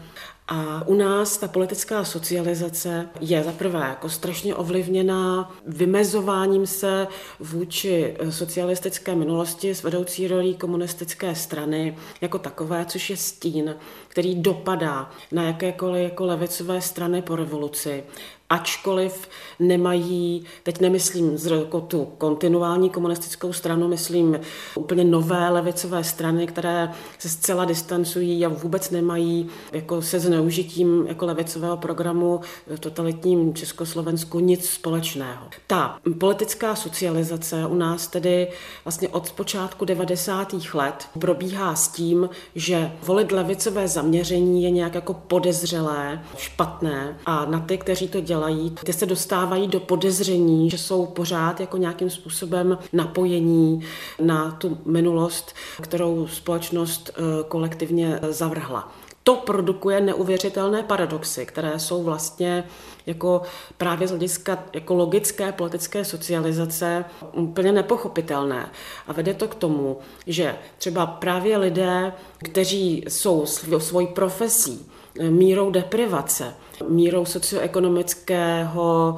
a 0.53 0.87
u 0.87 0.95
nás 0.95 1.37
ta 1.37 1.47
politická 1.47 2.03
socializace 2.03 3.09
je 3.19 3.43
zaprvé 3.43 3.79
jako 3.79 4.09
strašně 4.09 4.55
ovlivněná 4.55 5.51
vymezováním 5.67 6.67
se 6.67 7.07
vůči 7.39 8.17
socialistické 8.29 9.15
minulosti 9.15 9.75
s 9.75 9.83
vedoucí 9.83 10.27
rolí 10.27 10.55
komunistické 10.55 11.35
strany 11.35 11.97
jako 12.21 12.39
takové, 12.39 12.85
což 12.85 13.09
je 13.09 13.17
stín, 13.17 13.75
který 14.07 14.35
dopadá 14.35 15.11
na 15.31 15.43
jakékoliv 15.43 16.03
jako 16.03 16.25
levicové 16.25 16.81
strany 16.81 17.21
po 17.21 17.35
revoluci 17.35 18.03
ačkoliv 18.52 19.30
nemají, 19.60 20.43
teď 20.64 20.82
nemyslím 20.82 21.38
jako 21.60 21.82
tu 21.82 22.06
kontinuální 22.18 22.89
komunistickou 22.89 23.54
stranu, 23.54 23.88
myslím 23.88 24.39
úplně 24.76 25.04
nové 25.04 25.49
levicové 25.49 26.04
strany, 26.04 26.47
které 26.47 26.91
se 27.20 27.30
zcela 27.30 27.66
distancují 27.66 28.45
a 28.45 28.49
vůbec 28.49 28.91
nemají 28.91 29.49
jako 29.72 30.02
se 30.02 30.20
zneužitím 30.20 31.06
jako 31.08 31.26
levicového 31.26 31.78
programu 31.78 32.41
v 32.68 32.80
totalitním 32.80 33.54
Československu 33.54 34.39
nic 34.39 34.70
společného. 34.70 35.47
Ta 35.68 35.97
politická 36.20 36.76
socializace 36.76 37.66
u 37.66 37.76
nás 37.76 38.08
tedy 38.08 38.47
vlastně 38.86 39.10
od 39.10 39.32
počátku 39.32 39.86
90. 39.86 40.54
let 40.74 41.08
probíhá 41.20 41.76
s 41.76 41.88
tím, 41.88 42.30
že 42.56 42.91
volit 43.04 43.32
levicové 43.32 43.88
zaměření 43.88 44.64
je 44.64 44.70
nějak 44.70 44.95
jako 44.95 45.14
podezřelé, 45.14 46.24
špatné 46.38 47.18
a 47.26 47.45
na 47.45 47.60
ty, 47.60 47.78
kteří 47.78 48.08
to 48.08 48.22
dělají, 48.22 48.40
dělají, 48.41 48.75
ty 48.83 48.93
se 48.93 49.05
dostávají 49.05 49.67
do 49.67 49.79
podezření, 49.79 50.69
že 50.69 50.77
jsou 50.77 51.05
pořád 51.05 51.59
jako 51.59 51.77
nějakým 51.77 52.09
způsobem 52.09 52.77
napojení 52.93 53.85
na 54.21 54.51
tu 54.51 54.77
minulost, 54.85 55.55
kterou 55.81 56.27
společnost 56.27 57.09
eh, 57.09 57.21
kolektivně 57.47 58.19
zavrhla. 58.29 58.91
To 59.23 59.35
produkuje 59.35 60.01
neuvěřitelné 60.01 60.83
paradoxy, 60.83 61.45
které 61.45 61.79
jsou 61.79 62.03
vlastně 62.03 62.63
jako 63.05 63.41
právě 63.77 64.07
z 64.07 64.11
hlediska 64.11 64.63
jako 64.73 64.93
logické 64.93 65.51
politické 65.51 66.05
socializace 66.05 67.05
úplně 67.33 67.71
nepochopitelné. 67.71 68.71
A 69.07 69.13
vede 69.13 69.33
to 69.33 69.47
k 69.47 69.55
tomu, 69.55 69.97
že 70.27 70.55
třeba 70.77 71.05
právě 71.05 71.57
lidé, 71.57 72.13
kteří 72.43 73.05
jsou 73.07 73.45
svojí 73.77 74.07
profesí, 74.07 74.85
eh, 75.19 75.29
mírou 75.29 75.71
deprivace, 75.71 76.53
mírou 76.89 77.25
socioekonomického 77.25 79.15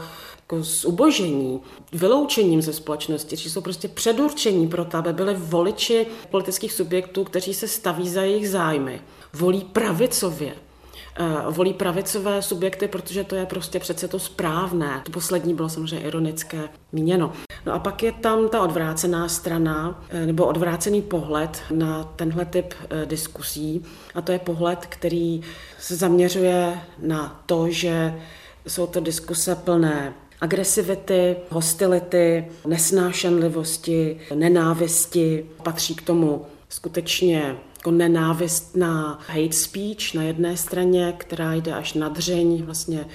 jako 0.54 0.64
zubožení, 0.64 1.62
vyloučením 1.94 2.62
ze 2.62 2.74
společnosti, 2.74 3.36
že 3.36 3.50
jsou 3.50 3.62
prostě 3.62 3.88
předurčení 3.88 4.68
pro 4.68 4.86
to, 4.86 4.98
aby 4.98 5.14
byli 5.14 5.34
voliči 5.38 6.08
politických 6.32 6.74
subjektů, 6.74 7.24
kteří 7.24 7.54
se 7.54 7.68
staví 7.68 8.10
za 8.10 8.22
jejich 8.22 8.50
zájmy. 8.50 9.02
Volí 9.34 9.62
pravicově, 9.62 10.54
volí 11.50 11.74
pravicové 11.74 12.42
subjekty, 12.42 12.88
protože 12.88 13.24
to 13.24 13.36
je 13.36 13.46
prostě 13.46 13.80
přece 13.80 14.08
to 14.08 14.20
správné. 14.20 15.02
To 15.06 15.12
poslední 15.12 15.54
bylo 15.54 15.70
samozřejmě 15.70 16.06
ironické 16.06 16.70
míněno. 16.92 17.34
No 17.66 17.74
a 17.74 17.80
pak 17.80 18.04
je 18.04 18.12
tam 18.12 18.50
ta 18.50 18.62
odvrácená 18.62 19.30
strana, 19.30 20.04
eh, 20.10 20.26
nebo 20.26 20.46
odvrácený 20.46 21.02
pohled 21.02 21.62
na 21.72 22.04
tenhle 22.04 22.46
typ 22.46 22.74
eh, 22.90 23.06
diskusí. 23.06 23.84
A 24.16 24.22
to 24.22 24.32
je 24.32 24.40
pohled, 24.40 24.86
který 24.90 25.42
se 25.80 25.96
zaměřuje 25.96 26.82
na 27.00 27.44
to, 27.46 27.70
že 27.70 28.16
jsou 28.68 28.88
to 28.88 29.00
diskuse 29.00 29.56
plné 29.56 30.14
agresivity, 30.42 31.36
hostility, 31.50 32.46
nesnášenlivosti, 32.68 34.20
nenávisti. 34.36 35.46
Patří 35.64 35.96
k 35.96 36.02
tomu 36.02 36.46
skutečně 36.70 37.56
jako 37.84 37.92
nenávistná 37.92 39.20
hate 39.28 39.54
speech 39.54 40.14
na 40.14 40.24
jedné 40.24 40.58
straně, 40.58 41.14
která 41.18 41.54
jde 41.54 41.74
až 41.74 41.94
na 41.94 42.10
dřeň 42.10 42.64
vlastně 42.64 43.08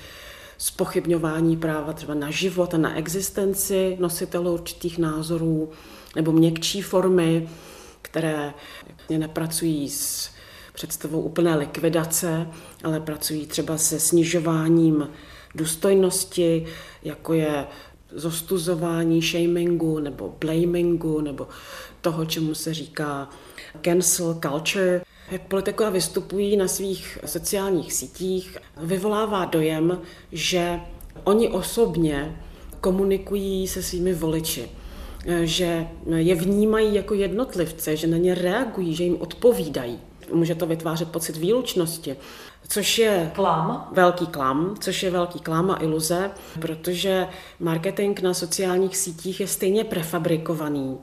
spochybňování 0.58 1.56
práva 1.56 1.92
třeba 1.92 2.14
na 2.14 2.30
život 2.30 2.74
a 2.74 2.78
na 2.78 2.96
existenci 2.96 3.96
nositelů 4.00 4.52
určitých 4.52 4.98
názorů, 4.98 5.70
nebo 6.16 6.32
měkčí 6.32 6.82
formy, 6.82 7.48
které 8.02 8.54
nepracují 9.08 9.90
s 9.90 10.30
představou 10.74 11.20
úplné 11.20 11.56
likvidace, 11.56 12.46
ale 12.84 13.00
pracují 13.00 13.46
třeba 13.46 13.78
se 13.78 14.00
snižováním 14.00 15.08
důstojnosti, 15.54 16.66
jako 17.02 17.32
je 17.32 17.66
zostuzování, 18.12 19.22
shamingu 19.22 19.98
nebo 19.98 20.36
blamingu 20.40 21.20
nebo 21.20 21.48
toho, 22.00 22.24
čemu 22.24 22.54
se 22.54 22.74
říká 22.74 23.28
cancel 23.80 24.38
culture. 24.42 25.00
Jak 25.30 25.42
politikové 25.42 25.90
vystupují 25.90 26.56
na 26.56 26.68
svých 26.68 27.18
sociálních 27.26 27.92
sítích, 27.92 28.58
vyvolává 28.76 29.44
dojem, 29.44 30.00
že 30.32 30.80
oni 31.24 31.48
osobně 31.48 32.36
komunikují 32.80 33.68
se 33.68 33.82
svými 33.82 34.14
voliči 34.14 34.68
že 35.44 35.88
je 36.16 36.34
vnímají 36.34 36.94
jako 36.94 37.14
jednotlivce, 37.14 37.96
že 37.96 38.06
na 38.06 38.16
ně 38.16 38.34
reagují, 38.34 38.94
že 38.94 39.04
jim 39.04 39.16
odpovídají. 39.20 39.98
Může 40.32 40.54
to 40.54 40.66
vytvářet 40.66 41.08
pocit 41.08 41.36
výlučnosti, 41.36 42.16
což 42.68 42.98
je 42.98 43.30
klam. 43.34 43.88
velký 43.92 44.26
klam, 44.26 44.74
což 44.80 45.02
je 45.02 45.10
velký 45.10 45.40
klam 45.40 45.70
a 45.70 45.82
iluze, 45.82 46.30
protože 46.60 47.26
marketing 47.60 48.20
na 48.20 48.34
sociálních 48.34 48.96
sítích 48.96 49.40
je 49.40 49.46
stejně 49.46 49.84
prefabrikovaný 49.84 50.96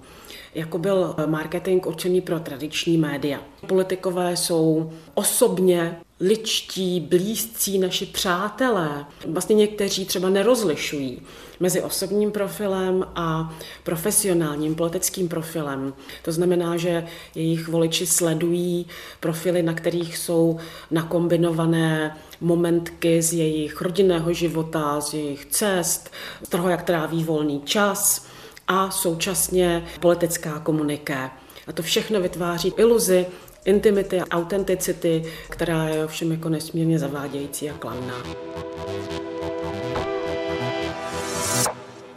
jako 0.55 0.77
byl 0.77 1.15
marketing 1.25 1.87
určený 1.87 2.21
pro 2.21 2.39
tradiční 2.39 2.97
média. 2.97 3.39
Politikové 3.67 4.37
jsou 4.37 4.91
osobně 5.13 5.97
ličtí, 6.19 6.99
blízcí 6.99 7.79
naši 7.79 8.05
přátelé. 8.05 9.05
Vlastně 9.27 9.55
někteří 9.55 10.05
třeba 10.05 10.29
nerozlišují 10.29 11.21
mezi 11.59 11.81
osobním 11.81 12.31
profilem 12.31 13.05
a 13.15 13.55
profesionálním 13.83 14.75
politickým 14.75 15.29
profilem. 15.29 15.93
To 16.23 16.31
znamená, 16.31 16.77
že 16.77 17.05
jejich 17.35 17.67
voliči 17.67 18.05
sledují 18.05 18.87
profily, 19.19 19.63
na 19.63 19.73
kterých 19.73 20.17
jsou 20.17 20.57
nakombinované 20.91 22.17
momentky 22.41 23.21
z 23.21 23.33
jejich 23.33 23.81
rodinného 23.81 24.33
života, 24.33 25.01
z 25.01 25.13
jejich 25.13 25.45
cest, 25.45 26.11
z 26.43 26.49
toho, 26.49 26.69
jak 26.69 26.83
tráví 26.83 27.23
volný 27.23 27.61
čas 27.65 28.25
a 28.67 28.91
současně 28.91 29.85
politická 29.99 30.59
komuniké. 30.59 31.29
A 31.67 31.71
to 31.73 31.83
všechno 31.83 32.21
vytváří 32.21 32.73
iluzi 32.77 33.25
intimity 33.65 34.21
a 34.21 34.25
autenticity, 34.31 35.23
která 35.49 35.87
je 35.87 36.05
ovšem 36.05 36.31
jako 36.31 36.49
nesmírně 36.49 36.99
zavádějící 36.99 37.69
a 37.69 37.73
kladná. 37.73 38.15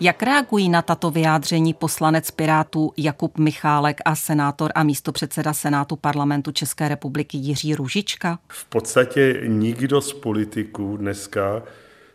Jak 0.00 0.22
reagují 0.22 0.68
na 0.68 0.82
tato 0.82 1.10
vyjádření 1.10 1.74
poslanec 1.74 2.30
Pirátů 2.30 2.92
Jakub 2.96 3.38
Michálek 3.38 4.00
a 4.04 4.14
senátor 4.16 4.72
a 4.74 4.82
místopředseda 4.82 5.52
Senátu 5.52 5.96
parlamentu 5.96 6.52
České 6.52 6.88
republiky 6.88 7.38
Jiří 7.38 7.74
Ružička? 7.74 8.38
V 8.48 8.64
podstatě 8.64 9.40
nikdo 9.46 10.00
z 10.00 10.12
politiků 10.12 10.96
dneska 10.96 11.62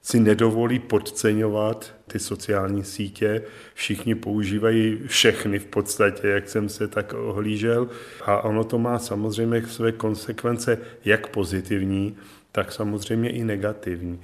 si 0.04 0.20
nedovolí 0.20 0.80
podceňovat 0.80 1.96
ty 2.08 2.20
sociální 2.20 2.84
sítě. 2.84 3.42
Všichni 3.74 4.16
používají 4.16 5.00
všechny 5.08 5.60
v 5.60 5.66
podstatě, 5.66 6.28
jak 6.28 6.50
jsem 6.50 6.70
se 6.70 6.88
tak 6.88 7.14
ohlížel. 7.14 7.90
A 8.26 8.42
ono 8.42 8.64
to 8.64 8.80
má 8.80 9.00
samozřejmě 9.00 9.68
své 9.68 9.92
konsekvence 9.92 10.78
jak 11.06 11.28
pozitivní, 11.28 12.18
tak 12.52 12.72
samozřejmě 12.72 13.30
i 13.30 13.44
negativní 13.44 14.20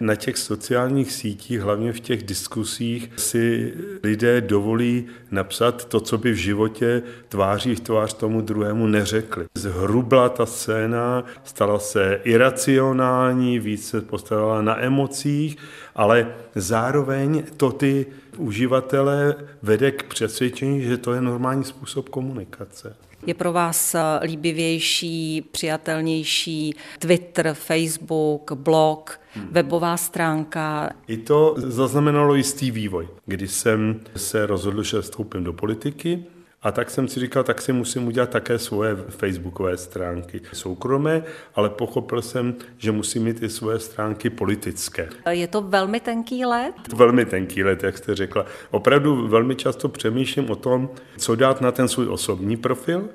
na 0.00 0.14
těch 0.14 0.38
sociálních 0.38 1.12
sítích, 1.12 1.60
hlavně 1.60 1.92
v 1.92 2.00
těch 2.00 2.22
diskusích, 2.22 3.10
si 3.16 3.74
lidé 4.02 4.40
dovolí 4.40 5.06
napsat 5.30 5.84
to, 5.84 6.00
co 6.00 6.18
by 6.18 6.32
v 6.32 6.36
životě 6.36 7.02
tváří 7.28 7.74
v 7.74 7.80
tvář 7.80 8.14
tomu 8.14 8.40
druhému 8.40 8.86
neřekli. 8.86 9.46
Zhrubla 9.54 10.28
ta 10.28 10.46
scéna, 10.46 11.24
stala 11.44 11.78
se 11.78 12.20
iracionální, 12.24 13.58
více 13.58 13.90
se 13.90 14.00
postavila 14.00 14.62
na 14.62 14.82
emocích, 14.82 15.56
ale 15.94 16.34
zároveň 16.54 17.42
to 17.56 17.72
ty 17.72 18.06
uživatele 18.36 19.34
vede 19.62 19.90
k 19.90 20.02
přesvědčení, 20.02 20.82
že 20.82 20.96
to 20.96 21.12
je 21.12 21.20
normální 21.20 21.64
způsob 21.64 22.08
komunikace. 22.08 22.96
Je 23.26 23.34
pro 23.34 23.52
vás 23.52 23.96
líbivější, 24.22 25.42
přijatelnější 25.52 26.74
Twitter, 26.98 27.54
Facebook, 27.54 28.52
blog, 28.52 29.20
hmm. 29.34 29.48
webová 29.50 29.96
stránka? 29.96 30.90
I 31.08 31.16
to 31.16 31.54
zaznamenalo 31.56 32.34
jistý 32.34 32.70
vývoj. 32.70 33.08
Když 33.26 33.50
jsem 33.52 34.00
se 34.16 34.46
rozhodl, 34.46 34.82
že 34.82 35.00
vstoupím 35.00 35.44
do 35.44 35.52
politiky, 35.52 36.24
a 36.62 36.72
tak 36.72 36.90
jsem 36.90 37.08
si 37.08 37.20
říkal, 37.20 37.44
tak 37.44 37.62
si 37.62 37.72
musím 37.72 38.06
udělat 38.06 38.30
také 38.30 38.58
svoje 38.58 38.96
facebookové 38.96 39.76
stránky 39.76 40.40
soukromé, 40.52 41.22
ale 41.54 41.70
pochopil 41.70 42.22
jsem, 42.22 42.54
že 42.78 42.92
musím 42.92 43.24
mít 43.24 43.42
i 43.42 43.48
svoje 43.48 43.78
stránky 43.78 44.30
politické. 44.30 45.08
Je 45.30 45.48
to 45.48 45.62
velmi 45.62 46.00
tenký 46.00 46.44
let? 46.44 46.74
Velmi 46.94 47.24
tenký 47.24 47.64
let, 47.64 47.82
jak 47.82 47.98
jste 47.98 48.14
řekla. 48.14 48.46
Opravdu 48.70 49.28
velmi 49.28 49.56
často 49.56 49.88
přemýšlím 49.88 50.50
o 50.50 50.56
tom, 50.56 50.90
co 51.16 51.34
dát 51.34 51.60
na 51.60 51.72
ten 51.72 51.88
svůj 51.88 52.08
osobní 52.08 52.56
profil 52.56 53.08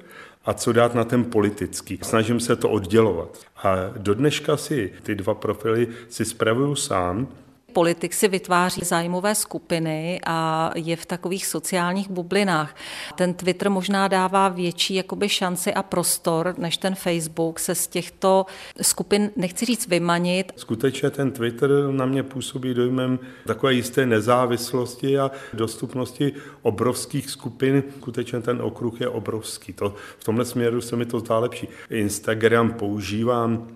a 0.46 0.54
co 0.54 0.74
dát 0.74 0.96
na 0.96 1.04
ten 1.04 1.26
politický. 1.26 2.00
Snažím 2.04 2.39
se 2.39 2.56
to 2.56 2.70
oddělovat. 2.70 3.38
A 3.64 3.76
do 3.98 4.14
dneška 4.14 4.58
si 4.58 4.93
ty 5.04 5.16
dva 5.16 5.34
profily 5.34 5.88
si 6.10 6.26
spravuju 6.26 6.76
sám, 6.76 7.28
politik 7.76 8.13
si 8.13 8.28
vytváří 8.28 8.82
zájmové 8.84 9.36
skupiny 9.36 10.19
a 10.26 10.71
je 10.76 10.95
v 10.95 11.05
takových 11.05 11.45
sociálních 11.45 12.09
bublinách. 12.09 12.76
Ten 13.15 13.34
Twitter 13.34 13.69
možná 13.69 14.07
dává 14.07 14.49
větší 14.49 14.95
jakoby 14.95 15.30
šanci 15.30 15.73
a 15.73 15.84
prostor 15.84 16.55
než 16.57 16.78
ten 16.78 16.95
Facebook 16.95 17.59
se 17.59 17.76
z 17.76 17.88
těchto 17.88 18.45
skupin, 18.82 19.32
nechci 19.36 19.65
říct 19.65 19.88
vymanit. 19.88 20.51
Skutečně 20.55 21.09
ten 21.09 21.32
Twitter 21.32 21.69
na 21.91 22.05
mě 22.05 22.23
působí 22.23 22.73
dojmem 22.73 23.19
takové 23.47 23.73
jisté 23.73 24.05
nezávislosti 24.05 25.19
a 25.19 25.32
dostupnosti 25.53 26.34
obrovských 26.61 27.30
skupin. 27.30 27.84
Skutečně 27.97 28.41
ten 28.41 28.61
okruh 28.61 29.01
je 29.01 29.07
obrovský. 29.09 29.73
To, 29.73 29.95
v 30.19 30.23
tomhle 30.23 30.45
směru 30.45 30.82
se 30.82 30.95
mi 30.95 31.05
to 31.05 31.19
zdá 31.19 31.39
lepší. 31.39 31.67
Instagram 31.89 32.73
používám, 32.73 33.67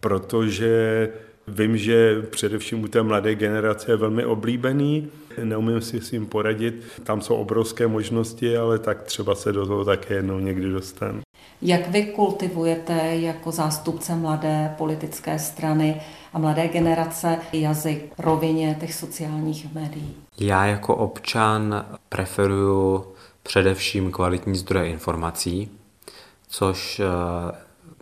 protože 0.00 1.08
Vím, 1.48 1.76
že 1.76 2.22
především 2.22 2.84
u 2.84 2.88
té 2.88 3.02
mladé 3.02 3.34
generace 3.34 3.92
je 3.92 3.96
velmi 3.96 4.24
oblíbený, 4.24 5.08
neumím 5.44 5.80
si 5.80 6.00
s 6.00 6.10
tím 6.10 6.26
poradit, 6.26 6.84
tam 7.02 7.20
jsou 7.20 7.34
obrovské 7.34 7.86
možnosti, 7.86 8.56
ale 8.56 8.78
tak 8.78 9.02
třeba 9.02 9.34
se 9.34 9.52
do 9.52 9.66
toho 9.66 9.84
také 9.84 10.14
jednou 10.14 10.38
někdy 10.38 10.70
dostanu. 10.70 11.20
Jak 11.62 11.88
vy 11.88 12.02
kultivujete 12.04 13.16
jako 13.16 13.50
zástupce 13.50 14.16
mladé 14.16 14.74
politické 14.78 15.38
strany 15.38 16.00
a 16.32 16.38
mladé 16.38 16.68
generace 16.68 17.38
jazyk 17.52 18.12
rovině 18.18 18.76
těch 18.80 18.94
sociálních 18.94 19.74
médií? 19.74 20.14
Já 20.40 20.66
jako 20.66 20.96
občan 20.96 21.86
preferuju 22.08 23.04
především 23.42 24.12
kvalitní 24.12 24.56
zdroje 24.56 24.88
informací, 24.88 25.70
což 26.48 27.00
eh, 27.00 27.04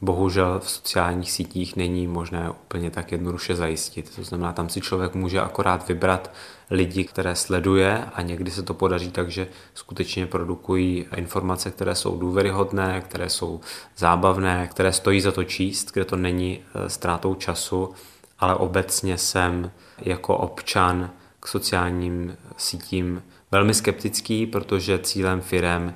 bohužel 0.03 0.61
v 0.61 0.71
sociálních 0.71 1.33
sítích 1.33 1.77
není 1.77 2.07
možné 2.07 2.51
úplně 2.51 2.91
tak 2.91 3.13
jednoduše 3.13 3.57
zajistit. 3.57 4.15
To 4.17 4.25
znamená, 4.25 4.53
tam 4.53 4.69
si 4.69 4.81
člověk 4.81 5.15
může 5.15 5.41
akorát 5.41 5.89
vybrat 5.89 6.31
lidi, 6.71 7.05
které 7.05 7.35
sleduje 7.35 8.05
a 8.15 8.23
někdy 8.23 8.51
se 8.51 8.63
to 8.63 8.75
podaří 8.75 9.11
tak, 9.11 9.31
že 9.31 9.47
skutečně 9.75 10.27
produkují 10.27 11.07
informace, 11.17 11.71
které 11.71 11.95
jsou 11.95 12.19
důvěryhodné, 12.19 13.01
které 13.01 13.29
jsou 13.29 13.61
zábavné, 13.97 14.69
které 14.71 14.93
stojí 14.93 15.21
za 15.21 15.33
to 15.33 15.45
číst, 15.45 15.93
kde 15.93 16.05
to 16.05 16.17
není 16.17 16.61
eh, 16.61 16.89
ztrátou 16.91 17.35
času, 17.35 17.95
ale 18.39 18.55
obecně 18.55 19.19
jsem 19.19 19.71
jako 19.99 20.37
občan 20.37 21.11
k 21.41 21.47
sociálním 21.47 22.37
sítím 22.57 23.23
velmi 23.51 23.75
skeptický, 23.75 24.47
protože 24.47 24.99
cílem 24.99 25.41
firem, 25.41 25.95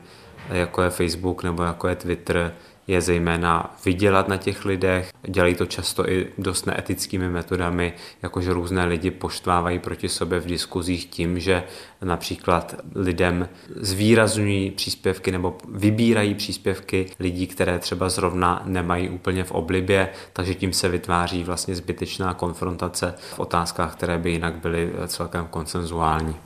jako 0.49 0.83
je 0.83 0.91
Facebook 0.91 1.43
nebo 1.43 1.63
jako 1.63 1.89
je 1.89 1.97
Twitter, 1.97 2.55
je 2.87 3.01
zejména 3.01 3.77
vydělat 3.85 4.29
na 4.29 4.37
těch 4.37 4.65
lidech. 4.65 5.13
Dělají 5.29 5.55
to 5.55 5.67
často 5.67 6.11
i 6.11 6.27
dost 6.39 6.67
neetickými 6.67 7.29
metodami, 7.29 7.93
jakože 8.23 8.53
různé 8.53 8.85
lidi 8.85 9.11
poštvávají 9.11 9.79
proti 9.79 10.09
sobě 10.09 10.41
v 10.41 10.47
diskuzích 10.47 11.07
tím, 11.07 11.41
že 11.41 11.65
například 12.03 12.75
lidem 12.95 13.49
zvýrazňují 13.77 14.71
příspěvky 14.71 15.33
nebo 15.33 15.57
vybírají 15.69 16.35
příspěvky 16.35 17.07
lidí, 17.21 17.47
které 17.47 17.79
třeba 17.79 18.09
zrovna 18.09 18.63
nemají 18.65 19.09
úplně 19.09 19.45
v 19.45 19.53
oblibě, 19.53 20.09
takže 20.33 20.55
tím 20.55 20.73
se 20.73 20.89
vytváří 20.89 21.45
vlastně 21.45 21.75
zbytečná 21.75 22.35
konfrontace 22.35 23.15
v 23.35 23.39
otázkách, 23.39 23.95
které 23.95 24.19
by 24.19 24.31
jinak 24.31 24.55
byly 24.55 24.93
celkem 25.07 25.47
konsenzuální. 25.51 26.37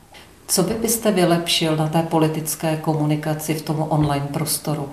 Co 0.48 0.62
by 0.62 0.74
byste 0.74 1.12
vylepšil 1.12 1.76
na 1.76 1.88
té 1.88 2.02
politické 2.02 2.76
komunikaci 2.76 3.54
v 3.54 3.62
tom 3.62 3.86
online 3.88 4.26
prostoru? 4.32 4.88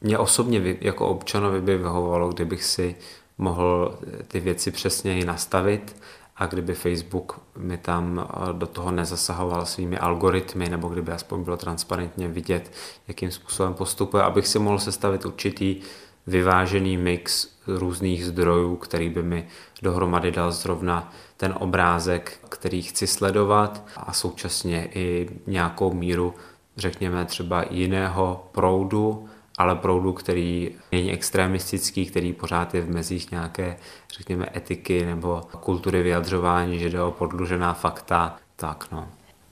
Mě 0.00 0.18
osobně 0.18 0.76
jako 0.80 1.08
občanovi 1.08 1.60
by 1.60 1.78
vyhovovalo, 1.78 2.28
kdybych 2.28 2.64
si 2.64 2.96
mohl 3.38 3.98
ty 4.28 4.40
věci 4.40 4.70
přesněji 4.70 5.24
nastavit 5.24 5.96
a 6.36 6.46
kdyby 6.46 6.74
Facebook 6.74 7.40
mi 7.56 7.78
tam 7.78 8.28
eh, 8.28 8.52
do 8.52 8.66
toho 8.66 8.90
nezasahoval 8.90 9.66
svými 9.66 9.98
algoritmy, 9.98 10.68
nebo 10.68 10.88
kdyby 10.88 11.12
aspoň 11.12 11.44
bylo 11.44 11.56
transparentně 11.56 12.28
vidět, 12.28 12.72
jakým 13.08 13.30
způsobem 13.30 13.74
postupuje, 13.74 14.22
abych 14.22 14.46
si 14.48 14.58
mohl 14.58 14.78
sestavit 14.78 15.26
určitý 15.26 15.80
vyvážený 16.26 16.96
mix 16.96 17.48
různých 17.66 18.26
zdrojů, 18.26 18.76
který 18.76 19.08
by 19.08 19.22
mi 19.22 19.48
dohromady 19.82 20.30
dal 20.30 20.52
zrovna 20.52 21.12
ten 21.36 21.54
obrázek, 21.58 22.38
který 22.48 22.82
chci 22.82 23.06
sledovat 23.06 23.84
a 23.96 24.12
současně 24.12 24.88
i 24.94 25.28
nějakou 25.46 25.92
míru, 25.92 26.34
řekněme 26.76 27.24
třeba 27.24 27.64
jiného 27.70 28.46
proudu, 28.52 29.28
ale 29.58 29.76
proudu, 29.76 30.12
který 30.12 30.70
není 30.92 31.12
extremistický, 31.12 32.06
který 32.06 32.32
pořád 32.32 32.74
je 32.74 32.80
v 32.80 32.90
mezích 32.90 33.30
nějaké, 33.30 33.76
řekněme, 34.18 34.46
etiky 34.56 35.06
nebo 35.06 35.42
kultury 35.60 36.02
vyjadřování, 36.02 36.78
že 36.78 36.90
jde 36.90 37.02
o 37.02 37.10
podlužená 37.10 37.74
fakta, 37.74 38.36
tak 38.56 38.88
no. 38.92 39.08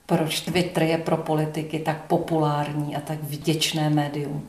Proč 0.06 0.40
Twitter 0.40 0.82
je 0.82 0.98
pro 0.98 1.16
politiky 1.16 1.78
tak 1.78 2.04
populární 2.06 2.96
a 2.96 3.00
tak 3.00 3.22
vděčné 3.22 3.90
médium? 3.90 4.48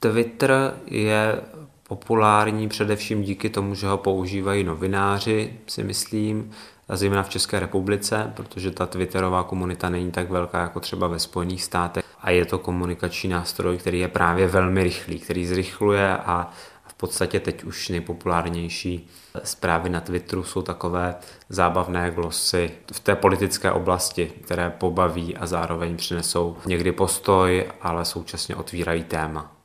Twitter 0.00 0.74
je 0.86 1.40
populární 1.88 2.68
především 2.68 3.22
díky 3.22 3.50
tomu, 3.50 3.74
že 3.74 3.86
ho 3.86 3.98
používají 3.98 4.64
novináři, 4.64 5.52
si 5.66 5.84
myslím, 5.84 6.50
zejména 6.96 7.22
v 7.22 7.28
České 7.28 7.60
republice, 7.60 8.32
protože 8.36 8.70
ta 8.70 8.86
Twitterová 8.86 9.42
komunita 9.42 9.88
není 9.88 10.10
tak 10.10 10.30
velká 10.30 10.60
jako 10.60 10.80
třeba 10.80 11.06
ve 11.06 11.18
Spojených 11.18 11.64
státech 11.64 12.04
a 12.20 12.30
je 12.30 12.44
to 12.44 12.58
komunikační 12.58 13.30
nástroj, 13.30 13.78
který 13.78 14.00
je 14.00 14.08
právě 14.08 14.46
velmi 14.48 14.82
rychlý, 14.82 15.18
který 15.18 15.46
zrychluje 15.46 16.16
a 16.16 16.50
v 16.86 16.94
podstatě 16.94 17.40
teď 17.40 17.64
už 17.64 17.88
nejpopulárnější 17.88 19.08
zprávy 19.44 19.90
na 19.90 20.00
Twitteru 20.00 20.44
jsou 20.44 20.62
takové 20.62 21.14
zábavné 21.48 22.10
glosy 22.10 22.70
v 22.92 23.00
té 23.00 23.16
politické 23.16 23.72
oblasti, 23.72 24.32
které 24.44 24.70
pobaví 24.70 25.36
a 25.36 25.46
zároveň 25.46 25.96
přinesou 25.96 26.56
někdy 26.66 26.92
postoj, 26.92 27.68
ale 27.80 28.04
současně 28.04 28.56
otvírají 28.56 29.04
téma. 29.04 29.59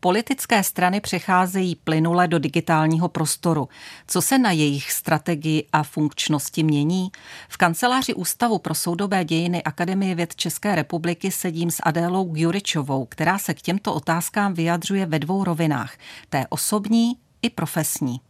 Politické 0.00 0.62
strany 0.62 1.00
přecházejí 1.00 1.74
plynule 1.74 2.28
do 2.28 2.38
digitálního 2.38 3.08
prostoru. 3.08 3.68
Co 4.06 4.22
se 4.22 4.38
na 4.38 4.50
jejich 4.50 4.92
strategii 4.92 5.66
a 5.72 5.82
funkčnosti 5.82 6.62
mění? 6.62 7.10
V 7.48 7.56
kanceláři 7.56 8.14
Ústavu 8.14 8.58
pro 8.58 8.74
soudobé 8.74 9.24
dějiny 9.24 9.62
Akademie 9.62 10.14
věd 10.14 10.36
České 10.36 10.74
republiky 10.74 11.30
sedím 11.30 11.70
s 11.70 11.82
Adélou 11.82 12.24
Gjuričovou, 12.24 13.04
která 13.04 13.38
se 13.38 13.54
k 13.54 13.62
těmto 13.62 13.94
otázkám 13.94 14.54
vyjadřuje 14.54 15.06
ve 15.06 15.18
dvou 15.18 15.44
rovinách, 15.44 15.96
té 16.28 16.46
osobní 16.48 17.16
i 17.42 17.50
profesní. 17.50 18.20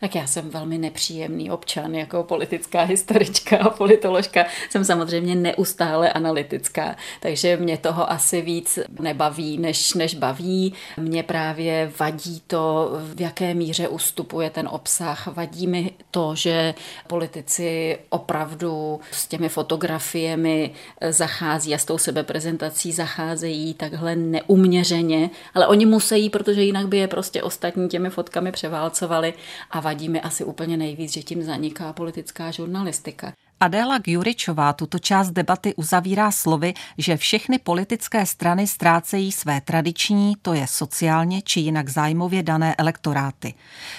Tak 0.00 0.14
já 0.14 0.26
jsem 0.26 0.50
velmi 0.50 0.78
nepříjemný 0.78 1.50
občan 1.50 1.94
jako 1.94 2.22
politická 2.22 2.82
historička 2.82 3.58
a 3.58 3.70
politoložka. 3.70 4.44
Jsem 4.70 4.84
samozřejmě 4.84 5.34
neustále 5.34 6.12
analytická, 6.12 6.96
takže 7.20 7.56
mě 7.56 7.78
toho 7.78 8.10
asi 8.10 8.42
víc 8.42 8.78
nebaví, 9.00 9.58
než, 9.58 9.94
než 9.94 10.14
baví. 10.14 10.74
Mě 10.96 11.22
právě 11.22 11.92
vadí 11.98 12.42
to, 12.46 12.90
v 13.14 13.20
jaké 13.20 13.54
míře 13.54 13.88
ustupuje 13.88 14.50
ten 14.50 14.68
obsah. 14.68 15.26
Vadí 15.26 15.66
mi 15.66 15.90
to, 16.10 16.34
že 16.34 16.74
politici 17.06 17.98
opravdu 18.08 19.00
s 19.10 19.26
těmi 19.26 19.48
fotografiemi 19.48 20.70
zachází 21.10 21.74
a 21.74 21.78
s 21.78 21.84
tou 21.84 21.98
sebeprezentací 21.98 22.92
zacházejí 22.92 23.74
takhle 23.74 24.16
neuměřeně, 24.16 25.30
ale 25.54 25.66
oni 25.66 25.86
musí, 25.86 26.30
protože 26.30 26.62
jinak 26.62 26.88
by 26.88 26.98
je 26.98 27.08
prostě 27.08 27.42
ostatní 27.42 27.88
těmi 27.88 28.10
fotkami 28.10 28.52
převálcovali 28.52 29.34
a 29.70 29.80
vadí 29.82 30.08
mi 30.08 30.20
asi 30.20 30.44
úplně 30.44 30.76
nejvíc, 30.76 31.12
že 31.12 31.22
tím 31.22 31.42
zaniká 31.42 31.92
politická 31.92 32.50
žurnalistika. 32.50 33.32
Adéla 33.62 33.98
Gjuričová 33.98 34.72
tuto 34.72 34.98
část 34.98 35.30
debaty 35.30 35.74
uzavírá 35.74 36.30
slovy, 36.30 36.74
že 36.98 37.16
všechny 37.16 37.58
politické 37.58 38.26
strany 38.26 38.66
ztrácejí 38.66 39.32
své 39.32 39.60
tradiční, 39.60 40.34
to 40.42 40.54
je 40.54 40.66
sociálně 40.66 41.42
či 41.42 41.60
jinak 41.60 41.88
zájmově 41.88 42.42
dané 42.42 42.74
elektoráty. 42.74 43.54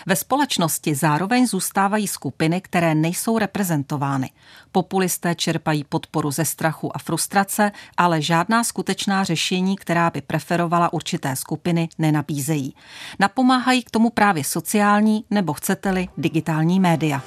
Ve 0.05 0.15
společnosti 0.15 0.95
zároveň 0.95 1.47
zůstávají 1.47 2.07
skupiny, 2.07 2.61
které 2.61 2.95
nejsou 2.95 3.37
reprezentovány. 3.37 4.29
Populisté 4.71 5.35
čerpají 5.35 5.83
podporu 5.83 6.31
ze 6.31 6.45
strachu 6.45 6.95
a 6.95 6.99
frustrace, 6.99 7.71
ale 7.97 8.21
žádná 8.21 8.63
skutečná 8.63 9.23
řešení, 9.23 9.75
která 9.75 10.09
by 10.09 10.21
preferovala 10.21 10.93
určité 10.93 11.35
skupiny, 11.35 11.89
nenabízejí. 11.97 12.75
Napomáhají 13.19 13.83
k 13.83 13.91
tomu 13.91 14.09
právě 14.09 14.43
sociální 14.43 15.25
nebo 15.29 15.53
chcete-li 15.53 16.07
digitální 16.17 16.79
média. 16.79 17.21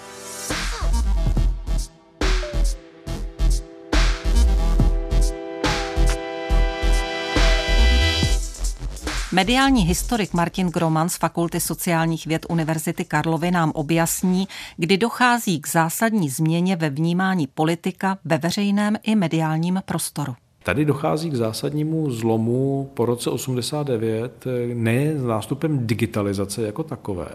Mediální 9.33 9.83
historik 9.83 10.35
Martin 10.35 10.69
Groman 10.69 11.09
z 11.09 11.17
Fakulty 11.17 11.61
sociálních 11.61 12.27
věd 12.27 12.47
Univerzity 12.49 13.05
Karlovy 13.05 13.51
nám 13.51 13.73
objasní, 13.75 14.49
kdy 14.77 14.97
dochází 14.97 15.61
k 15.61 15.69
zásadní 15.69 16.31
změně 16.31 16.77
ve 16.77 16.91
vnímání 16.91 17.47
politika 17.47 18.19
ve 18.25 18.39
veřejném 18.39 18.97
i 19.03 19.15
mediálním 19.15 19.83
prostoru. 19.85 20.35
Tady 20.63 20.85
dochází 20.85 21.31
k 21.31 21.35
zásadnímu 21.35 22.11
zlomu 22.11 22.91
po 22.95 23.07
roce 23.07 23.31
89 23.31 24.45
ne 24.75 25.19
s 25.19 25.23
nástupem 25.23 25.87
digitalizace 25.87 26.63
jako 26.63 26.83
takové, 26.83 27.29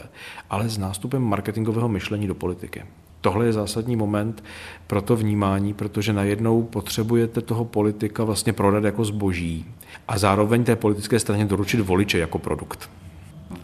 ale 0.49 0.69
s 0.69 0.77
nástupem 0.77 1.21
marketingového 1.21 1.89
myšlení 1.89 2.27
do 2.27 2.35
politiky. 2.35 2.83
Tohle 3.21 3.45
je 3.45 3.53
zásadní 3.53 3.95
moment 3.95 4.43
pro 4.87 5.01
to 5.01 5.15
vnímání, 5.15 5.73
protože 5.73 6.13
najednou 6.13 6.63
potřebujete 6.63 7.41
toho 7.41 7.65
politika 7.65 8.23
vlastně 8.23 8.53
prodat 8.53 8.83
jako 8.83 9.05
zboží 9.05 9.65
a 10.07 10.17
zároveň 10.17 10.63
té 10.63 10.75
politické 10.75 11.19
straně 11.19 11.45
doručit 11.45 11.79
voliče 11.79 12.19
jako 12.19 12.39
produkt. 12.39 12.89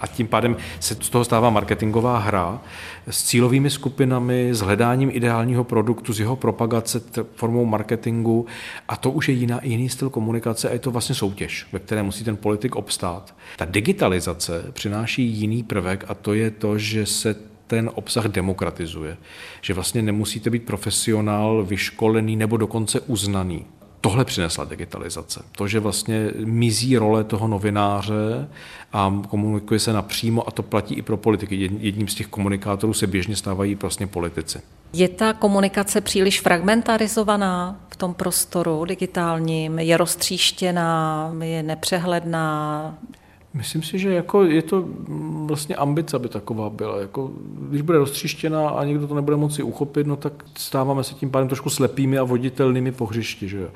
A 0.02 0.08
tím 0.08 0.28
pádem 0.28 0.58
se 0.80 0.96
z 0.96 1.10
toho 1.10 1.24
stává 1.24 1.50
marketingová 1.50 2.18
hra 2.18 2.62
s 3.10 3.24
cílovými 3.24 3.70
skupinami, 3.70 4.50
s 4.54 4.60
hledáním 4.60 5.10
ideálního 5.14 5.64
produktu, 5.64 6.14
s 6.14 6.20
jeho 6.20 6.36
propagace 6.36 7.02
formou 7.36 7.66
marketingu 7.66 8.46
a 8.88 8.96
to 8.96 9.12
už 9.12 9.30
je 9.30 9.36
jiná, 9.36 9.60
jiný 9.64 9.90
styl 9.90 10.10
komunikace 10.10 10.70
a 10.70 10.74
je 10.74 10.80
to 10.80 10.92
vlastně 10.92 11.16
soutěž, 11.16 11.68
ve 11.72 11.80
které 11.80 12.04
musí 12.04 12.24
ten 12.24 12.38
politik 12.38 12.76
obstát. 12.76 13.36
Ta 13.58 13.66
digitalizace 13.66 14.64
přináší 14.72 15.24
jiný 15.24 15.64
prvek 15.64 16.06
a 16.08 16.14
to 16.14 16.34
je 16.34 16.52
to, 16.52 16.78
že 16.78 17.06
se 17.06 17.36
ten 17.68 17.92
obsah 17.94 18.26
demokratizuje. 18.26 19.18
Že 19.62 19.74
vlastně 19.74 20.02
nemusíte 20.02 20.50
být 20.50 20.64
profesionál, 20.64 21.64
vyškolený 21.64 22.36
nebo 22.36 22.58
dokonce 22.58 23.00
uznaný. 23.00 23.66
Tohle 24.02 24.26
přinesla 24.26 24.66
digitalizace. 24.66 25.44
To, 25.52 25.68
že 25.68 25.80
vlastně 25.80 26.32
mizí 26.46 26.98
role 26.98 27.24
toho 27.24 27.48
novináře 27.48 28.48
a 28.94 29.22
komunikuje 29.30 29.80
se 29.80 29.94
napřímo 29.94 30.48
a 30.48 30.52
to 30.52 30.64
platí 30.64 30.96
i 30.96 31.02
pro 31.02 31.18
politiky. 31.18 31.72
Jedním 31.80 32.08
z 32.08 32.16
těch 32.16 32.28
komunikátorů 32.28 32.94
se 32.94 33.08
běžně 33.08 33.36
stávají 33.36 33.76
vlastně 33.76 34.08
politici. 34.08 34.62
Je 34.94 35.10
ta 35.10 35.34
komunikace 35.34 36.02
příliš 36.02 36.42
fragmentarizovaná 36.42 37.80
v 37.90 37.96
tom 37.96 38.14
prostoru 38.14 38.86
digitálním? 38.86 39.80
Je 39.80 39.98
roztříštěná, 39.98 41.32
je 41.42 41.64
nepřehledná? 41.64 42.98
Myslím 43.54 43.84
si, 43.84 44.00
že 44.00 44.14
jako 44.14 44.44
je 44.44 44.62
to 44.62 44.86
vlastně 45.46 45.76
ambice, 45.76 46.16
aby 46.16 46.30
taková 46.30 46.70
byla. 46.70 47.02
Jako, 47.02 47.32
když 47.70 47.82
bude 47.82 47.98
roztříštěná 47.98 48.70
a 48.70 48.86
někdo 48.86 49.08
to 49.08 49.16
nebude 49.16 49.38
moci 49.38 49.64
uchopit, 49.64 50.08
no 50.08 50.16
tak 50.16 50.34
stáváme 50.58 51.04
se 51.04 51.14
tím 51.14 51.30
pádem 51.30 51.48
trošku 51.48 51.70
slepými 51.70 52.18
a 52.18 52.24
voditelnými 52.24 52.92
po 52.92 53.06
hřišti. 53.06 53.48
Že 53.48 53.58
jo. 53.58 53.68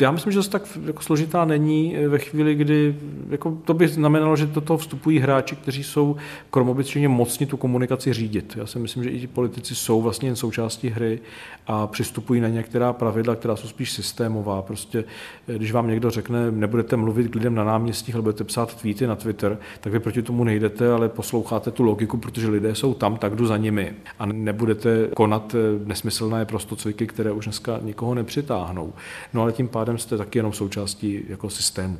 Já 0.00 0.10
myslím, 0.10 0.32
že 0.32 0.40
to 0.40 0.48
tak 0.48 0.78
jako 0.86 1.02
složitá 1.02 1.44
není 1.44 1.96
ve 2.08 2.18
chvíli, 2.18 2.54
kdy 2.54 2.96
jako 3.30 3.58
to 3.64 3.74
by 3.74 3.88
znamenalo, 3.88 4.36
že 4.36 4.46
do 4.46 4.60
toho 4.60 4.78
vstupují 4.78 5.18
hráči, 5.18 5.56
kteří 5.56 5.84
jsou 5.84 6.16
krom 6.50 6.68
obyčejně 6.68 7.08
mocni 7.08 7.46
tu 7.46 7.56
komunikaci 7.56 8.12
řídit. 8.12 8.54
Já 8.56 8.66
si 8.66 8.78
myslím, 8.78 9.04
že 9.04 9.10
i 9.10 9.20
ti 9.20 9.26
politici 9.26 9.74
jsou 9.74 10.02
vlastně 10.02 10.28
jen 10.28 10.36
součástí 10.36 10.88
hry 10.88 11.20
a 11.66 11.86
přistupují 11.86 12.40
na 12.40 12.48
některá 12.48 12.92
pravidla, 12.92 13.36
která 13.36 13.56
jsou 13.56 13.68
spíš 13.68 13.92
systémová. 13.92 14.62
Prostě, 14.62 15.04
když 15.46 15.72
vám 15.72 15.88
někdo 15.88 16.10
řekne, 16.10 16.50
nebudete 16.50 16.96
mluvit 16.96 17.28
k 17.28 17.34
lidem 17.34 17.54
na 17.54 17.64
náměstích, 17.64 18.14
ale 18.14 18.22
budete 18.22 18.44
psát 18.44 18.74
tweety 18.74 19.06
na 19.06 19.15
Twitter, 19.16 19.58
tak 19.80 19.92
vy 19.92 20.00
proti 20.00 20.22
tomu 20.22 20.44
nejdete, 20.44 20.92
ale 20.92 21.08
posloucháte 21.08 21.70
tu 21.70 21.82
logiku, 21.82 22.16
protože 22.16 22.48
lidé 22.48 22.74
jsou 22.74 22.94
tam, 22.94 23.16
tak 23.16 23.34
jdu 23.34 23.46
za 23.46 23.56
nimi. 23.56 23.94
A 24.18 24.26
nebudete 24.26 25.08
konat 25.14 25.54
eh, 25.54 25.84
nesmyslné 25.84 26.44
prostocviky, 26.44 27.06
které 27.06 27.32
už 27.32 27.44
dneska 27.44 27.78
nikoho 27.82 28.14
nepřitáhnou. 28.14 28.92
No 29.34 29.42
ale 29.42 29.52
tím 29.52 29.68
pádem 29.68 29.98
jste 29.98 30.18
taky 30.18 30.38
jenom 30.38 30.52
součástí 30.52 31.24
jako 31.28 31.50
systému. 31.50 31.98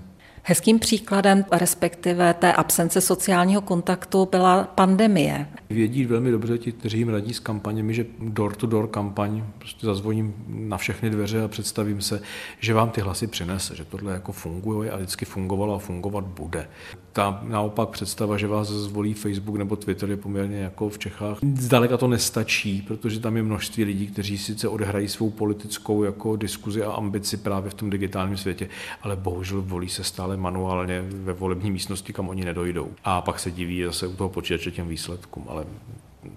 Hezkým 0.49 0.79
příkladem, 0.79 1.45
respektive 1.53 2.35
té 2.35 2.53
absence 2.53 3.01
sociálního 3.01 3.61
kontaktu, 3.61 4.29
byla 4.31 4.65
pandemie. 4.65 5.47
Vědí 5.71 6.05
velmi 6.05 6.31
dobře 6.31 6.59
ti, 6.59 6.73
kteří 6.73 6.99
jim 6.99 7.09
radí 7.09 7.35
s 7.35 7.41
kampaněmi, 7.41 7.95
že 7.95 8.07
door-to-door 8.19 8.87
kampaň, 8.89 9.45
prostě 9.59 9.87
zazvoním 9.87 10.35
na 10.49 10.77
všechny 10.77 11.11
dveře 11.11 11.43
a 11.43 11.49
představím 11.49 12.01
se, 12.01 12.21
že 12.61 12.75
vám 12.75 12.91
ty 12.91 13.01
hlasy 13.01 13.27
přinese, 13.27 13.77
že 13.77 13.85
tohle 13.85 14.13
jako 14.13 14.33
funguje 14.33 14.91
a 14.91 14.97
vždycky 14.97 15.25
fungovalo 15.25 15.75
a 15.75 15.79
fungovat 15.79 16.25
bude. 16.25 16.69
Ta 17.17 17.41
naopak 17.43 17.89
představa, 17.89 18.37
že 18.37 18.47
vás 18.47 18.69
zvolí 18.69 19.15
Facebook 19.15 19.57
nebo 19.57 19.77
Twitter 19.77 20.11
je 20.11 20.17
poměrně 20.17 20.59
jako 20.59 20.89
v 20.89 20.99
Čechách. 20.99 21.39
Zdaleka 21.55 21.97
to 21.97 22.09
nestačí, 22.09 22.83
protože 22.83 23.21
tam 23.21 23.37
je 23.37 23.43
množství 23.43 23.85
lidí, 23.85 24.07
kteří 24.07 24.39
sice 24.39 24.69
odehrají 24.69 25.09
svou 25.09 25.31
politickou 25.31 26.03
jako 26.03 26.37
diskuzi 26.37 26.83
a 26.83 26.93
ambici 26.93 27.37
právě 27.37 27.71
v 27.71 27.75
tom 27.75 27.91
digitálním 27.91 28.37
světě, 28.37 28.69
ale 29.03 29.17
bohužel 29.17 29.63
volí 29.63 29.89
se 29.89 30.05
stále 30.05 30.37
manuálně 30.37 31.05
ve 31.09 31.33
volební 31.33 31.71
místnosti, 31.71 32.13
kam 32.13 32.29
oni 32.29 32.45
nedojdou. 32.45 32.89
A 33.05 33.21
pak 33.21 33.39
se 33.39 33.51
diví 33.51 33.85
zase 33.85 34.07
u 34.07 34.17
toho 34.17 34.29
počítače 34.29 34.71
těm 34.71 34.89
výsledkům, 34.89 35.45
ale 35.49 35.65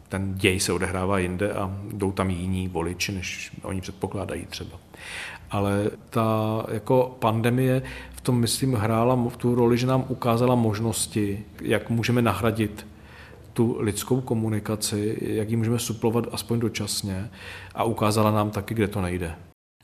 ten 0.10 0.34
děj 0.34 0.60
se 0.60 0.74
odehrává 0.74 1.20
jinde 1.20 1.54
a 1.54 1.78
jdou 1.94 2.12
tam 2.12 2.30
jiní 2.30 2.68
voliči, 2.68 3.12
než 3.12 3.52
oni 3.62 3.82
předpokládají 3.82 4.46
třeba. 4.46 4.80
Ale 5.52 5.92
ta 6.10 6.66
jako 6.72 7.18
pandemie 7.20 7.82
v 8.20 8.22
tom, 8.22 8.40
myslím, 8.40 8.74
hrála 8.74 9.16
v 9.30 9.38
tu 9.38 9.56
roli, 9.56 9.78
že 9.78 9.88
nám 9.88 10.06
ukázala 10.08 10.56
možnosti, 10.56 11.46
jak 11.62 11.90
můžeme 11.90 12.22
nahradit 12.22 12.88
tu 13.54 13.78
lidskou 13.80 14.22
komunikaci, 14.22 15.18
jak 15.22 15.50
ji 15.50 15.56
můžeme 15.56 15.80
suplovat 15.80 16.26
aspoň 16.32 16.60
dočasně 16.60 17.30
a 17.76 17.84
ukázala 17.84 18.32
nám 18.32 18.52
taky, 18.52 18.74
kde 18.74 18.88
to 18.88 19.02
nejde. 19.02 19.36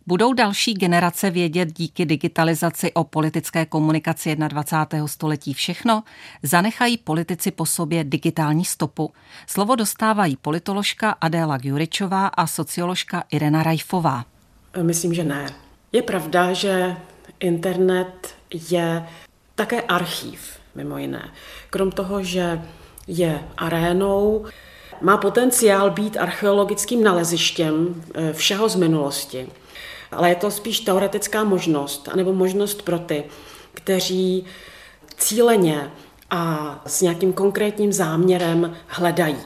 Budou 0.07 0.33
další 0.33 0.73
generace 0.73 1.29
vědět 1.29 1.73
díky 1.77 2.05
digitalizaci 2.05 2.93
o 2.93 3.03
politické 3.03 3.65
komunikaci 3.65 4.35
21. 4.35 5.07
století 5.07 5.53
všechno? 5.53 6.03
Zanechají 6.43 6.97
politici 6.97 7.51
po 7.51 7.65
sobě 7.65 8.03
digitální 8.03 8.65
stopu? 8.65 9.11
Slovo 9.47 9.75
dostávají 9.75 10.37
politoložka 10.41 11.15
Adéla 11.21 11.57
Gjuričová 11.57 12.27
a 12.27 12.47
socioložka 12.47 13.23
Irena 13.31 13.63
Rajfová. 13.63 14.25
Myslím, 14.81 15.13
že 15.13 15.23
ne. 15.23 15.49
Je 15.91 16.01
pravda, 16.01 16.53
že 16.53 16.95
internet 17.39 18.35
je 18.71 19.07
také 19.55 19.81
archív, 19.81 20.39
mimo 20.75 20.97
jiné. 20.97 21.31
Krom 21.69 21.91
toho, 21.91 22.23
že 22.23 22.61
je 23.07 23.43
arénou, 23.57 24.45
má 25.01 25.17
potenciál 25.17 25.89
být 25.89 26.17
archeologickým 26.17 27.03
nalezištěm 27.03 28.03
eh, 28.13 28.33
všeho 28.33 28.69
z 28.69 28.75
minulosti. 28.75 29.49
Ale 30.11 30.29
je 30.29 30.35
to 30.35 30.51
spíš 30.51 30.79
teoretická 30.79 31.43
možnost, 31.43 32.09
anebo 32.11 32.33
možnost 32.33 32.81
pro 32.81 32.99
ty, 32.99 33.23
kteří 33.73 34.45
cíleně 35.17 35.91
a 36.29 36.81
s 36.85 37.01
nějakým 37.01 37.33
konkrétním 37.33 37.93
záměrem 37.93 38.75
hledají. 38.87 39.37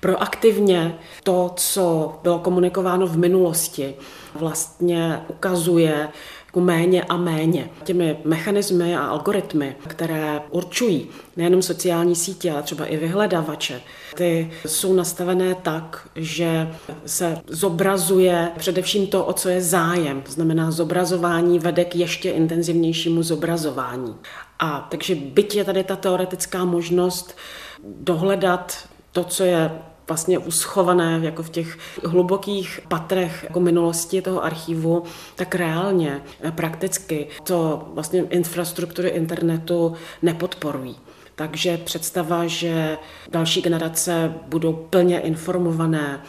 Proaktivně 0.00 0.98
to, 1.22 1.52
co 1.56 2.14
bylo 2.22 2.38
komunikováno 2.38 3.06
v 3.06 3.16
minulosti, 3.16 3.94
vlastně 4.34 5.20
ukazuje 5.28 6.08
jako 6.50 6.60
méně 6.60 7.02
a 7.02 7.16
méně. 7.16 7.70
Těmi 7.84 8.16
mechanismy 8.24 8.96
a 8.96 9.06
algoritmy, 9.06 9.76
které 9.86 10.40
určují 10.50 11.08
nejenom 11.36 11.62
sociální 11.62 12.16
sítě, 12.16 12.52
ale 12.52 12.62
třeba 12.62 12.86
i 12.86 12.96
vyhledavače, 12.96 13.80
ty 14.14 14.50
jsou 14.66 14.92
nastavené 14.92 15.54
tak, 15.54 16.08
že 16.16 16.68
se 17.06 17.38
zobrazuje 17.46 18.50
především 18.58 19.06
to, 19.06 19.24
o 19.24 19.32
co 19.32 19.48
je 19.48 19.62
zájem. 19.62 20.22
To 20.22 20.32
znamená, 20.32 20.70
zobrazování 20.70 21.58
vede 21.58 21.84
k 21.84 21.94
ještě 21.94 22.30
intenzivnějšímu 22.30 23.22
zobrazování. 23.22 24.14
A 24.58 24.88
takže 24.90 25.14
byť 25.14 25.54
je 25.54 25.64
tady 25.64 25.84
ta 25.84 25.96
teoretická 25.96 26.64
možnost 26.64 27.36
dohledat 27.84 28.88
to, 29.12 29.24
co 29.24 29.44
je 29.44 29.70
vlastně 30.10 30.38
uschované 30.38 31.20
jako 31.22 31.42
v 31.42 31.50
těch 31.50 31.78
hlubokých 32.04 32.80
patrech 32.88 33.44
jako 33.44 33.60
minulosti 33.60 34.22
toho 34.22 34.44
archivu, 34.44 35.02
tak 35.36 35.54
reálně, 35.54 36.22
eh, 36.40 36.52
prakticky 36.52 37.26
to 37.44 37.88
vlastně 37.94 38.24
infrastruktury 38.30 39.08
internetu 39.08 39.92
nepodporují. 40.22 40.96
Takže 41.34 41.78
představa, 41.78 42.46
že 42.46 42.98
další 43.30 43.62
generace 43.62 44.34
budou 44.46 44.72
plně 44.72 45.20
informované, 45.20 46.20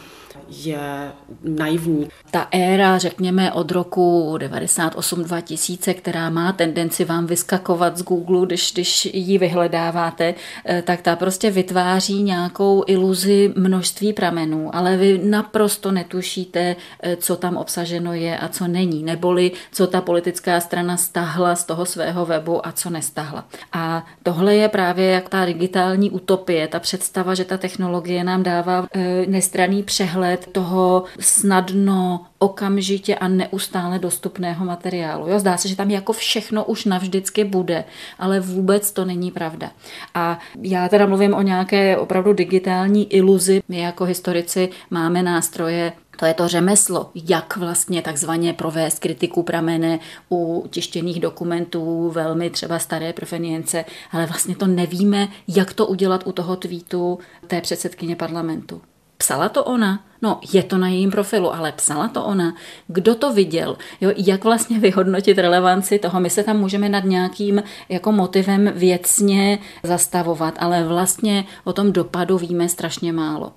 je 0.52 1.12
naivní. 1.42 2.08
Ta 2.30 2.48
éra, 2.50 2.98
řekněme, 2.98 3.52
od 3.52 3.70
roku 3.70 4.36
98-2000, 4.38 5.94
která 5.94 6.30
má 6.30 6.52
tendenci 6.52 7.04
vám 7.04 7.26
vyskakovat 7.26 7.96
z 7.96 8.02
Google, 8.02 8.46
když, 8.46 8.72
když 8.72 9.04
ji 9.12 9.38
vyhledáváte, 9.38 10.34
eh, 10.64 10.82
tak 10.82 11.02
ta 11.02 11.16
prostě 11.16 11.50
vytváří 11.50 12.22
nějakou 12.22 12.84
iluzi 12.86 13.52
množství 13.56 14.12
pramenů, 14.12 14.76
ale 14.76 14.96
vy 14.96 15.20
naprosto 15.24 15.92
netušíte, 15.92 16.76
eh, 17.02 17.16
co 17.16 17.36
tam 17.36 17.56
obsaženo 17.56 18.14
je 18.14 18.38
a 18.38 18.48
co 18.48 18.68
není, 18.68 19.02
neboli 19.02 19.52
co 19.72 19.86
ta 19.86 20.00
politická 20.00 20.60
strana 20.60 20.96
stahla 20.96 21.54
z 21.54 21.64
toho 21.64 21.86
svého 21.86 22.26
webu 22.26 22.66
a 22.66 22.72
co 22.72 22.90
nestahla. 22.90 23.44
A 23.72 24.06
tohle 24.22 24.54
je 24.54 24.68
právě 24.68 25.10
jak 25.10 25.28
ta 25.28 25.44
digitální 25.44 26.10
utopie, 26.10 26.68
ta 26.68 26.80
představa, 26.80 27.34
že 27.34 27.44
ta 27.44 27.56
technologie 27.56 28.24
nám 28.24 28.42
dává 28.42 28.86
eh, 28.94 29.26
nestraný 29.26 29.82
přehled 29.82 30.41
toho 30.46 31.04
snadno, 31.20 32.26
okamžitě 32.38 33.14
a 33.14 33.28
neustále 33.28 33.98
dostupného 33.98 34.64
materiálu. 34.64 35.28
Jo, 35.28 35.38
zdá 35.38 35.56
se, 35.56 35.68
že 35.68 35.76
tam 35.76 35.90
jako 35.90 36.12
všechno 36.12 36.64
už 36.64 36.84
navždycky 36.84 37.44
bude, 37.44 37.84
ale 38.18 38.40
vůbec 38.40 38.92
to 38.92 39.04
není 39.04 39.30
pravda. 39.30 39.70
A 40.14 40.38
já 40.62 40.88
teda 40.88 41.06
mluvím 41.06 41.34
o 41.34 41.42
nějaké 41.42 41.96
opravdu 41.96 42.32
digitální 42.32 43.12
iluzi. 43.12 43.62
My 43.68 43.78
jako 43.78 44.04
historici 44.04 44.68
máme 44.90 45.22
nástroje 45.22 45.92
to 46.22 46.26
je 46.26 46.34
to 46.34 46.48
řemeslo, 46.48 47.10
jak 47.14 47.56
vlastně 47.56 48.02
takzvaně 48.02 48.52
provést 48.52 48.98
kritiku 48.98 49.42
pramene 49.42 49.98
u 50.30 50.66
tištěných 50.70 51.20
dokumentů, 51.20 52.10
velmi 52.10 52.50
třeba 52.50 52.78
staré 52.78 53.12
provenience, 53.12 53.84
ale 54.10 54.26
vlastně 54.26 54.56
to 54.56 54.66
nevíme, 54.66 55.28
jak 55.48 55.72
to 55.72 55.86
udělat 55.86 56.26
u 56.26 56.32
toho 56.32 56.56
tweetu 56.56 57.18
té 57.46 57.60
předsedkyně 57.60 58.16
parlamentu. 58.16 58.82
Psala 59.22 59.48
to 59.48 59.64
ona? 59.64 60.02
No, 60.22 60.40
je 60.52 60.62
to 60.62 60.78
na 60.78 60.88
jejím 60.88 61.10
profilu, 61.10 61.54
ale 61.54 61.72
psala 61.72 62.08
to 62.08 62.24
ona. 62.24 62.54
Kdo 62.86 63.14
to 63.14 63.32
viděl? 63.32 63.76
Jo, 64.00 64.12
jak 64.16 64.44
vlastně 64.44 64.78
vyhodnotit 64.78 65.38
relevanci 65.38 65.98
toho? 65.98 66.20
My 66.20 66.30
se 66.30 66.42
tam 66.42 66.56
můžeme 66.56 66.88
nad 66.88 67.04
nějakým 67.04 67.62
jako 67.88 68.12
motivem 68.12 68.72
věcně 68.74 69.58
zastavovat, 69.82 70.54
ale 70.58 70.84
vlastně 70.84 71.44
o 71.64 71.72
tom 71.72 71.92
dopadu 71.92 72.38
víme 72.38 72.68
strašně 72.68 73.12
málo. 73.12 73.52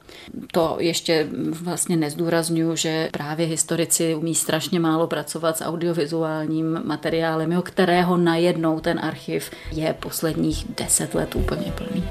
To 0.52 0.76
ještě 0.80 1.28
vlastně 1.62 1.98
nezdůraznuju, 1.98 2.76
že 2.76 3.10
právě 3.12 3.48
historici 3.48 4.16
umí 4.16 4.36
strašně 4.36 4.80
málo 4.80 5.08
pracovat 5.08 5.58
s 5.58 5.64
audiovizuálním 5.64 6.82
materiálem, 6.84 7.52
jo, 7.52 7.62
kterého 7.62 8.18
najednou 8.18 8.80
ten 8.80 9.00
archiv 9.00 9.52
je 9.72 9.96
posledních 10.00 10.66
deset 10.78 11.16
let 11.16 11.36
úplně 11.36 11.74
plný. 11.78 12.04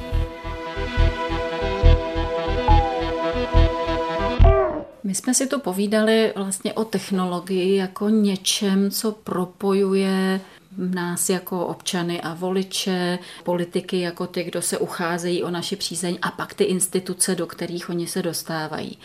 My 5.05 5.14
jsme 5.14 5.34
si 5.34 5.46
to 5.46 5.59
povídali 5.59 6.32
vlastně 6.36 6.72
o 6.72 6.84
technologii 6.84 7.76
jako 7.76 8.09
něčem, 8.09 8.90
co 8.90 9.12
propojuje 9.12 10.40
nás 10.76 11.28
jako 11.28 11.66
občany 11.66 12.20
a 12.20 12.34
voliče, 12.34 13.18
politiky 13.44 14.00
jako 14.00 14.26
ty, 14.26 14.44
kdo 14.44 14.62
se 14.62 14.78
ucházejí 14.78 15.42
o 15.42 15.50
naši 15.50 15.76
přízeň 15.76 16.18
a 16.22 16.30
pak 16.30 16.55
ty 16.55 16.64
instituce, 16.64 17.34
do 17.34 17.46
kterých 17.46 17.90
oni 17.90 18.07
se 18.07 18.22
dostávají. 18.22 18.98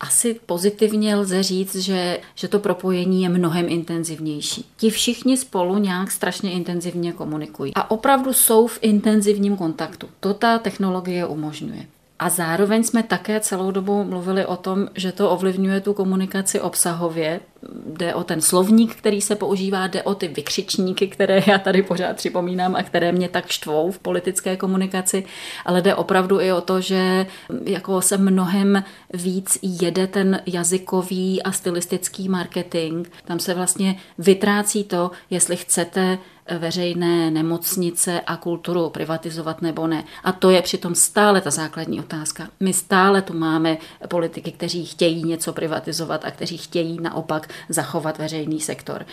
Asi 0.00 0.40
pozitivně 0.46 1.16
lze 1.16 1.42
říct, 1.42 1.76
že, 1.76 2.20
že 2.34 2.48
to 2.48 2.58
propojení 2.58 3.22
je 3.22 3.28
mnohem 3.28 3.68
intenzivnější. 3.68 4.64
Ti 4.76 4.90
všichni 4.90 5.36
spolu 5.36 5.78
nějak 5.78 6.10
strašně 6.10 6.52
intenzivně 6.52 7.12
komunikují 7.12 7.74
a 7.74 7.90
opravdu 7.90 8.32
jsou 8.32 8.66
v 8.66 8.78
intenzivním 8.82 9.56
kontaktu. 9.56 10.08
To 10.20 10.34
ta 10.34 10.58
technologie 10.58 11.26
umožňuje. 11.26 11.86
A 12.18 12.28
zároveň 12.28 12.84
jsme 12.84 13.02
také 13.02 13.40
celou 13.40 13.70
dobu 13.70 14.04
mluvili 14.04 14.46
o 14.46 14.56
tom, 14.56 14.88
že 14.94 15.12
to 15.12 15.30
ovlivňuje 15.30 15.80
tu 15.80 15.94
komunikaci 15.94 16.60
obsahově. 16.60 17.40
Jde 17.86 18.14
o 18.14 18.24
ten 18.24 18.40
slovník, 18.40 18.94
který 18.94 19.20
se 19.20 19.36
používá, 19.36 19.86
jde 19.86 20.02
o 20.02 20.14
ty 20.14 20.28
vykřičníky, 20.28 21.08
které 21.08 21.42
já 21.46 21.58
tady 21.58 21.82
pořád 21.82 22.16
připomínám 22.16 22.76
a 22.76 22.82
které 22.82 23.12
mě 23.12 23.28
tak 23.28 23.46
štvou 23.46 23.90
v 23.90 23.98
politické 23.98 24.56
komunikaci, 24.56 25.24
ale 25.64 25.82
jde 25.82 25.94
opravdu 25.94 26.40
i 26.40 26.52
o 26.52 26.60
to, 26.60 26.80
že 26.80 27.26
jako 27.64 28.02
se 28.02 28.16
mnohem 28.16 28.84
víc 29.14 29.58
jede 29.62 30.06
ten 30.06 30.40
jazykový 30.46 31.42
a 31.42 31.52
stylistický 31.52 32.28
marketing. 32.28 33.06
Tam 33.24 33.40
se 33.40 33.54
vlastně 33.54 33.96
vytrácí 34.18 34.84
to, 34.84 35.10
jestli 35.30 35.56
chcete 35.56 36.18
veřejné 36.58 37.30
nemocnice 37.30 38.20
a 38.20 38.36
kulturu 38.36 38.90
privatizovat 38.90 39.62
nebo 39.62 39.86
ne. 39.86 40.04
A 40.24 40.32
to 40.32 40.50
je 40.50 40.62
přitom 40.62 40.94
stále 40.94 41.40
ta 41.40 41.50
základní 41.50 42.00
otázka. 42.00 42.48
My 42.60 42.72
stále 42.72 43.22
tu 43.22 43.34
máme 43.34 43.78
politiky, 44.08 44.52
kteří 44.52 44.86
chtějí 44.86 45.24
něco 45.24 45.52
privatizovat 45.52 46.24
a 46.24 46.30
kteří 46.30 46.58
chtějí 46.58 46.98
naopak 47.00 47.47
zachovat 47.68 48.18
veřejný 48.18 48.60
sektor. 48.60 49.06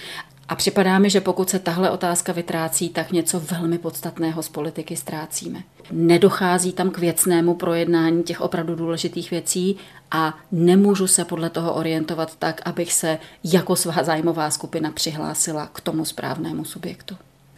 A 0.50 0.56
připadá 0.56 1.00
mi, 1.00 1.10
že 1.10 1.22
pokud 1.22 1.50
se 1.50 1.60
tahle 1.60 1.90
otázka 1.90 2.32
vytrácí, 2.32 2.90
tak 2.90 3.12
něco 3.12 3.40
velmi 3.40 3.78
podstatného 3.78 4.44
z 4.44 4.50
politiky 4.50 4.96
ztrácíme. 4.96 5.64
Nedochází 5.92 6.74
tam 6.74 6.90
k 6.90 6.98
věcnému 6.98 7.56
projednání 7.56 8.24
těch 8.24 8.42
opravdu 8.42 8.76
důležitých 8.76 9.32
věcí 9.32 9.78
a 10.12 10.38
nemůžu 10.52 11.08
se 11.08 11.26
podle 11.26 11.50
toho 11.50 11.74
orientovat 11.74 12.36
tak, 12.36 12.62
abych 12.66 12.94
se 12.94 13.20
jako 13.44 13.76
svá 13.76 14.04
zájmová 14.04 14.52
skupina 14.52 14.92
přihlásila 14.92 15.70
k 15.74 15.82
tomu 15.82 16.06
správnému 16.06 16.66
subjektu. 16.66 17.18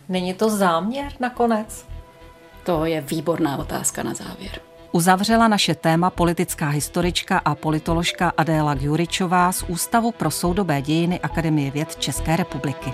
Není 0.09 0.33
to 0.33 0.49
záměr 0.49 1.11
nakonec? 1.19 1.85
To 2.63 2.85
je 2.85 3.01
výborná 3.01 3.57
otázka 3.57 4.03
na 4.03 4.13
závěr. 4.13 4.66
Uzavřela 4.91 5.47
naše 5.47 5.75
téma 5.75 6.09
politická 6.09 6.69
historička 6.69 7.37
a 7.45 7.55
politoložka 7.55 8.33
Adéla 8.37 8.75
Gjuričová 8.75 9.51
z 9.51 9.63
Ústavu 9.63 10.11
pro 10.11 10.31
soudobé 10.31 10.81
dějiny 10.81 11.19
Akademie 11.19 11.71
věd 11.71 11.95
České 11.95 12.35
republiky. 12.35 12.93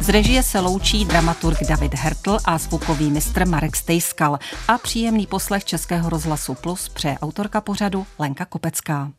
Z 0.00 0.08
režie 0.08 0.42
se 0.42 0.60
loučí 0.60 1.04
dramaturg 1.04 1.58
David 1.68 1.94
Hertl 1.94 2.38
a 2.44 2.58
zvukový 2.58 3.10
mistr 3.10 3.48
Marek 3.48 3.76
Stejskal 3.76 4.38
a 4.68 4.78
příjemný 4.78 5.26
poslech 5.26 5.64
Českého 5.64 6.10
rozhlasu 6.10 6.54
Plus 6.54 6.88
přeje 6.88 7.18
autorka 7.18 7.60
pořadu 7.60 8.06
Lenka 8.18 8.44
Kopecká. 8.44 9.10